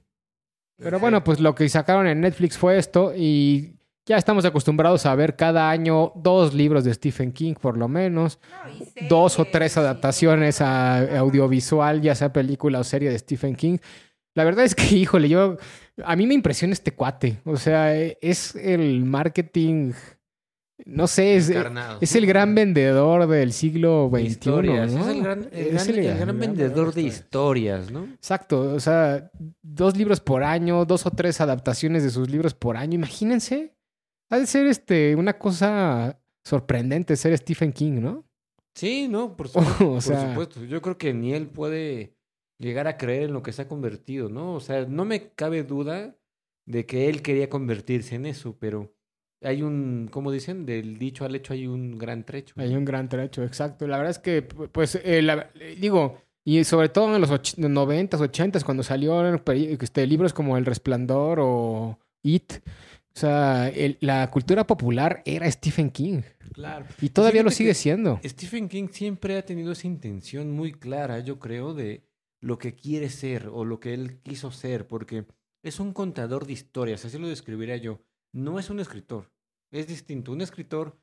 Pero 0.77 0.99
bueno, 0.99 1.23
pues 1.23 1.39
lo 1.39 1.53
que 1.55 1.69
sacaron 1.69 2.07
en 2.07 2.19
Netflix 2.21 2.57
fue 2.57 2.77
esto 2.77 3.13
y 3.15 3.75
ya 4.05 4.17
estamos 4.17 4.43
acostumbrados 4.45 5.05
a 5.05 5.15
ver 5.15 5.35
cada 5.35 5.69
año 5.69 6.11
dos 6.15 6.53
libros 6.53 6.83
de 6.83 6.93
Stephen 6.93 7.31
King, 7.31 7.53
por 7.53 7.77
lo 7.77 7.87
menos. 7.87 8.39
dos 9.09 9.39
o 9.39 9.45
tres 9.45 9.77
adaptaciones 9.77 10.59
a 10.61 11.19
audiovisual, 11.19 12.01
ya 12.01 12.13
sea 12.15 12.33
película 12.33 12.79
o 12.79 12.83
serie 12.83 13.09
de 13.09 13.17
Stephen 13.19 13.55
King. 13.55 13.77
La 14.35 14.43
verdad 14.43 14.65
es 14.65 14.75
que, 14.75 14.83
híjole, 14.95 15.29
yo 15.29 15.57
a 16.03 16.15
mí 16.15 16.27
me 16.27 16.33
impresiona 16.33 16.73
este 16.73 16.91
cuate. 16.93 17.39
O 17.45 17.55
sea, 17.55 17.95
es 17.95 18.55
el 18.55 19.05
marketing, 19.05 19.93
no 20.85 21.07
sé, 21.07 21.35
es, 21.37 21.49
el 22.15 22.25
gran 22.25 22.55
vendedor 22.55 23.27
del 23.27 23.53
siglo 23.53 24.09
XXI. 24.11 24.25
Es 24.25 24.45
el 24.47 25.21
gran, 25.23 25.47
el 25.51 25.77
Es 25.77 25.87
gran- 25.87 25.99
el 26.05 26.17
gran 26.17 26.39
vendedor 26.39 26.93
de 26.93 27.03
historias. 27.03 27.83
historias, 27.83 27.91
¿no? 27.91 28.05
Exacto, 28.15 28.73
o 28.73 28.79
sea, 28.79 29.31
dos 29.61 29.95
libros 29.95 30.19
por 30.19 30.43
año, 30.43 30.83
dos 30.83 31.05
o 31.05 31.11
tres 31.11 31.39
adaptaciones 31.39 32.03
de 32.03 32.09
sus 32.09 32.29
libros 32.29 32.53
por 32.53 32.75
año. 32.75 32.95
Imagínense, 32.95 33.75
ha 34.33 34.39
de 34.39 34.47
ser 34.47 34.65
este, 34.67 35.15
una 35.15 35.37
cosa 35.37 36.19
sorprendente 36.43 37.15
ser 37.15 37.37
Stephen 37.37 37.71
King, 37.71 38.01
¿no? 38.01 38.25
Sí, 38.75 39.07
no, 39.07 39.35
por 39.35 39.47
supuesto. 39.49 39.85
O 39.89 39.93
por 39.93 40.01
sea- 40.01 40.29
supuesto. 40.29 40.63
Yo 40.65 40.81
creo 40.81 40.97
que 40.97 41.13
ni 41.13 41.33
él 41.33 41.47
puede 41.47 42.15
llegar 42.59 42.87
a 42.87 42.97
creer 42.97 43.23
en 43.23 43.33
lo 43.33 43.43
que 43.43 43.51
se 43.51 43.61
ha 43.63 43.67
convertido, 43.67 44.29
¿no? 44.29 44.53
O 44.55 44.59
sea, 44.59 44.85
no 44.85 45.05
me 45.05 45.29
cabe 45.31 45.63
duda 45.63 46.15
de 46.65 46.85
que 46.85 47.09
él 47.09 47.21
quería 47.21 47.49
convertirse 47.49 48.15
en 48.15 48.25
eso, 48.25 48.57
pero 48.59 48.93
hay 49.41 49.61
un, 49.61 50.07
como 50.09 50.31
dicen, 50.31 50.65
del 50.65 50.97
dicho 50.97 51.25
al 51.25 51.35
hecho 51.35 51.51
hay 51.53 51.67
un 51.67 51.97
gran 51.97 52.23
trecho. 52.25 52.53
Hay 52.57 52.73
un 52.75 52.85
gran 52.85 53.09
trecho, 53.09 53.43
exacto. 53.43 53.85
La 53.87 53.97
verdad 53.97 54.11
es 54.11 54.19
que, 54.19 54.47
pu- 54.47 54.69
pues, 54.71 54.95
eh, 55.03 55.21
la- 55.21 55.49
eh, 55.59 55.75
digo, 55.79 56.21
y 56.45 56.63
sobre 56.63 56.87
todo 56.89 57.13
en 57.13 57.19
los 57.21 57.31
och- 57.31 57.57
90s, 57.57 58.21
80s, 58.21 58.63
cuando 58.63 58.83
salieron 58.83 59.37
peri- 59.43 59.77
este, 59.81 60.07
libros 60.07 60.33
como 60.33 60.57
El 60.57 60.65
Resplandor 60.65 61.39
o 61.41 61.99
It, 62.23 62.53
o 63.15 63.19
sea, 63.19 63.69
el- 63.69 63.97
la 64.01 64.29
cultura 64.31 64.65
popular 64.65 65.21
era 65.25 65.49
Stephen 65.51 65.91
King. 65.91 66.21
Claro. 66.53 66.85
Y 67.01 67.09
todavía 67.09 67.43
lo 67.43 67.51
sigue 67.51 67.73
siendo. 67.73 68.19
Stephen 68.23 68.69
King 68.69 68.87
siempre 68.91 69.37
ha 69.37 69.45
tenido 69.45 69.71
esa 69.71 69.87
intención 69.87 70.51
muy 70.51 70.71
clara, 70.71 71.19
yo 71.19 71.39
creo, 71.39 71.73
de 71.73 72.07
lo 72.41 72.57
que 72.57 72.75
quiere 72.75 73.09
ser 73.09 73.47
o 73.47 73.65
lo 73.65 73.79
que 73.79 73.93
él 73.93 74.19
quiso 74.21 74.51
ser, 74.51 74.87
porque 74.87 75.25
es 75.63 75.79
un 75.79 75.93
contador 75.93 76.45
de 76.45 76.53
historias, 76.53 77.05
así 77.05 77.17
lo 77.17 77.27
describiría 77.27 77.77
yo. 77.77 78.01
No 78.33 78.59
es 78.59 78.69
un 78.69 78.79
escritor, 78.79 79.31
es 79.71 79.87
distinto. 79.87 80.31
Un 80.31 80.41
escritor 80.41 80.97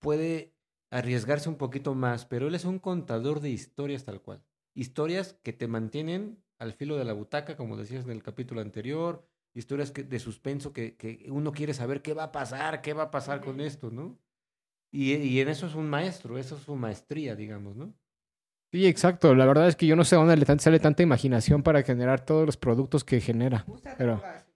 puede 0.00 0.54
arriesgarse 0.90 1.48
un 1.48 1.56
poquito 1.56 1.94
más, 1.94 2.26
pero 2.26 2.48
él 2.48 2.54
es 2.54 2.64
un 2.64 2.78
contador 2.78 3.40
de 3.40 3.50
historias 3.50 4.04
tal 4.04 4.20
cual. 4.20 4.42
Historias 4.74 5.38
que 5.42 5.52
te 5.52 5.68
mantienen 5.68 6.42
al 6.58 6.72
filo 6.74 6.96
de 6.96 7.04
la 7.04 7.12
butaca, 7.12 7.56
como 7.56 7.76
decías 7.76 8.04
en 8.04 8.10
el 8.10 8.22
capítulo 8.22 8.60
anterior, 8.60 9.26
historias 9.54 9.90
que, 9.90 10.02
de 10.02 10.18
suspenso 10.18 10.72
que, 10.72 10.96
que 10.96 11.26
uno 11.28 11.52
quiere 11.52 11.74
saber 11.74 12.02
qué 12.02 12.14
va 12.14 12.24
a 12.24 12.32
pasar, 12.32 12.80
qué 12.82 12.92
va 12.92 13.04
a 13.04 13.10
pasar 13.10 13.40
con 13.40 13.60
esto, 13.60 13.90
¿no? 13.90 14.18
Y, 14.90 15.14
y 15.14 15.40
en 15.40 15.48
eso 15.48 15.66
es 15.66 15.74
un 15.74 15.88
maestro, 15.88 16.38
eso 16.38 16.56
es 16.56 16.62
su 16.62 16.74
maestría, 16.76 17.34
digamos, 17.34 17.76
¿no? 17.76 17.94
Sí, 18.72 18.86
exacto. 18.86 19.34
La 19.34 19.44
verdad 19.46 19.68
es 19.68 19.76
que 19.76 19.86
yo 19.86 19.96
no 19.96 20.04
sé 20.04 20.16
dónde 20.16 20.36
le 20.36 20.46
sale 20.58 20.80
tanta 20.80 21.02
imaginación 21.02 21.62
para 21.62 21.82
generar 21.82 22.24
todos 22.24 22.46
los 22.46 22.56
productos 22.56 23.04
que 23.04 23.20
genera. 23.20 23.64
Usa 23.68 23.94
Pero- 23.98 24.16
drogas. 24.16 24.46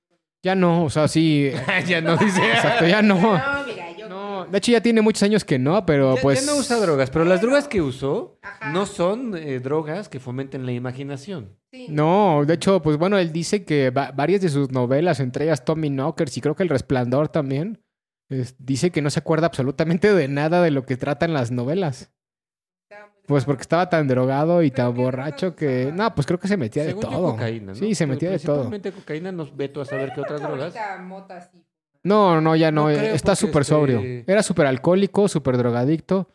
Ya 0.43 0.55
no, 0.55 0.85
o 0.85 0.91
sea, 0.91 1.09
sí. 1.09 1.51
ya 1.89 2.01
no 2.01 2.17
dice. 2.17 2.41
Exacto, 2.51 2.87
ya 2.87 3.03
no. 3.03 3.17
No, 3.21 3.67
mira, 3.67 3.91
yo. 3.97 4.09
No, 4.09 4.47
de 4.47 4.59
hecho 4.59 4.71
ya 4.73 4.81
tiene 4.81 5.01
muchos 5.03 5.23
años 5.25 5.45
que 5.45 5.59
no, 5.59 5.85
pero 5.85 6.15
Ya, 6.15 6.23
pues... 6.23 6.47
ya 6.47 6.53
no 6.53 6.59
usa 6.59 6.77
drogas, 6.79 7.11
pero 7.11 7.25
las 7.25 7.41
drogas 7.41 7.67
que 7.67 7.83
usó 7.83 8.39
Ajá. 8.43 8.71
no 8.73 8.87
son 8.87 9.37
eh, 9.37 9.59
drogas 9.59 10.09
que 10.09 10.21
fomenten 10.21 10.65
la 10.65 10.73
imaginación. 10.73 11.59
Sí. 11.77 11.87
No, 11.91 12.45
de 12.47 12.55
hecho, 12.55 12.81
pues 12.81 12.97
bueno, 12.97 13.19
él 13.19 13.33
dice 13.33 13.65
que 13.65 13.91
va- 13.91 14.11
varias 14.13 14.41
de 14.41 14.49
sus 14.49 14.71
novelas, 14.71 15.21
entre 15.21 15.45
ellas 15.45 15.65
Tommy 15.65 15.91
Knockers 15.91 16.37
y 16.37 16.41
creo 16.41 16.55
que 16.57 16.63
El 16.63 16.69
Resplandor 16.71 17.29
también, 17.29 17.83
es- 18.31 18.55
dice 18.59 18.91
que 18.91 19.03
no 19.03 19.11
se 19.11 19.19
acuerda 19.21 19.47
absolutamente 19.49 20.13
de 20.15 20.27
nada 20.29 20.63
de 20.63 20.71
lo 20.71 20.87
que 20.87 20.97
tratan 20.97 21.35
las 21.35 21.51
novelas. 21.51 22.11
Pues 23.27 23.45
porque 23.45 23.63
estaba 23.63 23.91
tan 23.91 24.07
drogado 24.07 24.63
y 24.63 24.71
¿Pero 24.71 24.85
tan 24.91 24.95
borracho 24.97 25.57
que... 25.57 25.93
No, 25.93 26.15
pues 26.15 26.27
creo 26.29 26.39
que 26.39 26.47
se 26.47 26.57
metía 26.57 26.85
de 26.85 26.91
Según 26.91 27.03
todo. 27.03 27.31
cocaína, 27.33 27.73
¿no? 27.73 27.75
Sí, 27.75 27.93
se 27.97 28.07
metía 28.07 28.31
de 28.31 28.39
todo. 28.39 28.69
Principalmente 28.69 28.93
cocaína, 28.93 29.33
nos 29.33 29.57
veto 29.57 29.81
a 29.81 29.85
saber 29.85 30.13
qué 30.15 30.21
otras 30.21 30.41
drogas. 30.41 30.73
No, 32.05 32.41
no, 32.41 32.55
ya 32.55 32.71
no. 32.71 32.83
No 32.85 32.91
eh, 32.91 33.15
está 33.15 33.35
súper 33.35 33.63
este- 33.63 33.75
sobrio. 33.75 34.01
Era 34.29 34.45
súper 34.45 34.67
alcohólico, 34.67 35.27
súper 35.27 35.57
drogadicto. 35.57 36.29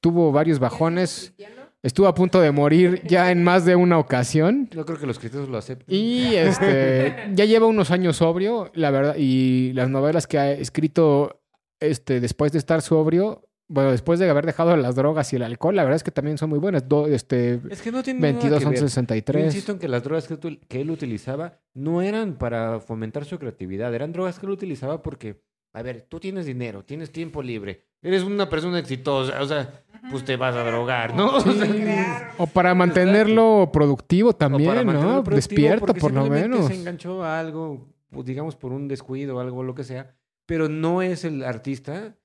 Tuvo 0.00 0.32
varios 0.32 0.58
bajones. 0.58 1.34
Estuvo 1.82 2.08
a 2.08 2.14
punto 2.14 2.40
de 2.40 2.50
morir 2.50 3.02
ya 3.06 3.30
en 3.30 3.44
más 3.44 3.64
de 3.64 3.76
una 3.76 3.98
ocasión. 3.98 4.68
No 4.74 4.84
creo 4.84 4.98
que 4.98 5.06
los 5.06 5.18
cristianos 5.18 5.48
lo 5.48 5.58
acepten. 5.58 5.94
Y 5.94 6.34
este 6.34 7.30
ya 7.34 7.44
lleva 7.44 7.66
unos 7.66 7.90
años 7.92 8.16
sobrio, 8.16 8.70
la 8.74 8.90
verdad. 8.90 9.14
Y 9.16 9.72
las 9.74 9.88
novelas 9.88 10.26
que 10.26 10.38
ha 10.38 10.50
escrito 10.52 11.40
este, 11.80 12.18
después 12.20 12.50
de 12.52 12.58
estar 12.58 12.82
sobrio, 12.82 13.44
bueno, 13.68 13.92
después 13.92 14.18
de 14.18 14.28
haber 14.28 14.44
dejado 14.46 14.76
las 14.76 14.96
drogas 14.96 15.32
y 15.32 15.36
el 15.36 15.42
alcohol, 15.44 15.76
la 15.76 15.84
verdad 15.84 15.96
es 15.96 16.02
que 16.02 16.10
también 16.10 16.36
son 16.38 16.50
muy 16.50 16.58
buenas. 16.58 16.88
Do- 16.88 17.06
este, 17.06 17.60
Es 17.70 17.80
que 17.82 17.92
no 17.92 18.02
tiene 18.02 18.18
nada 18.20 18.32
22, 18.32 18.58
que 18.58 18.64
ver. 18.64 18.68
11, 18.74 18.80
Yo 18.80 18.88
63. 18.88 19.44
insisto 19.44 19.72
en 19.72 19.78
que 19.78 19.88
las 19.88 20.02
drogas 20.02 20.26
que 20.26 20.80
él 20.80 20.90
utilizaba 20.90 21.60
no 21.74 22.02
eran 22.02 22.38
para 22.38 22.80
fomentar 22.80 23.24
su 23.24 23.38
creatividad, 23.38 23.94
eran 23.94 24.10
drogas 24.12 24.38
que 24.40 24.46
él 24.46 24.52
utilizaba 24.52 25.02
porque, 25.02 25.42
a 25.74 25.82
ver, 25.82 26.06
tú 26.08 26.18
tienes 26.18 26.46
dinero, 26.46 26.82
tienes 26.84 27.12
tiempo 27.12 27.42
libre, 27.42 27.84
eres 28.02 28.22
una 28.24 28.48
persona 28.48 28.78
exitosa, 28.78 29.40
o 29.42 29.46
sea, 29.46 29.84
pues 30.10 30.24
te 30.24 30.36
vas 30.36 30.54
a 30.54 30.64
drogar, 30.64 31.14
¿no? 31.14 31.30
O 31.36 31.40
sea, 31.40 31.66
Crear- 31.66 32.32
O 32.38 32.46
para 32.46 32.74
mantenerlo 32.74 33.70
productivo 33.72 34.30
o 34.30 34.32
para 34.32 34.50
también, 34.50 34.74
mantenerlo 34.74 35.00
¿no? 35.16 35.24
productivo, 35.24 35.34
Despierto, 35.70 35.94
por 35.94 36.12
lo 36.12 36.26
menos. 36.26 36.66
se 36.66 36.74
enganchó 36.74 37.24
a 37.24 37.38
algo, 37.40 37.86
pues, 38.10 38.26
digamos, 38.26 38.56
por 38.56 38.72
un 38.72 38.88
descuido 38.88 39.36
o 39.36 39.40
algo, 39.40 39.62
lo 39.62 39.74
que 39.74 39.84
sea, 39.84 40.14
pero 40.46 40.68
no 40.68 41.02
es 41.02 41.24
el 41.24 41.44
artista, 41.44 42.16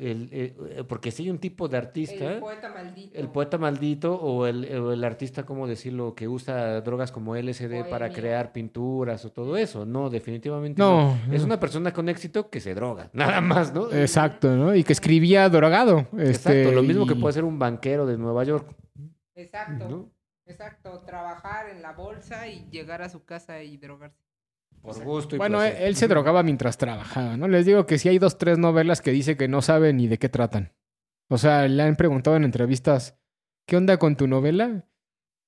el, 0.00 0.28
eh, 0.32 0.84
porque 0.88 1.10
si 1.10 1.24
hay 1.24 1.30
un 1.30 1.38
tipo 1.38 1.68
de 1.68 1.76
artista... 1.76 2.34
El 2.34 2.40
poeta 2.40 2.68
maldito. 2.70 3.18
El 3.18 3.28
poeta 3.28 3.58
maldito 3.58 4.14
o 4.14 4.46
el, 4.46 4.64
o 4.76 4.92
el 4.92 5.04
artista, 5.04 5.44
¿cómo 5.44 5.66
decirlo?, 5.66 6.14
que 6.14 6.26
usa 6.28 6.80
drogas 6.80 7.12
como 7.12 7.36
LSD 7.36 7.84
para 7.90 8.06
Bohemio. 8.06 8.12
crear 8.14 8.52
pinturas 8.52 9.24
o 9.24 9.30
todo 9.30 9.56
eso. 9.56 9.84
No, 9.84 10.10
definitivamente 10.10 10.80
No. 10.80 11.18
Es 11.30 11.44
una 11.44 11.60
persona 11.60 11.92
con 11.92 12.08
éxito 12.08 12.50
que 12.50 12.60
se 12.60 12.74
droga, 12.74 13.10
nada 13.14 13.40
más, 13.40 13.74
¿no? 13.74 13.92
Exacto, 13.92 14.56
¿no? 14.56 14.74
Y 14.74 14.84
que 14.84 14.92
escribía 14.92 15.48
drogado. 15.48 16.06
Este, 16.18 16.62
Exacto, 16.62 16.72
lo 16.72 16.82
mismo 16.82 17.06
que 17.06 17.16
puede 17.16 17.34
ser 17.34 17.44
un 17.44 17.58
banquero 17.58 18.06
de 18.06 18.16
Nueva 18.16 18.44
York, 18.44 18.74
Exacto. 19.34 19.88
¿no? 19.88 20.10
Exacto. 20.46 21.00
Trabajar 21.06 21.68
en 21.68 21.80
la 21.82 21.92
bolsa 21.92 22.48
y 22.48 22.68
llegar 22.70 23.02
a 23.02 23.08
su 23.08 23.24
casa 23.24 23.62
y 23.62 23.76
drogarse. 23.76 24.29
Por 24.82 25.04
gusto 25.04 25.36
y 25.36 25.38
Bueno, 25.38 25.62
él, 25.62 25.70
placer. 25.70 25.88
él 25.88 25.96
se 25.96 26.08
drogaba 26.08 26.42
mientras 26.42 26.78
trabajaba, 26.78 27.36
¿no? 27.36 27.48
Les 27.48 27.66
digo 27.66 27.84
que 27.86 27.98
sí 27.98 28.08
hay 28.08 28.18
dos, 28.18 28.38
tres 28.38 28.58
novelas 28.58 29.02
que 29.02 29.10
dice 29.10 29.36
que 29.36 29.46
no 29.48 29.60
sabe 29.62 29.92
ni 29.92 30.08
de 30.08 30.18
qué 30.18 30.28
tratan. 30.28 30.72
O 31.28 31.38
sea, 31.38 31.68
le 31.68 31.82
han 31.82 31.96
preguntado 31.96 32.36
en 32.36 32.44
entrevistas, 32.44 33.16
¿qué 33.66 33.76
onda 33.76 33.98
con 33.98 34.16
tu 34.16 34.26
novela? 34.26 34.86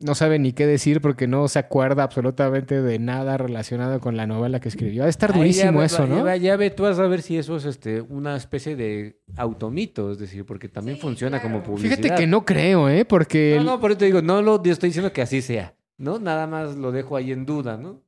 No 0.01 0.15
sabe 0.17 0.39
ni 0.41 0.53
qué 0.53 0.67
decir 0.67 1.01
porque 1.01 1.27
no 1.29 1.47
se 1.49 1.61
acuerda 1.61 2.03
absolutamente 2.03 2.83
de 2.83 2.99
nada 2.99 3.37
relacionado 3.39 4.01
con 4.01 4.17
la 4.17 4.27
novela 4.27 4.59
que 4.61 4.69
escribió. 4.69 5.03
Ha 5.03 5.07
de 5.07 5.11
estar 5.11 5.33
durísimo 5.33 5.79
ve- 5.79 5.87
eso, 5.87 6.07
ya 6.07 6.15
¿no? 6.15 6.25
ve- 6.25 6.41
Ya 6.41 6.57
ve 6.57 6.71
tú 6.71 6.87
a 6.87 6.95
saber 6.95 7.23
si 7.23 7.39
eso 7.39 7.57
es 7.57 7.65
este, 7.65 8.01
una 8.01 8.37
especie 8.37 8.75
de 8.77 9.21
automito, 9.37 10.11
es 10.11 10.19
decir, 10.19 10.45
porque 10.45 10.69
también 10.69 10.97
Sí, 10.97 11.03
funciona 11.03 11.41
claro. 11.41 11.55
como 11.55 11.65
publicidad. 11.65 11.97
Fíjate 11.99 12.15
que 12.21 12.27
no 12.27 12.45
creo, 12.45 12.89
¿eh? 12.89 13.05
Porque... 13.05 13.55
No, 13.59 13.65
no, 13.65 13.81
por 13.81 13.93
eso 13.93 13.99
te 13.99 14.07
digo, 14.07 14.23
no 14.23 14.43
lo 14.43 14.61
estoy 14.65 14.89
diciendo 14.91 15.13
que 15.13 15.23
así 15.23 15.41
sea, 15.41 15.75
¿no? 15.99 16.19
Nada 16.19 16.47
más 16.49 16.77
lo 16.77 16.91
dejo 16.93 17.17
ahí 17.17 17.31
en 17.33 17.47
duda, 17.47 17.77
¿no? 17.77 18.03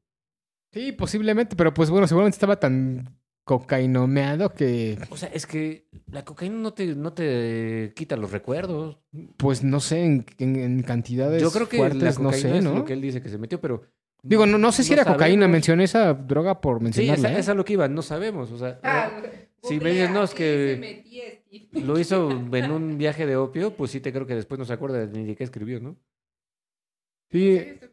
Sí, 0.75 0.91
posiblemente, 0.93 1.55
pero 1.57 1.73
pues 1.73 1.89
bueno, 1.89 2.07
seguramente 2.09 2.35
estaba 2.35 2.59
tan 2.59 3.17
cocainomeado 3.45 4.51
que, 4.51 4.99
O 5.11 5.17
sea, 5.17 5.29
es 5.29 5.47
que 5.47 5.87
la 6.11 6.25
cocaína 6.25 6.57
no 6.57 6.73
te, 6.75 6.95
no 6.97 7.13
te 7.13 7.93
quita 7.95 8.17
los 8.17 8.33
recuerdos. 8.33 8.99
pues 9.37 9.63
no 9.63 9.79
sé, 9.81 10.05
en, 10.05 10.27
en- 10.39 10.57
en 10.57 10.83
cantidades 10.83 11.41
Yo 11.43 11.53
creo 11.53 11.69
que 11.69 11.77
la 11.79 11.85
fuertes, 11.91 12.19
no 12.19 12.33
sé, 12.33 12.59
es 12.59 12.65
¿no? 12.65 12.75
lo 12.75 12.85
que 12.85 12.95
él 12.95 13.01
dice 13.01 13.23
que 13.23 13.29
se 13.29 13.39
metió, 13.39 13.61
pero... 13.61 13.85
Digo, 14.23 14.47
no, 14.47 14.57
no 14.59 14.73
sé 14.73 14.83
si 14.83 14.91
no 14.91 15.03
era 15.03 15.05
cocaína, 15.13 15.47
mencioné 15.47 15.85
esa 15.85 16.13
droga 16.15 16.61
por 16.61 16.79
Sí, 16.79 16.85
mencionarla. 16.85 17.29
esa, 17.29 17.37
¿eh? 17.37 17.41
esa 17.41 17.51
es 17.53 17.57
lo 17.57 17.65
que 17.65 17.75
iba, 17.75 17.87
no 17.89 18.01
sabemos. 18.03 18.51
O 18.51 18.59
sea, 18.59 18.81
Ah, 18.83 19.13
si 19.61 19.79
me 19.79 19.91
dices, 19.93 20.11
no, 20.11 20.25
es 20.25 20.35
¿qué 20.35 21.05
que- 21.71 21.81
lo 21.83 21.99
hizo 21.99 22.31
en 22.53 22.71
un 22.71 22.97
viaje 22.99 23.27
de 23.27 23.37
opio, 23.37 23.77
pues 23.77 23.91
sí 23.91 24.01
te 24.01 24.13
creo 24.13 24.27
que 24.27 24.35
después 24.35 24.59
no 24.59 24.65
se 24.65 24.73
acuerda 24.73 25.05
ni 25.07 25.25
de 25.27 25.37
qué 25.37 25.45
escribió, 25.45 25.79
¿no? 25.79 25.97
Sí, 27.31 27.57
Estoy 27.59 27.91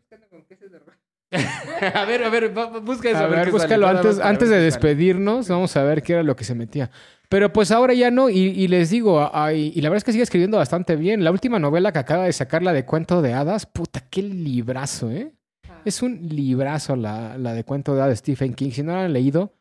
a 1.93 2.05
ver, 2.05 2.23
a 2.23 2.29
ver, 2.29 2.49
busca 2.83 3.09
eso. 3.09 3.19
a 3.19 3.27
ver, 3.27 3.51
búscalo 3.51 3.87
antes, 3.87 4.19
antes 4.19 4.49
de 4.49 4.59
despedirnos. 4.59 5.47
Vamos 5.47 5.75
a 5.77 5.83
ver 5.83 6.03
qué 6.03 6.13
era 6.13 6.23
lo 6.23 6.35
que 6.35 6.43
se 6.43 6.55
metía. 6.55 6.91
Pero 7.29 7.53
pues 7.53 7.71
ahora 7.71 7.93
ya 7.93 8.11
no, 8.11 8.29
y, 8.29 8.39
y 8.39 8.67
les 8.67 8.89
digo, 8.89 9.29
ay, 9.33 9.71
y 9.73 9.79
la 9.81 9.87
verdad 9.89 9.99
es 9.99 10.03
que 10.03 10.11
sigue 10.11 10.23
escribiendo 10.23 10.57
bastante 10.57 10.97
bien. 10.97 11.23
La 11.23 11.31
última 11.31 11.59
novela 11.59 11.93
que 11.93 11.99
acaba 11.99 12.25
de 12.25 12.33
sacar, 12.33 12.61
la 12.61 12.73
de 12.73 12.85
Cuento 12.85 13.21
de 13.21 13.33
Hadas, 13.33 13.65
puta, 13.65 14.01
qué 14.09 14.21
librazo, 14.21 15.09
¿eh? 15.09 15.31
Ah. 15.69 15.81
Es 15.85 16.01
un 16.01 16.27
librazo 16.27 16.97
la, 16.97 17.37
la 17.37 17.53
de 17.53 17.63
Cuento 17.63 17.95
de 17.95 18.01
Hadas 18.01 18.11
de 18.11 18.15
Stephen 18.17 18.53
King. 18.53 18.71
Si 18.71 18.83
no 18.83 18.91
la 18.91 19.05
han 19.05 19.13
leído, 19.13 19.53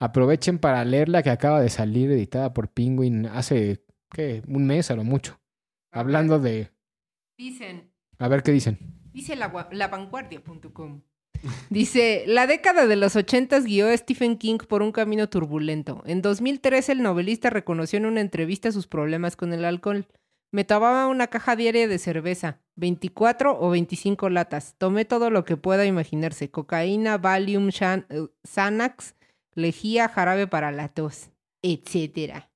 aprovechen 0.00 0.58
para 0.58 0.82
leerla 0.86 1.22
que 1.22 1.28
acaba 1.28 1.60
de 1.60 1.68
salir 1.68 2.10
editada 2.10 2.54
por 2.54 2.68
Penguin 2.68 3.26
hace, 3.26 3.84
¿qué? 4.10 4.40
Un 4.48 4.66
mes 4.66 4.90
a 4.90 4.96
lo 4.96 5.04
mucho. 5.04 5.38
A 5.92 6.00
Hablando 6.00 6.40
ver, 6.40 6.52
de... 6.52 6.70
Dicen, 7.36 7.92
A 8.18 8.28
ver 8.28 8.42
qué 8.42 8.52
dicen. 8.52 8.78
dice 9.12 9.36
la, 9.36 9.52
gua- 9.52 9.68
lavanguardia.com. 9.70 11.02
Dice, 11.70 12.24
la 12.26 12.46
década 12.46 12.86
de 12.86 12.96
los 12.96 13.16
ochentas 13.16 13.64
guió 13.64 13.88
a 13.88 13.96
Stephen 13.96 14.36
King 14.36 14.58
por 14.58 14.82
un 14.82 14.92
camino 14.92 15.28
turbulento. 15.28 16.02
En 16.06 16.22
2013 16.22 16.92
el 16.92 17.02
novelista 17.02 17.50
reconoció 17.50 17.98
en 17.98 18.06
una 18.06 18.20
entrevista 18.20 18.72
sus 18.72 18.86
problemas 18.86 19.36
con 19.36 19.52
el 19.52 19.64
alcohol. 19.64 20.06
Me 20.50 20.64
tomaba 20.64 21.08
una 21.08 21.26
caja 21.26 21.56
diaria 21.56 21.88
de 21.88 21.98
cerveza, 21.98 22.60
24 22.76 23.60
o 23.60 23.70
25 23.70 24.30
latas. 24.30 24.74
Tomé 24.78 25.04
todo 25.04 25.30
lo 25.30 25.44
que 25.44 25.56
pueda 25.56 25.84
imaginarse. 25.84 26.50
Cocaína, 26.50 27.18
Valium, 27.18 27.68
eh, 27.68 28.28
Xanax, 28.44 29.14
lejía, 29.54 30.08
jarabe 30.08 30.46
para 30.46 30.72
la 30.72 30.88
tos, 30.88 31.30
etcétera. 31.62 32.47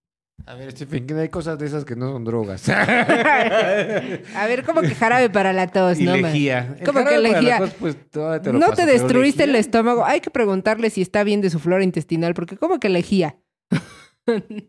A 0.45 0.55
ver, 0.55 0.73
Stephen 0.73 1.07
King, 1.07 1.15
hay 1.17 1.29
cosas 1.29 1.59
de 1.59 1.67
esas 1.67 1.85
que 1.85 1.95
no 1.95 2.13
son 2.13 2.25
drogas. 2.25 2.69
A 2.69 4.47
ver, 4.49 4.65
¿cómo 4.65 4.81
que 4.81 4.95
jarabe 4.95 5.31
para 5.31 5.53
la 5.53 5.69
tos? 5.69 6.01
y 6.01 6.05
no, 6.05 6.15
que 6.15 6.23
lejía? 6.23 7.59
tos, 7.59 7.75
pues, 7.79 8.11
todavía 8.11 8.43
te 8.43 8.53
lo 8.53 8.59
No 8.59 8.71
paso, 8.71 8.83
te 8.83 8.87
destruiste 8.87 9.45
el 9.45 9.55
estómago. 9.55 10.05
Hay 10.05 10.21
que 10.21 10.31
preguntarle 10.31 10.91
si 10.91 11.01
está 11.01 11.23
bien 11.23 11.41
de 11.41 11.51
su 11.51 11.61
flora 11.61 11.85
intestinal, 11.85 12.35
porque 12.35 12.57
¿cómo 12.57 12.81
que 12.81 12.89
lejía? 12.89 13.37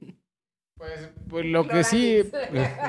Pues, 0.76 1.10
pues 1.30 1.46
lo 1.46 1.66
que 1.66 1.84
sí, 1.86 2.24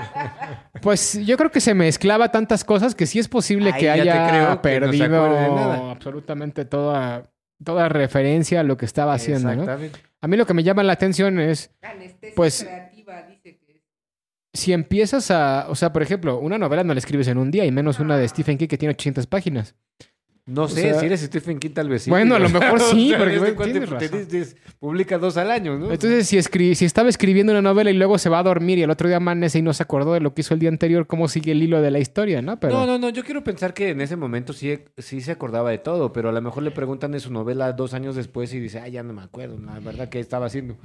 pues 0.83 1.25
yo 1.25 1.37
creo 1.37 1.51
que 1.53 1.61
se 1.61 1.75
mezclaba 1.75 2.33
tantas 2.33 2.65
cosas 2.65 2.97
que 2.97 3.07
sí 3.07 3.21
es 3.21 3.29
posible 3.29 3.73
que 3.73 3.83
ya 3.83 3.95
te 3.95 4.01
haya 4.01 4.29
creo 4.29 4.43
que 4.43 4.51
no 4.51 4.63
perdido 4.63 5.91
absolutamente 5.91 6.65
toda, 6.65 7.31
toda 7.65 7.89
referencia 7.89 8.61
a 8.61 8.63
lo 8.63 8.77
que 8.77 8.85
estaba 8.85 9.15
haciendo, 9.15 9.49
¿no? 9.55 9.63
Exactamente. 9.63 9.99
A 10.21 10.29
mí 10.29 10.37
lo 10.37 10.47
que 10.47 10.55
me 10.55 10.63
llama 10.63 10.83
la 10.83 10.93
atención 10.93 11.39
es 11.41 11.71
Anestesia 11.83 12.35
Pues- 12.37 12.63
creativa, 12.65 13.23
dice 13.23 13.59
que 13.59 13.83
si 14.53 14.73
empiezas 14.73 15.31
a, 15.31 15.67
o 15.69 15.75
sea, 15.75 15.93
por 15.93 16.03
ejemplo, 16.03 16.39
una 16.39 16.59
novela 16.59 16.85
no 16.85 16.95
la 16.95 16.99
escribes 16.99 17.27
en 17.29 17.39
un 17.39 17.51
día 17.51 17.65
y 17.65 17.73
menos 17.73 17.99
una 17.99 18.17
de 18.17 18.29
Stephen 18.29 18.57
King 18.57 18.69
que 18.69 18.79
tiene 18.79 18.93
800 18.93 19.27
páginas. 19.27 19.75
No 20.47 20.65
O 20.65 20.69
sé, 20.69 20.83
sea- 20.83 21.01
si 21.01 21.07
eres 21.07 21.21
Stephen 21.23 21.59
King 21.59 21.71
tal 21.71 21.89
vez 21.89 22.03
sí. 22.03 22.11
Bueno, 22.11 22.35
a 22.35 22.39
lo 22.39 22.51
mejor 22.51 22.79
sí, 22.91 23.15
porque, 23.17 23.33
desde 23.33 23.39
güey, 23.39 23.55
cuánto 23.55 23.73
tienes 23.73 23.89
te- 23.89 23.95
razón. 24.09 24.29
te- 24.29 24.45
te- 24.45 24.57
publica 24.79 25.17
dos 25.17 25.39
al 25.39 25.51
año, 25.51 25.79
¿no? 25.79 25.91
Entonces, 25.91 26.27
si, 26.29 26.37
escri- 26.37 26.75
si 26.75 26.85
estaba 26.85 27.09
escribiendo 27.09 27.53
una 27.53 27.63
novela 27.63 27.91
y 27.91 27.95
luego 27.95 28.19
se 28.19 28.29
va 28.29 28.41
a 28.41 28.43
dormir 28.43 28.77
y 28.79 28.83
el 28.83 28.91
otro 28.91 29.09
día 29.09 29.17
amanece 29.17 29.61
y 29.61 29.63
no 29.63 29.73
se 29.73 29.83
acordó 29.83 30.13
de 30.13 30.21
lo 30.21 30.35
que 30.35 30.43
hizo 30.43 30.53
el 30.53 30.61
día 30.61 30.69
anterior, 30.69 31.07
¿cómo 31.07 31.29
sigue 31.29 31.53
el 31.53 31.63
hilo 31.63 31.81
de 31.81 31.91
la 31.91 31.99
historia, 31.99 32.43
no? 32.43 32.61
Pero... 32.61 32.75
No, 32.75 32.87
no, 32.87 32.99
no, 32.99 33.09
yo 33.09 33.25
quiero 33.25 33.43
pensar 33.43 33.73
que 33.73 33.89
en 33.89 34.03
ese 34.03 34.17
momento 34.17 34.53
sí, 34.53 34.79
sí 34.99 35.23
se 35.23 35.33
acordaba 35.33 35.71
de 35.71 35.79
todo, 35.79 36.13
pero 36.13 36.29
a 36.29 36.33
lo 36.33 36.43
mejor 36.43 36.63
le 36.63 36.71
preguntan 36.73 37.13
de 37.13 37.21
su 37.21 37.33
novela 37.33 37.73
dos 37.73 37.95
años 37.95 38.15
después 38.15 38.53
y 38.53 38.61
dice, 38.61 38.81
ah, 38.81 38.89
ya 38.89 39.03
no 39.03 39.15
me 39.15 39.23
acuerdo, 39.23 39.59
la 39.59 39.81
verdad 39.81 40.11
que 40.11 40.21
estaba 40.21 40.45
haciendo. 40.47 40.77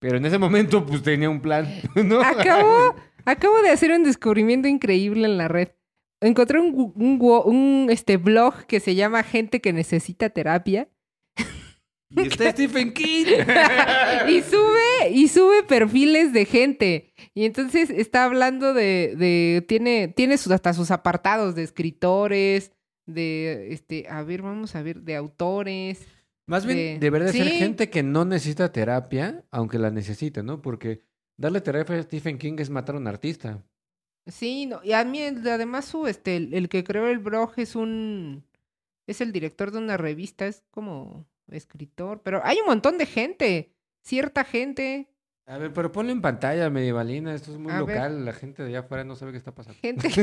Pero 0.00 0.16
en 0.16 0.26
ese 0.26 0.38
momento, 0.38 0.84
pues 0.84 1.02
tenía 1.04 1.30
un 1.30 1.40
plan, 1.40 1.68
¿no? 1.94 2.20
Acabo, 2.20 2.96
acabo 3.24 3.62
de 3.62 3.70
hacer 3.70 3.92
un 3.92 4.02
descubrimiento 4.02 4.66
increíble 4.66 5.24
en 5.26 5.38
la 5.38 5.46
red. 5.46 5.68
Encontré 6.24 6.58
un, 6.58 7.88
este, 7.90 8.16
blog 8.16 8.64
que 8.66 8.80
se 8.80 8.94
llama 8.94 9.22
Gente 9.22 9.60
que 9.60 9.72
necesita 9.72 10.30
terapia. 10.30 10.88
Y 12.10 12.20
está 12.28 12.50
Stephen 12.52 12.92
King. 12.92 13.26
y 14.28 14.40
sube, 14.42 15.10
y 15.10 15.28
sube 15.28 15.62
perfiles 15.64 16.32
de 16.32 16.44
gente. 16.44 17.12
Y 17.34 17.44
entonces 17.44 17.90
está 17.90 18.24
hablando 18.24 18.72
de, 18.72 19.14
de 19.16 19.64
tiene, 19.68 20.08
tiene 20.08 20.38
sus, 20.38 20.52
hasta 20.52 20.72
sus 20.72 20.90
apartados 20.90 21.54
de 21.54 21.62
escritores, 21.64 22.72
de, 23.06 23.72
este, 23.72 24.06
a 24.08 24.22
ver, 24.22 24.42
vamos 24.42 24.74
a 24.76 24.82
ver, 24.82 25.02
de 25.02 25.16
autores. 25.16 26.06
Más 26.46 26.64
bien, 26.66 26.78
de- 26.78 26.98
debería 27.00 27.26
de 27.26 27.32
ser 27.32 27.46
Sí. 27.48 27.58
gente 27.58 27.90
que 27.90 28.02
no 28.02 28.24
necesita 28.24 28.70
terapia, 28.72 29.44
aunque 29.50 29.78
la 29.78 29.90
necesite, 29.90 30.42
¿no? 30.42 30.62
Porque 30.62 31.02
darle 31.36 31.60
terapia 31.60 31.96
a 31.96 32.02
Stephen 32.02 32.38
King 32.38 32.54
es 32.58 32.70
matar 32.70 32.94
a 32.94 32.98
un 32.98 33.06
artista. 33.08 33.62
Sí, 34.26 34.66
no, 34.66 34.80
y 34.82 34.92
a 34.92 35.04
mí 35.04 35.22
además 35.22 35.84
su, 35.84 36.06
este, 36.06 36.36
el, 36.36 36.54
el 36.54 36.68
que 36.68 36.82
creó 36.82 37.08
el 37.08 37.18
blog 37.18 37.52
es 37.58 37.76
un, 37.76 38.44
es 39.06 39.20
el 39.20 39.32
director 39.32 39.70
de 39.70 39.78
una 39.78 39.96
revista, 39.98 40.46
es 40.46 40.64
como 40.70 41.26
escritor, 41.48 42.22
pero 42.22 42.40
hay 42.42 42.58
un 42.60 42.66
montón 42.66 42.96
de 42.96 43.04
gente, 43.06 43.74
cierta 44.02 44.44
gente, 44.44 45.08
A 45.46 45.58
ver, 45.58 45.72
pero 45.74 45.92
ponlo 45.92 46.10
en 46.10 46.22
pantalla, 46.22 46.70
medievalina. 46.70 47.34
Esto 47.34 47.52
es 47.52 47.58
muy 47.58 47.70
A 47.70 47.82
ver. 47.82 47.96
local. 47.96 48.24
La 48.24 48.32
gente 48.32 48.62
de 48.62 48.70
allá 48.70 48.78
afuera 48.80 49.04
no 49.04 49.14
sabe 49.14 49.32
qué 49.32 49.38
está 49.38 49.54
pasando. 49.54 49.78
gente, 49.82 50.08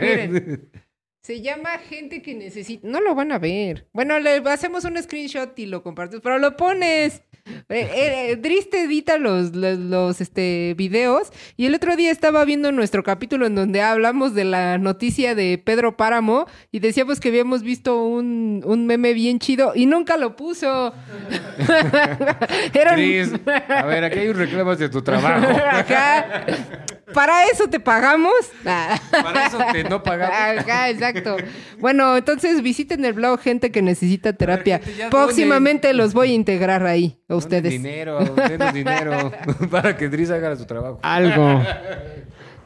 miren, 0.00 0.70
se 1.28 1.42
llama 1.42 1.76
gente 1.90 2.22
que 2.22 2.34
necesita, 2.34 2.88
no 2.88 3.02
lo 3.02 3.14
van 3.14 3.32
a 3.32 3.38
ver, 3.38 3.86
bueno, 3.92 4.18
le 4.18 4.38
hacemos 4.46 4.84
un 4.84 4.96
screenshot 4.96 5.58
y 5.58 5.66
lo 5.66 5.82
compartimos, 5.82 6.22
pero 6.22 6.38
lo 6.38 6.56
pones, 6.56 7.20
eh, 7.68 7.90
eh, 8.30 8.36
Dris 8.36 8.70
te 8.70 8.84
edita 8.84 9.18
los, 9.18 9.54
los, 9.54 9.78
los, 9.78 10.22
este, 10.22 10.72
videos 10.78 11.30
y 11.58 11.66
el 11.66 11.74
otro 11.74 11.96
día 11.96 12.10
estaba 12.10 12.46
viendo 12.46 12.72
nuestro 12.72 13.02
capítulo 13.02 13.44
en 13.44 13.56
donde 13.56 13.82
hablamos 13.82 14.34
de 14.34 14.44
la 14.44 14.78
noticia 14.78 15.34
de 15.34 15.58
Pedro 15.58 15.98
Páramo 15.98 16.46
y 16.72 16.78
decíamos 16.78 17.20
que 17.20 17.28
habíamos 17.28 17.62
visto 17.62 18.02
un, 18.02 18.62
un 18.64 18.86
meme 18.86 19.12
bien 19.12 19.38
chido 19.38 19.72
y 19.74 19.84
nunca 19.84 20.16
lo 20.16 20.34
puso. 20.34 20.94
Era 22.72 22.94
un- 22.94 23.40
a 23.68 23.84
ver, 23.84 24.02
aquí 24.04 24.20
hay 24.20 24.28
un 24.28 24.36
reclamo 24.36 24.74
de 24.76 24.88
tu 24.88 25.02
trabajo. 25.02 25.46
Ajá. 25.70 26.46
Para 27.14 27.44
eso 27.44 27.68
te 27.68 27.80
pagamos. 27.80 28.32
Para 28.62 29.46
eso 29.46 29.58
te 29.72 29.84
no 29.84 30.02
pagamos. 30.02 30.64
Ajá, 30.64 30.90
exacto. 30.90 31.36
Bueno, 31.78 32.16
entonces 32.16 32.62
visiten 32.62 33.04
el 33.04 33.12
blog 33.12 33.40
gente 33.40 33.70
que 33.70 33.82
necesita 33.82 34.32
terapia. 34.32 34.80
Próximamente 35.10 35.92
los 35.94 36.14
voy 36.14 36.30
a 36.30 36.34
integrar 36.34 36.86
ahí 36.86 37.18
a 37.28 37.34
Donen 37.34 37.38
ustedes. 37.38 37.70
Dinero, 37.72 38.18
denos 38.48 38.74
dinero 38.74 39.32
para 39.70 39.96
que 39.96 40.08
Dris 40.08 40.30
haga 40.30 40.56
su 40.56 40.64
trabajo. 40.64 40.98
Algo. 41.02 41.62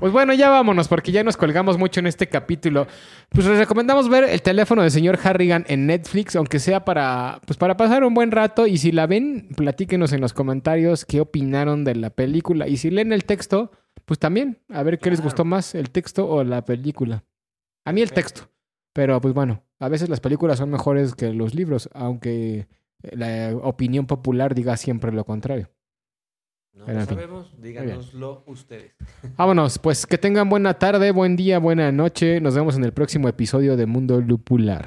Pues 0.02 0.12
bueno, 0.12 0.34
ya 0.34 0.50
vámonos 0.50 0.88
porque 0.88 1.12
ya 1.12 1.22
nos 1.22 1.36
colgamos 1.36 1.78
mucho 1.78 2.00
en 2.00 2.08
este 2.08 2.26
capítulo. 2.26 2.88
Pues 3.28 3.46
les 3.46 3.56
recomendamos 3.56 4.08
ver 4.08 4.24
el 4.24 4.42
teléfono 4.42 4.82
del 4.82 4.90
señor 4.90 5.16
Harrigan 5.22 5.64
en 5.68 5.86
Netflix, 5.86 6.34
aunque 6.34 6.58
sea 6.58 6.84
para, 6.84 7.40
pues 7.46 7.56
para 7.56 7.76
pasar 7.76 8.02
un 8.02 8.12
buen 8.12 8.32
rato. 8.32 8.66
Y 8.66 8.78
si 8.78 8.90
la 8.90 9.06
ven, 9.06 9.46
platíquenos 9.56 10.12
en 10.12 10.20
los 10.20 10.32
comentarios 10.32 11.04
qué 11.04 11.20
opinaron 11.20 11.84
de 11.84 11.94
la 11.94 12.10
película. 12.10 12.66
Y 12.66 12.78
si 12.78 12.90
leen 12.90 13.12
el 13.12 13.24
texto, 13.24 13.70
pues 14.04 14.18
también, 14.18 14.58
a 14.68 14.82
ver 14.82 14.98
qué 14.98 15.10
les 15.10 15.20
gustó 15.20 15.44
más, 15.44 15.74
el 15.74 15.90
texto 15.90 16.28
o 16.28 16.44
la 16.44 16.64
película. 16.64 17.24
A 17.84 17.92
mí 17.92 18.02
el 18.02 18.12
texto. 18.12 18.48
Pero 18.92 19.20
pues 19.20 19.34
bueno, 19.34 19.62
a 19.78 19.88
veces 19.88 20.08
las 20.08 20.20
películas 20.20 20.58
son 20.58 20.70
mejores 20.70 21.14
que 21.14 21.32
los 21.32 21.54
libros, 21.54 21.88
aunque 21.94 22.68
la 23.02 23.56
opinión 23.62 24.06
popular 24.06 24.54
diga 24.54 24.76
siempre 24.76 25.12
lo 25.12 25.24
contrario. 25.24 25.70
No 26.74 26.86
Pero 26.86 27.00
lo 27.00 27.04
sabemos, 27.04 27.54
díganoslo 27.60 28.44
ustedes. 28.46 28.92
Vámonos, 29.36 29.78
pues 29.78 30.06
que 30.06 30.16
tengan 30.16 30.48
buena 30.48 30.74
tarde, 30.74 31.10
buen 31.10 31.36
día, 31.36 31.58
buena 31.58 31.92
noche. 31.92 32.40
Nos 32.40 32.54
vemos 32.54 32.76
en 32.76 32.84
el 32.84 32.92
próximo 32.92 33.28
episodio 33.28 33.76
de 33.76 33.86
Mundo 33.86 34.20
Lupular. 34.20 34.86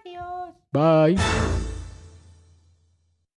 Adiós. 0.00 0.54
Bye. 0.72 1.61